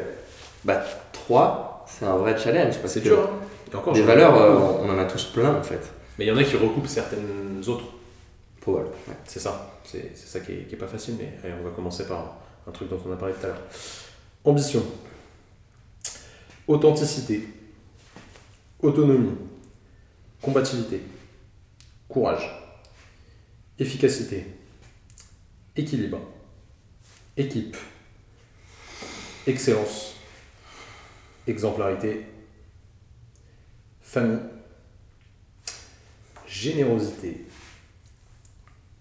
[0.65, 0.83] bah,
[1.13, 2.75] 3, c'est un vrai challenge.
[2.85, 3.31] C'est dur, hein
[3.73, 5.91] Et encore, Des valeurs, euh, on en a tous plein en fait.
[6.19, 7.85] Mais il y en a qui recoupent certaines autres.
[8.61, 8.89] Probable.
[9.09, 9.15] ouais.
[9.25, 9.71] C'est ça.
[9.85, 12.37] C'est c'est ça qui est, qui est pas facile, mais allez, on va commencer par
[12.69, 13.63] un truc dont on a parlé tout à l'heure.
[14.45, 14.85] Ambition.
[16.67, 17.49] Authenticité.
[18.81, 19.37] Autonomie.
[20.43, 21.03] Combativité.
[22.09, 22.51] Courage.
[23.79, 24.47] Efficacité.
[25.75, 26.21] Équilibre.
[27.37, 27.77] Équipe.
[29.47, 30.15] Excellence.
[31.47, 32.27] Exemplarité.
[34.03, 34.41] Famille.
[36.47, 37.47] Générosité.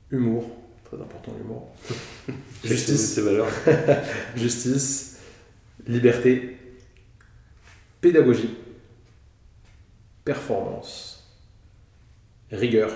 [0.10, 0.46] Humour.
[0.86, 1.70] Très important l'humour.
[2.64, 3.14] Justice.
[3.14, 3.48] Ces valeurs.
[4.36, 5.20] Justice,
[5.88, 6.58] liberté,
[8.02, 8.56] pédagogie,
[10.26, 11.24] performance,
[12.52, 12.92] rigueur.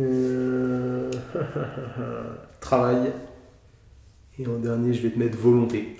[0.00, 1.10] Euh,
[2.60, 3.12] Travail.
[4.38, 5.96] Et en dernier, je vais te mettre volonté.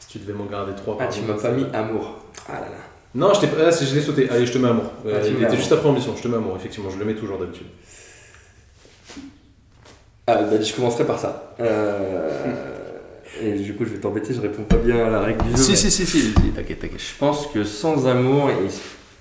[0.00, 0.96] Si tu devais m'en garder trois.
[1.00, 2.24] Ah, tu m'as pas mis amour.
[2.48, 2.76] Ah là là.
[3.14, 4.28] Non, je, t'ai ah, c'est- je l'ai sauté.
[4.30, 4.90] Allez, je te mets amour.
[5.04, 5.56] Euh, Ah, tu il était amour.
[5.58, 6.14] juste après ambition.
[6.16, 6.88] Je te mets amour, effectivement.
[6.90, 7.66] Je le mets toujours d'habitude.
[10.26, 11.54] Ah, bah, je commencerai par ça.
[11.60, 12.30] Euh,
[13.40, 15.56] et du coup, je vais t'embêter, je réponds pas bien à la règle du jeu.
[15.70, 16.32] mais si, si, si.
[16.54, 17.00] T'inquiète, t'inquiète.
[17.00, 18.80] Je pense que sans amour, il, se-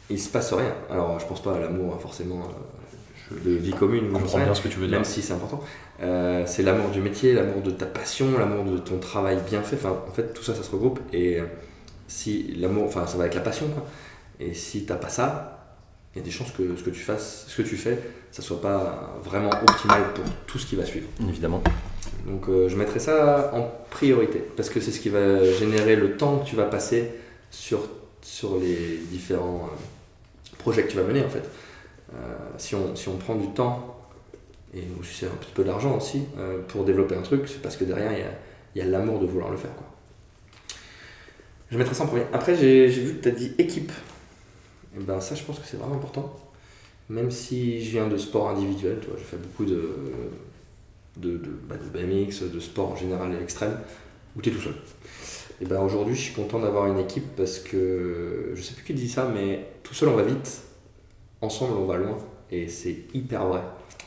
[0.10, 0.74] il se passe rien.
[0.92, 2.44] Alors, je pense pas à l'amour forcément
[3.32, 4.06] euh, de vie commune.
[4.10, 4.98] Je comprends bien ce que tu veux dire.
[4.98, 5.64] même si c'est important.
[6.04, 9.78] Euh, c'est l'amour du métier, l'amour de ta passion, l'amour de ton travail bien fait.
[9.78, 11.00] Enfin, en fait, tout ça, ça se regroupe.
[11.14, 11.40] Et
[12.08, 13.86] si l'amour, enfin, ça va avec la passion, quoi.
[14.40, 15.78] Et si t'as pas ça,
[16.14, 17.98] il y a des chances que ce que tu fasses, ce que tu fais,
[18.32, 21.08] ça soit pas vraiment optimal pour tout ce qui va suivre.
[21.28, 21.62] Évidemment.
[22.26, 26.18] Donc, euh, je mettrai ça en priorité parce que c'est ce qui va générer le
[26.18, 27.12] temps que tu vas passer
[27.50, 27.90] sur
[28.22, 31.44] sur les différents euh, projets que tu vas mener, en fait.
[32.14, 32.18] Euh,
[32.58, 33.98] si on si on prend du temps
[34.74, 36.24] et aussi c'est un petit peu d'argent aussi
[36.70, 38.32] pour développer un truc, c'est parce que derrière il y a,
[38.76, 39.76] il y a l'amour de vouloir le faire.
[39.76, 39.88] Quoi.
[41.72, 42.24] Je mettrai ça en premier.
[42.32, 43.92] Après, j'ai j'ai vu que tu as dit équipe.
[44.96, 46.34] Et ben ça, je pense que c'est vraiment important.
[47.12, 49.90] Même si je viens de sport individuel, tu vois, je fais beaucoup de,
[51.18, 51.38] de,
[51.68, 53.78] bah, de BMX, de sport en général et extrême,
[54.38, 54.76] où tu es tout seul.
[55.60, 58.94] Et ben aujourd'hui, je suis content d'avoir une équipe parce que je sais plus qui
[58.94, 60.62] dit ça, mais tout seul on va vite,
[61.42, 62.18] ensemble on va loin.
[62.50, 63.62] Et c'est hyper vrai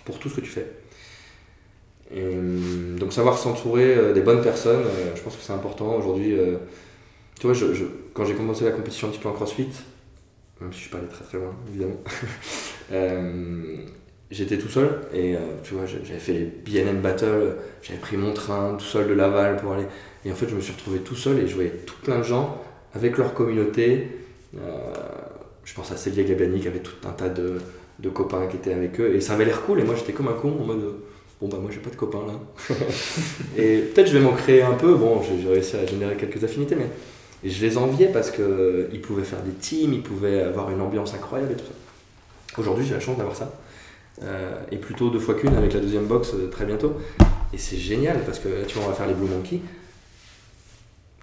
[0.07, 0.67] pour tout ce que tu fais.
[2.11, 5.95] Donc savoir s'entourer euh, des bonnes personnes, euh, je pense que c'est important.
[5.97, 6.57] Aujourd'hui, euh,
[7.39, 7.57] tu vois,
[8.15, 9.69] quand j'ai commencé la compétition un petit peu en crossfit,
[10.65, 12.01] même si je suis pas allé très très loin, évidemment,
[12.93, 13.77] euh,
[14.31, 18.33] j'étais tout seul et euh, tu vois, j'avais fait les BNN Battle, j'avais pris mon
[18.33, 19.87] train tout seul de Laval pour aller.
[20.25, 22.25] Et en fait, je me suis retrouvé tout seul et je voyais tout plein de
[22.25, 22.63] gens
[22.95, 24.09] avec leur communauté.
[24.57, 24.59] Euh,
[25.65, 27.59] je pense à Célia Gabiani qui avait tout un tas de,
[27.99, 29.81] de copains qui étaient avec eux et ça avait l'air cool.
[29.81, 30.95] Et moi, j'étais comme un con en mode
[31.41, 32.75] bon, bah moi, j'ai pas de copains là.
[33.59, 34.95] et peut-être je vais m'en créer un peu.
[34.95, 36.89] Bon, j'ai réussi à générer quelques affinités, mais
[37.51, 41.53] je les enviais parce qu'ils pouvaient faire des teams, ils pouvaient avoir une ambiance incroyable
[41.53, 42.61] et tout ça.
[42.61, 43.53] Aujourd'hui, j'ai la chance d'avoir ça.
[44.23, 46.95] Euh, et plutôt deux fois qu'une avec la deuxième box euh, très bientôt.
[47.53, 49.61] Et c'est génial parce que là, tu vois, on va faire les Blue Monkey.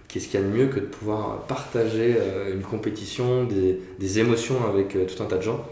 [0.08, 4.20] Qu'est-ce qu'il y a de mieux que de pouvoir partager euh, une compétition, des, des
[4.20, 5.66] émotions avec euh, tout un tas de gens?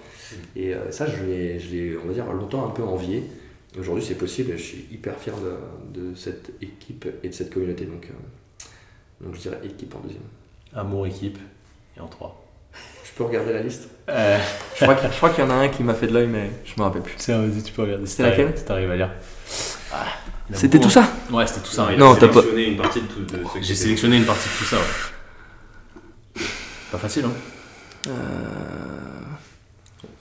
[0.55, 3.23] Et euh, ça, je l'ai, je l'ai, on va dire, longtemps un peu envié.
[3.77, 7.53] Aujourd'hui, c'est possible et je suis hyper fier de, de cette équipe et de cette
[7.53, 7.83] communauté.
[7.83, 10.23] Donc, euh, donc je dirais équipe en deuxième.
[10.75, 11.37] Amour, équipe.
[11.97, 12.41] Et en trois.
[13.03, 14.37] Je peux regarder la liste Euh,
[14.79, 14.85] Je
[15.17, 17.01] crois qu'il y en a un qui m'a fait de l'œil, mais je me rappelle
[17.01, 17.15] plus.
[17.17, 18.05] Tiens, vas-y, tu peux regarder.
[18.05, 19.09] C'était laquelle Si t'arrives à lire.
[19.91, 20.05] Ah,
[20.53, 21.87] C'était tout ça Ouais, c'était tout ça.
[21.89, 21.95] hein.
[21.97, 24.47] Non, t'as pas- sélectionné une partie de tout de ce que J'ai sélectionné une partie
[24.47, 24.77] de tout ça.
[24.77, 26.41] ouais.
[26.91, 27.31] Pas facile, hein
[28.07, 28.11] Euh,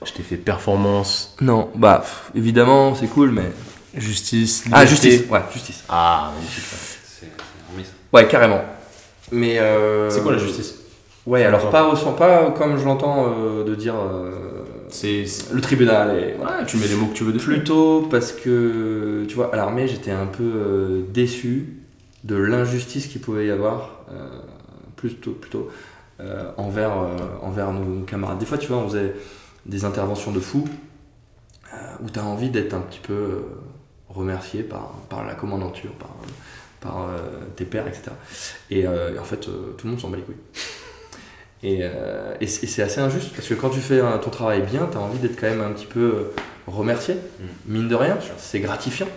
[0.05, 3.51] Je t'ai fait performance, Non, bah pff, évidemment, c'est cool, mais.
[3.95, 4.87] justice, Ah, liberté.
[5.11, 5.83] justice Ouais, justice.
[5.89, 6.63] Ah, magnifique.
[6.63, 7.31] C'est c'est
[7.71, 7.91] remis, ça.
[8.13, 8.61] Ouais, carrément.
[9.31, 9.59] Mais.
[9.59, 10.75] euh, C'est quoi la justice?
[11.25, 14.31] Ouais, alors pas, comme je l'entends euh, de dire euh,
[14.89, 15.25] C'est.
[15.51, 16.17] le tribunal.
[16.17, 17.45] Et, Ouais, tu mets les mots que tu veux dessus.
[17.45, 21.77] Plutôt parce que, tu vois, à l'armée, j'étais un peu déçu
[22.23, 24.01] de l'injustice qu'il pouvait y avoir
[24.95, 25.69] plutôt, plutôt
[26.57, 26.93] envers,
[27.41, 28.39] envers nos camarades.
[28.39, 29.13] Des fois, tu vois, on faisait
[29.65, 30.67] des interventions de fou
[31.73, 33.43] euh, où tu as envie d'être un petit peu
[34.09, 36.09] remercié par, par la commandanture, par,
[36.81, 37.17] par euh,
[37.55, 38.11] tes pairs, etc.
[38.69, 40.35] Et, euh, et en fait, euh, tout le monde s'en bat les couilles.
[41.61, 41.81] Et,
[42.39, 45.19] et c'est assez injuste parce que quand tu fais ton travail bien, tu as envie
[45.19, 46.31] d'être quand même un petit peu
[46.67, 47.17] remercié,
[47.65, 49.09] mine de rien, c'est gratifiant.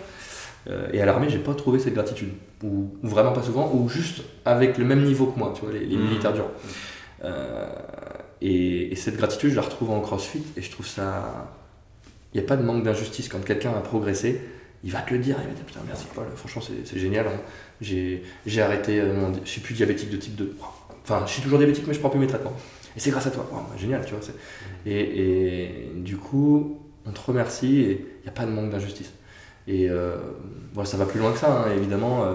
[0.93, 2.33] Et à l'armée, j'ai pas trouvé cette gratitude,
[2.65, 5.73] ou, ou vraiment pas souvent, ou juste avec le même niveau que moi, tu vois,
[5.73, 6.03] les, les Mhm.
[6.03, 6.49] militaires durs.
[7.25, 7.69] Euh,
[8.41, 11.49] et, et cette gratitude, je la retrouve en crossfit, et je trouve ça.
[12.35, 13.29] Il n'y a pas de manque d'injustice.
[13.29, 14.41] Quand quelqu'un a progressé,
[14.85, 17.27] il va te le dire, il va te dire putain, merci Paul, franchement, c'est génial.
[17.27, 17.41] hein.
[17.81, 18.23] J'ai
[18.63, 20.57] arrêté, euh, mon- je suis plus diabétique de type 2.
[21.05, 22.53] Enfin, je suis toujours diabétique, mais je prends plus mes traitements.
[22.97, 23.47] Et c'est grâce à toi.
[23.79, 24.21] Génial, tu vois.
[24.87, 27.91] et du coup, on te remercie et
[28.21, 29.13] il n'y a pas de manque d'injustice.
[29.67, 30.17] Et euh,
[30.75, 32.25] voilà, ça va plus loin que ça, hein, évidemment.
[32.25, 32.35] euh,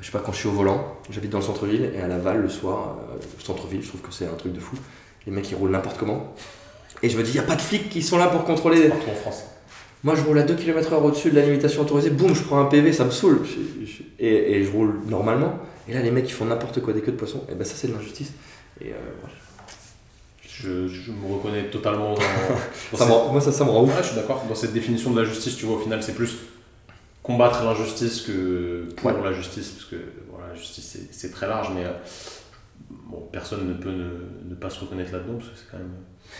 [0.00, 2.42] je sais pas, quand je suis au volant, j'habite dans le centre-ville et à Laval,
[2.42, 4.76] le soir, euh, centre-ville, je trouve que c'est un truc de fou.
[5.26, 6.34] Les mecs, ils roulent n'importe comment.
[7.02, 8.88] Et je me dis, il n'y a pas de flics qui sont là pour contrôler.
[8.88, 9.44] Partout en France.
[10.04, 12.66] Moi, je roule à 2 km/h au-dessus de la limitation autorisée, boum, je prends un
[12.66, 13.40] PV, ça me saoule.
[13.44, 15.58] Je- je- et, et je roule normalement.
[15.88, 17.42] Et là, les mecs, ils font n'importe quoi des queues de poisson.
[17.50, 18.32] Et ben, ça, c'est de l'injustice.
[18.80, 19.34] Et euh, voilà.
[20.46, 22.20] Je, je me reconnais totalement dans,
[22.92, 23.90] dans Ça cette- me rend- moi, ça, ça me rend ouf.
[23.96, 24.44] Ouais, je suis d'accord.
[24.48, 26.36] Dans cette définition de la justice, tu vois, au final, c'est plus
[27.22, 29.22] combattre l'injustice que pour Ouais.
[29.24, 29.96] la justice, parce que
[30.30, 31.92] voilà, la justice, c'est- c'est très large, mais euh,
[32.90, 35.94] bon, personne ne peut ne, ne pas se reconnaître là-dedans, parce que c'est quand même...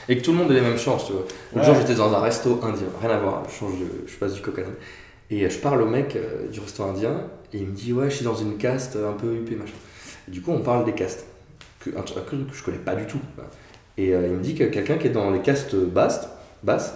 [0.09, 1.25] Et que tout le monde ait les mêmes chances, tu vois.
[1.55, 4.35] L'autre jour, j'étais dans un resto indien, rien à voir, je, change de, je passe
[4.35, 4.75] du l'âne.
[5.31, 7.23] Et euh, je parle au mec euh, du resto indien,
[7.53, 9.73] et il me dit Ouais, je suis dans une caste un peu huppée, machin.
[10.29, 11.27] Et du coup, on parle des castes,
[11.81, 13.21] que, un truc que je connais pas du tout.
[13.97, 16.29] Et euh, il me dit que quelqu'un qui est dans les castes basses,
[16.62, 16.95] basses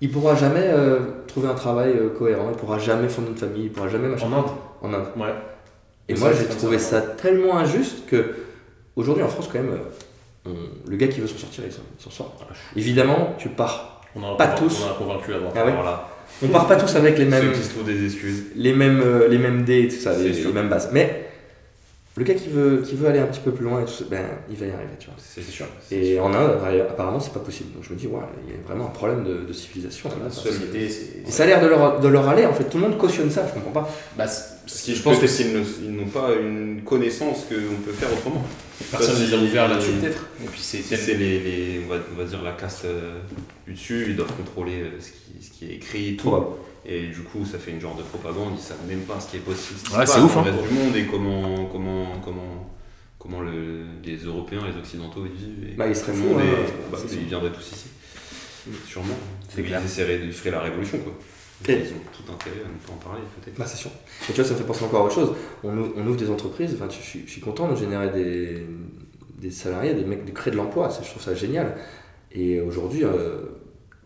[0.00, 3.64] il pourra jamais euh, trouver un travail euh, cohérent, il pourra jamais fonder une famille,
[3.64, 4.26] il pourra jamais machin.
[4.26, 4.50] En Inde?
[4.82, 5.06] En Inde.
[5.16, 5.34] Ouais.
[6.08, 8.34] Et moi, j'ai trouvé ça, ça tellement injuste que
[8.96, 9.90] aujourd'hui en France, quand même, euh,
[10.46, 10.50] on-
[10.90, 12.34] le gars qui veut s'en sortir, il s'en- sort.
[12.76, 14.00] Évidemment, tu pars.
[14.16, 14.82] On a un Pas convain- tous.
[14.84, 15.54] On a convaincu droite.
[15.56, 16.08] Ah ouais Voilà.
[16.42, 18.44] On part pas tous avec les mêmes, Ceux qui se trouvent des excuses.
[18.56, 20.90] les mêmes, euh, les mêmes dés et tout ça, les, les mêmes bases.
[20.92, 21.29] Mais
[22.20, 24.04] le gars qui veut, qui veut aller un petit peu plus loin, et tout ça,
[24.10, 25.16] ben, il va y arriver, tu vois.
[25.18, 25.64] C'est sûr.
[25.90, 27.72] Et en Inde, apparemment, c'est pas possible.
[27.74, 30.10] Donc je me dis, ouais, il y a vraiment un problème de, de civilisation.
[30.10, 30.16] là.
[30.24, 31.26] La société, c'est...
[31.26, 32.64] Et ça a l'air de leur, de leur aller, en fait.
[32.64, 33.90] Tout le monde cautionne ça, je comprends pas.
[34.18, 34.26] Bah,
[34.66, 38.44] Si, je pense que s'ils n'ont pas une connaissance qu'on peut faire autrement.
[38.90, 40.26] personne ne les a si- ouverts là-dessus, peut-être.
[40.44, 40.78] Et puis c'est...
[40.82, 43.18] Si c'est les, les- on, va, on va dire la caste euh,
[43.66, 46.28] du dessus, ils doivent contrôler euh, ce qui, ce qui est écrit, tout.
[46.28, 46.46] Probable.
[46.86, 49.36] Et du coup, ça fait une genre de propagande, ils savent même pas ce qui
[49.36, 49.78] est possible.
[49.78, 50.44] ce qui Ouais, se c'est passe ouf, dans hein.
[50.46, 52.70] le reste du monde et comment, comment, comment,
[53.18, 55.68] comment le, les Européens, les Occidentaux vivent.
[55.72, 56.42] Et Bah, ils seraient le fous, hein,
[56.90, 57.86] bah, c'est ils viendraient tous ici.
[58.86, 59.14] Sûrement.
[59.48, 59.80] C'est clair.
[59.82, 61.12] Ils essaieraient de faire la révolution, quoi.
[61.68, 63.58] Et- Ils ont tout intérêt à ne pas en parler, peut-être.
[63.58, 63.90] Bah, c'est sûr.
[64.28, 65.34] Et tu vois, ça me fait penser encore à autre chose.
[65.62, 68.66] On ouvre, on ouvre des entreprises, enfin, je, suis- je suis content de générer des,
[69.38, 71.76] des salariés, des mecs de créer de l'emploi, je trouve ça génial.
[72.32, 73.40] Et aujourd'hui, euh,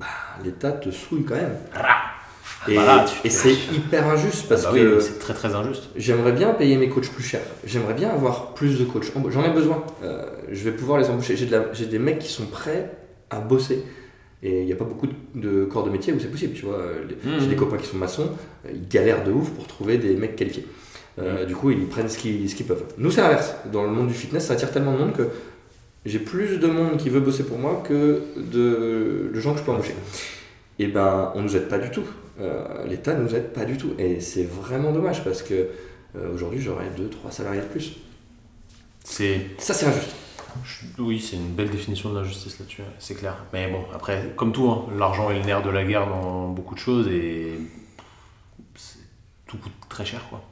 [0.01, 0.07] bah,
[0.43, 1.57] l'État te souille quand même.
[2.69, 5.85] Et, Voilà, tu- et c'est hyper injuste parce Bah oui, que c'est très très injuste.
[5.97, 7.41] j'aimerais bien payer mes coachs plus cher.
[7.67, 9.13] J'aimerais bien avoir plus de coachs.
[9.31, 9.85] J'en ai besoin.
[10.03, 11.37] Euh, je vais pouvoir les embaucher.
[11.37, 12.91] J'ai de des mecs qui sont prêts
[13.31, 13.83] à bosser.
[14.43, 16.79] Et il n'y a pas beaucoup de, corps de métier où c'est possible, tu vois.
[17.09, 17.41] Les- Mhm.
[17.41, 18.29] J'ai des copains qui sont maçons,
[18.67, 20.67] euh, ils galèrent de ouf pour trouver des mecs qualifiés.
[21.19, 22.85] Euh, Du coup, ils prennent ce qu'ils peuvent.
[22.99, 23.55] Nous, c'est l'inverse.
[23.73, 25.29] Dans le monde du fitness, ça attire tellement de monde que
[26.05, 29.65] j'ai plus de monde qui veut bosser pour moi que de, de gens que je
[29.65, 29.95] peux embaucher.
[30.79, 32.03] Et ben, on nous aide pas du tout.
[32.41, 33.95] Euh, L'État nous aide pas du tout.
[33.99, 35.69] Et c'est vraiment dommage parce que
[36.17, 37.97] euh, aujourd'hui, j'aurais 2-3 salariés de plus.
[39.05, 39.41] C'est...
[39.59, 40.15] Ça, c'est injuste.
[40.65, 43.45] Je- Oui, c'est une belle définition de l'injustice là-dessus, c'est clair.
[43.53, 46.75] Mais bon, après, comme tout, hein, l'argent est le nerf de la guerre dans beaucoup
[46.75, 47.55] de choses et
[49.47, 50.43] tout coûte très cher, quoi.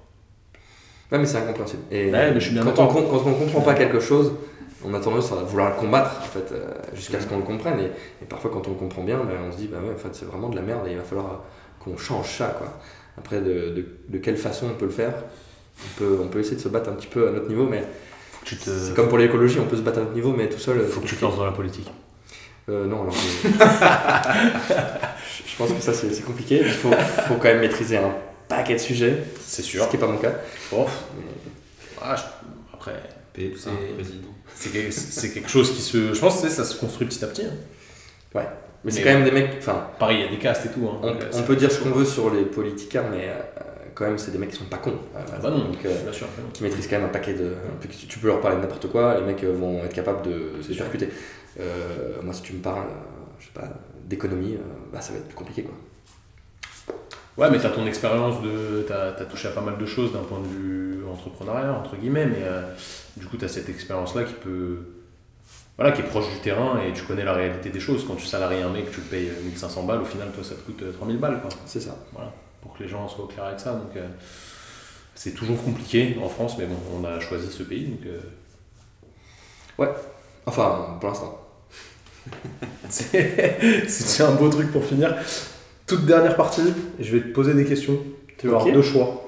[1.10, 1.82] Ouais, mais c'est incompréhensible.
[1.90, 4.32] Et Ouais, mais je suis bien quand, on, quand on comprend pas quelque chose,
[4.84, 7.78] on a tendance à vouloir le combattre en fait, euh, jusqu'à ce qu'on le comprenne.
[7.80, 7.84] Et,
[8.22, 10.14] et parfois, quand on le comprend bien, ben, on se dit bah ouais, en fait,
[10.14, 11.42] c'est vraiment de la merde et il va falloir
[11.82, 12.54] qu'on change ça.
[12.58, 12.78] Quoi.
[13.18, 15.14] Après, de, de, de quelle façon on peut le faire
[15.84, 17.82] on peut, on peut essayer de se battre un petit peu à notre niveau, mais
[18.44, 20.84] te, c'est comme pour l'écologie, on peut se battre à notre niveau, mais tout seul.
[20.86, 21.90] faut que tu te lances dans la politique.
[22.68, 23.14] Euh, non, alors.
[23.14, 23.48] je-
[25.58, 26.60] pense que ça, c'est c'est compliqué.
[26.64, 26.90] Il faut,
[27.26, 28.14] faut quand même maîtriser un
[28.48, 29.88] paquet de sujets, C'est ce sûr.
[29.88, 30.32] qui n'est pas mon cas.
[30.70, 30.86] Bon.
[32.00, 32.22] Ah, je-
[32.74, 32.94] Après,
[33.36, 34.28] P1 C'est- président.
[34.54, 36.14] c'est que- c'est quelque chose qui se.
[36.14, 37.44] Je pense que ça se construit petit à petit.
[37.44, 37.54] hein.
[38.84, 39.50] Mais c'est quand même des mecs.
[39.58, 40.88] Enfin, Pareil, il y a des castes et tout.
[40.88, 43.40] hein, On, donc, on ça- peut dire ce qu'on veut sur les politiciens, mais euh,
[43.94, 44.90] quand même, c'est des mecs qui sont pas cons.
[45.14, 46.26] Euh, Ah bah non, donc, euh, bien sûr.
[46.26, 46.52] bien sûr.
[46.52, 47.52] qui maîtrisent quand même un paquet de.
[48.08, 50.76] tu peux leur parler de n'importe quoi, les mecs vont être capables de, sûr.
[50.84, 51.08] percuter.
[51.60, 52.86] Euh, moi, si tu me parles,
[53.38, 53.68] je sais pas,
[54.04, 54.56] d'économie,
[54.92, 55.74] bah, ça va être plus compliqué, quoi.
[57.38, 58.82] Ouais, mais t'as ton expérience de.
[58.86, 62.26] T'as as touché à pas mal de choses d'un point de vue l'entrepreneuriat, entre guillemets,
[62.26, 62.62] mais euh,
[63.16, 64.78] du coup, tu as cette expérience-là qui peut.
[65.78, 68.04] Voilà, qui est proche du terrain et tu connais la réalité des choses.
[68.06, 70.60] Quand tu salaries un mec, tu le payes 1500 balles, au final, toi, ça te
[70.60, 71.50] coûte euh, 3000 balles, quoi.
[71.66, 71.96] C'est ça.
[72.60, 73.72] Pour que les gens soient au clair avec ça.
[73.72, 74.06] Donc, euh,
[75.14, 78.06] c'est toujours compliqué en France, mais bon, on a choisi ce pays, donc.
[78.06, 78.20] euh,
[80.46, 81.38] Enfin, pour l'instant.
[83.88, 85.14] C'est un beau truc pour finir.
[85.86, 87.98] Toute dernière partie, je vais te poser des questions.
[88.38, 89.24] Tu vas avoir deux choix.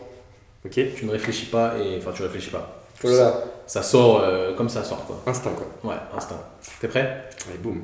[0.65, 0.81] Ok.
[0.97, 1.99] Tu ne réfléchis pas et.
[1.99, 2.85] Enfin, tu réfléchis pas.
[3.03, 3.45] Oh là là.
[3.67, 5.23] Ça sort euh, comme ça sort, quoi.
[5.27, 5.91] Instinct, quoi.
[5.93, 6.41] Ouais, instinct.
[6.81, 7.29] T'es prêt?
[7.49, 7.83] Allez, boum.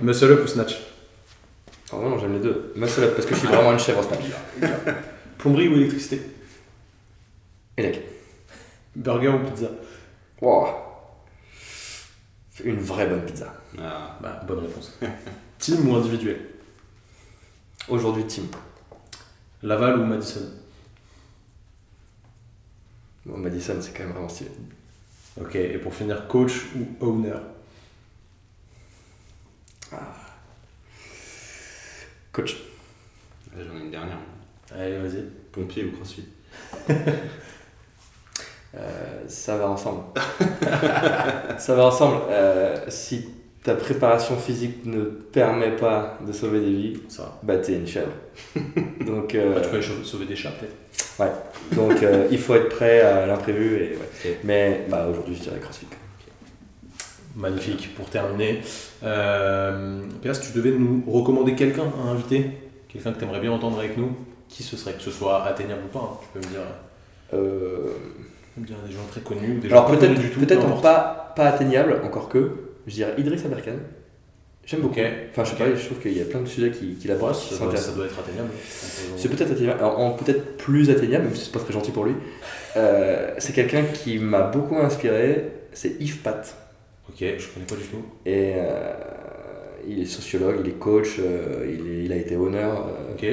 [0.00, 0.76] Muscle up ou snatch?
[1.92, 2.72] Oh non, j'aime les deux.
[2.76, 4.24] Muscle up, parce que je suis vraiment une chèvre au snatch.
[5.38, 6.22] Plomberie ou électricité?
[7.76, 8.02] Elec.
[8.94, 9.68] Burger ou pizza?
[10.40, 10.66] Wow.
[12.62, 13.52] Une vraie bonne pizza.
[13.78, 14.98] Ah, Bah, bonne réponse.
[15.58, 16.40] Team ou individuel?
[17.88, 18.46] Aujourd'hui, team.
[19.62, 20.48] Laval ou Madison?
[23.26, 24.50] Bon, Madison, c'est quand même vraiment stylé.
[25.40, 27.36] Ok, et pour finir, coach ou owner?
[32.32, 32.56] Coach.
[33.56, 34.18] là, j'en ai une dernière.
[34.72, 35.24] Allez, vas-y.
[35.52, 36.28] Pompier ou crossfit?
[38.76, 40.04] Euh, ça va ensemble.
[41.58, 42.22] ça va ensemble.
[42.28, 43.28] Euh, si
[43.62, 47.38] ta préparation physique ne permet pas de sauver des vies, Ça.
[47.42, 48.12] bah t'es une chèvre.
[49.06, 50.76] donc euh, Bah, tu peux sauver- des chats, peut-être
[51.72, 53.76] donc euh, il faut être prêt à l'imprévu.
[53.76, 53.96] Et,
[54.28, 54.38] ouais.
[54.44, 55.86] Mais bah, aujourd'hui, je dirais CrossFit.
[57.36, 57.94] Magnifique.
[57.94, 58.60] Pour terminer,
[59.04, 62.46] euh, Pierre, si tu devais nous recommander quelqu'un à inviter,
[62.88, 64.16] quelqu'un que tu aimerais bien entendre avec nous,
[64.48, 66.60] qui ce serait Que ce soit atteignable ou pas, hein, tu peux me dire,
[67.34, 67.92] Euh,
[68.42, 70.30] tu peux me dire des gens très connus des gens alors pas peut-être connus du
[70.32, 70.40] tout.
[70.40, 72.50] peut-être pas, pas atteignable, encore que,
[72.86, 73.72] je dirais Idriss Aberkan.
[74.66, 75.00] J'aime beaucoup.
[75.30, 77.34] Enfin, je sais pas, je trouve qu'il y a plein de sujets qui, qui l'abordent,
[77.34, 77.90] ça, doit, intéressants.
[77.90, 78.50] ça doit être atteignable.
[79.16, 82.12] C'est peut-être atteignable, alors, peut-être plus atteignable, même si c'est pas très gentil pour lui.
[82.76, 86.54] Euh, c'est quelqu'un qui m'a beaucoup inspiré, c'est Yves Pat.
[87.08, 88.04] Ok, je connais pas du tout.
[88.26, 88.92] Et euh,
[89.88, 92.86] il est sociologue, il est coach, euh, il, est- il a été honneur.
[93.12, 93.26] Ok.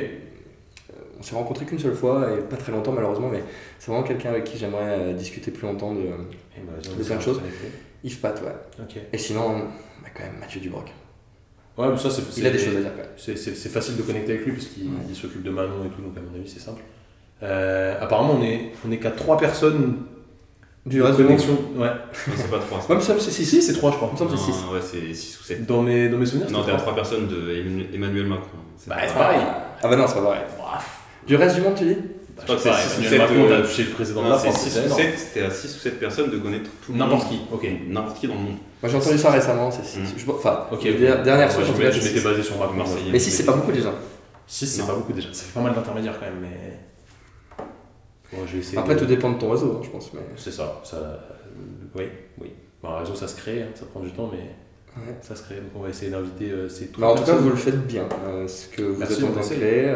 [1.20, 3.44] on s'est rencontrés qu'une seule fois et pas très longtemps malheureusement, mais
[3.80, 6.02] c'est vraiment quelqu'un avec qui j'aimerais discuter plus longtemps de
[7.00, 7.42] essaie plein de choses.
[8.08, 8.42] Yves Pat.
[8.42, 8.56] Ouais.
[8.84, 8.98] Ok.
[9.14, 9.60] Et sinon,
[10.02, 10.92] bah, quand même Mathieu Dubroc.
[11.78, 12.24] Ouais, mais ça, c'est.
[12.38, 13.06] Il a des choses à dire même.
[13.18, 15.14] C'est facile de connecter avec lui parce qu'il Ouais.
[15.14, 16.82] s'occupe de Manon et tout, donc à mon avis c'est simple.
[17.44, 19.98] Euh, apparemment on est, on est qu'à 3 personnes
[20.88, 21.34] Du de reste du monde.
[21.38, 21.60] connexion.
[21.76, 21.90] Ouais.
[22.36, 22.80] C'est pas trois.
[22.80, 23.58] Ouais, il me semble que c'est Si, 6.
[23.58, 24.10] si, c'est 3 je crois.
[24.10, 24.64] Que c'est 6.
[24.66, 25.66] Non, ouais, c'est 6 ou 7.
[25.68, 26.94] Dans mes, dans mes souvenirs, Non, t'es à trois.
[26.94, 28.48] 3 personnes de Emmanuel- Macron.
[28.76, 29.42] C'est Bah, c'est pareil.
[29.84, 30.48] Ah bah non, c'est pas vrai.
[31.28, 31.98] Du reste du monde, tu dis?
[32.38, 33.84] Bah, crois je que sais pas, c'est six ou Emmanuel sept, Macron, euh, t'as touché
[33.84, 34.38] le président de la.
[34.40, 34.52] 6.
[34.70, 37.10] 7, c'était à 6 ou 7 personnes de connaître tout le monde.
[37.10, 37.68] N'importe qui, ok.
[37.88, 38.56] N'importe qui dans le monde.
[38.82, 39.72] Moi j'ai entendu ça récemment.
[39.72, 40.00] c'est six.
[40.00, 40.30] Mm.
[40.30, 42.24] Enfin, dernière Ouais, source, je en tout m'étais- cas, je c'est m'étais six.
[42.26, 42.74] basé sur Macron.
[42.76, 43.12] Marseillais.
[43.12, 43.92] Mais 6 c'est pas beaucoup déjà.
[44.46, 45.30] 6 c'est pas beaucoup déjà.
[45.34, 46.78] Ça fait pas mal d'intermédiaires quand même, mais.
[48.32, 50.12] Bon, je vais essayer Après, de- tout dépend de ton réseau, hein, je pense.
[50.14, 50.20] Mais...
[50.36, 50.82] C'est ça.
[50.84, 50.98] ça...
[50.98, 51.16] euh,
[51.96, 52.04] Oui,
[52.42, 52.52] oui.
[52.84, 54.38] Bon, un réseau ça se crée, hein, ça prend du temps, mais
[55.02, 55.16] Ouais.
[55.22, 55.56] ça se crée.
[55.56, 58.04] Donc on va essayer d'inviter euh, ces Mais en tout cas, vous le faites bien.
[58.28, 59.90] euh, ce que vous Merci, êtes en train de créer.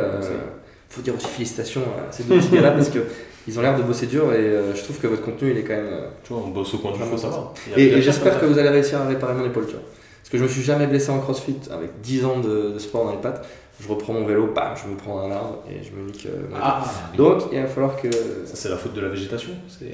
[0.91, 4.07] Faut dire aussi félicitations à ces deux petits gars-là parce qu'ils ont l'air de bosser
[4.07, 5.87] dur et euh, je trouve que votre contenu il est quand même.
[5.91, 7.53] euh, Tu vois, on bosse au coin du feu, ça va.
[7.77, 9.81] Et, j'espère que vous allez réussir à réparer mon épaule, tu vois.
[10.21, 13.05] Parce que je me suis jamais blessé en crossfit avec 10 ans de, de sport
[13.05, 13.45] dans les pattes.
[13.81, 16.27] Je reprends mon vélo, bam, je me prends un arbre et je me nique.
[16.27, 16.83] euh, Ah
[17.17, 18.11] Donc il va falloir que.
[18.11, 19.49] Ça, c'est la faute de la végétation.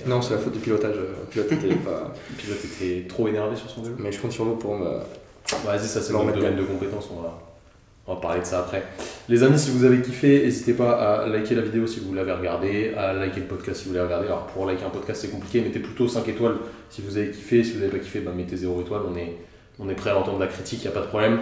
[0.06, 0.95] Non, c'est la faute du pilotage.
[0.98, 2.11] euh, Le pilote était pas.
[2.30, 3.95] Le pilote était trop énervé sur son vélo.
[3.99, 4.86] Mais je compte sur vous pour me.
[5.65, 7.40] Vas-y, ça c'est mettre domaine de compétences, on va,
[8.07, 8.84] on va parler de ça après.
[9.27, 10.91] Les amis, si vous avez kiffé, n'hésitez pas
[11.23, 14.05] à liker la vidéo si vous l'avez regardée, à liker le podcast si vous l'avez
[14.05, 14.27] regardé.
[14.27, 16.55] Alors pour liker un podcast c'est compliqué, mettez plutôt 5 étoiles
[16.89, 19.35] si vous avez kiffé, si vous n'avez pas kiffé, bah, mettez 0 étoile, on est,
[19.79, 21.39] on est prêt à entendre la critique, il n'y a pas de problème.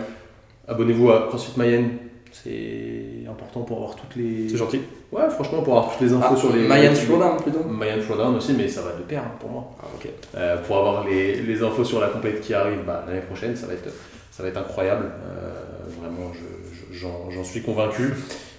[0.67, 1.89] Abonnez-vous à CrossFit Mayenne,
[2.31, 4.49] c'est important pour avoir toutes les...
[4.49, 4.81] C'est gentil.
[5.11, 6.67] Ouais, franchement, pour avoir toutes les infos Ah, sur les...
[6.67, 7.63] Mayan Slowdown plutôt.
[7.63, 9.71] Mayan Flowdown aussi, mais ça va de pair hein, pour moi.
[9.79, 10.09] Ah, ok.
[10.35, 13.67] Euh, pour avoir les, les infos sur la compète qui arrive bah, l'année prochaine, ça
[13.67, 13.89] va être,
[14.31, 15.05] ça va être incroyable.
[15.05, 15.53] Euh,
[15.99, 18.13] vraiment, je- je- j'en suis convaincu.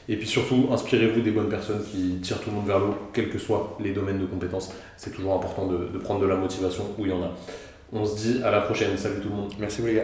[0.09, 2.95] Et puis surtout, inspirez-vous des bonnes personnes qui tirent tout le monde vers le haut,
[3.13, 4.73] quels que soient les domaines de compétences.
[4.97, 7.31] C'est toujours important de, de prendre de la motivation où il y en a.
[7.93, 8.97] On se dit à la prochaine.
[8.97, 9.53] Salut tout le monde.
[9.59, 10.03] Merci les gars.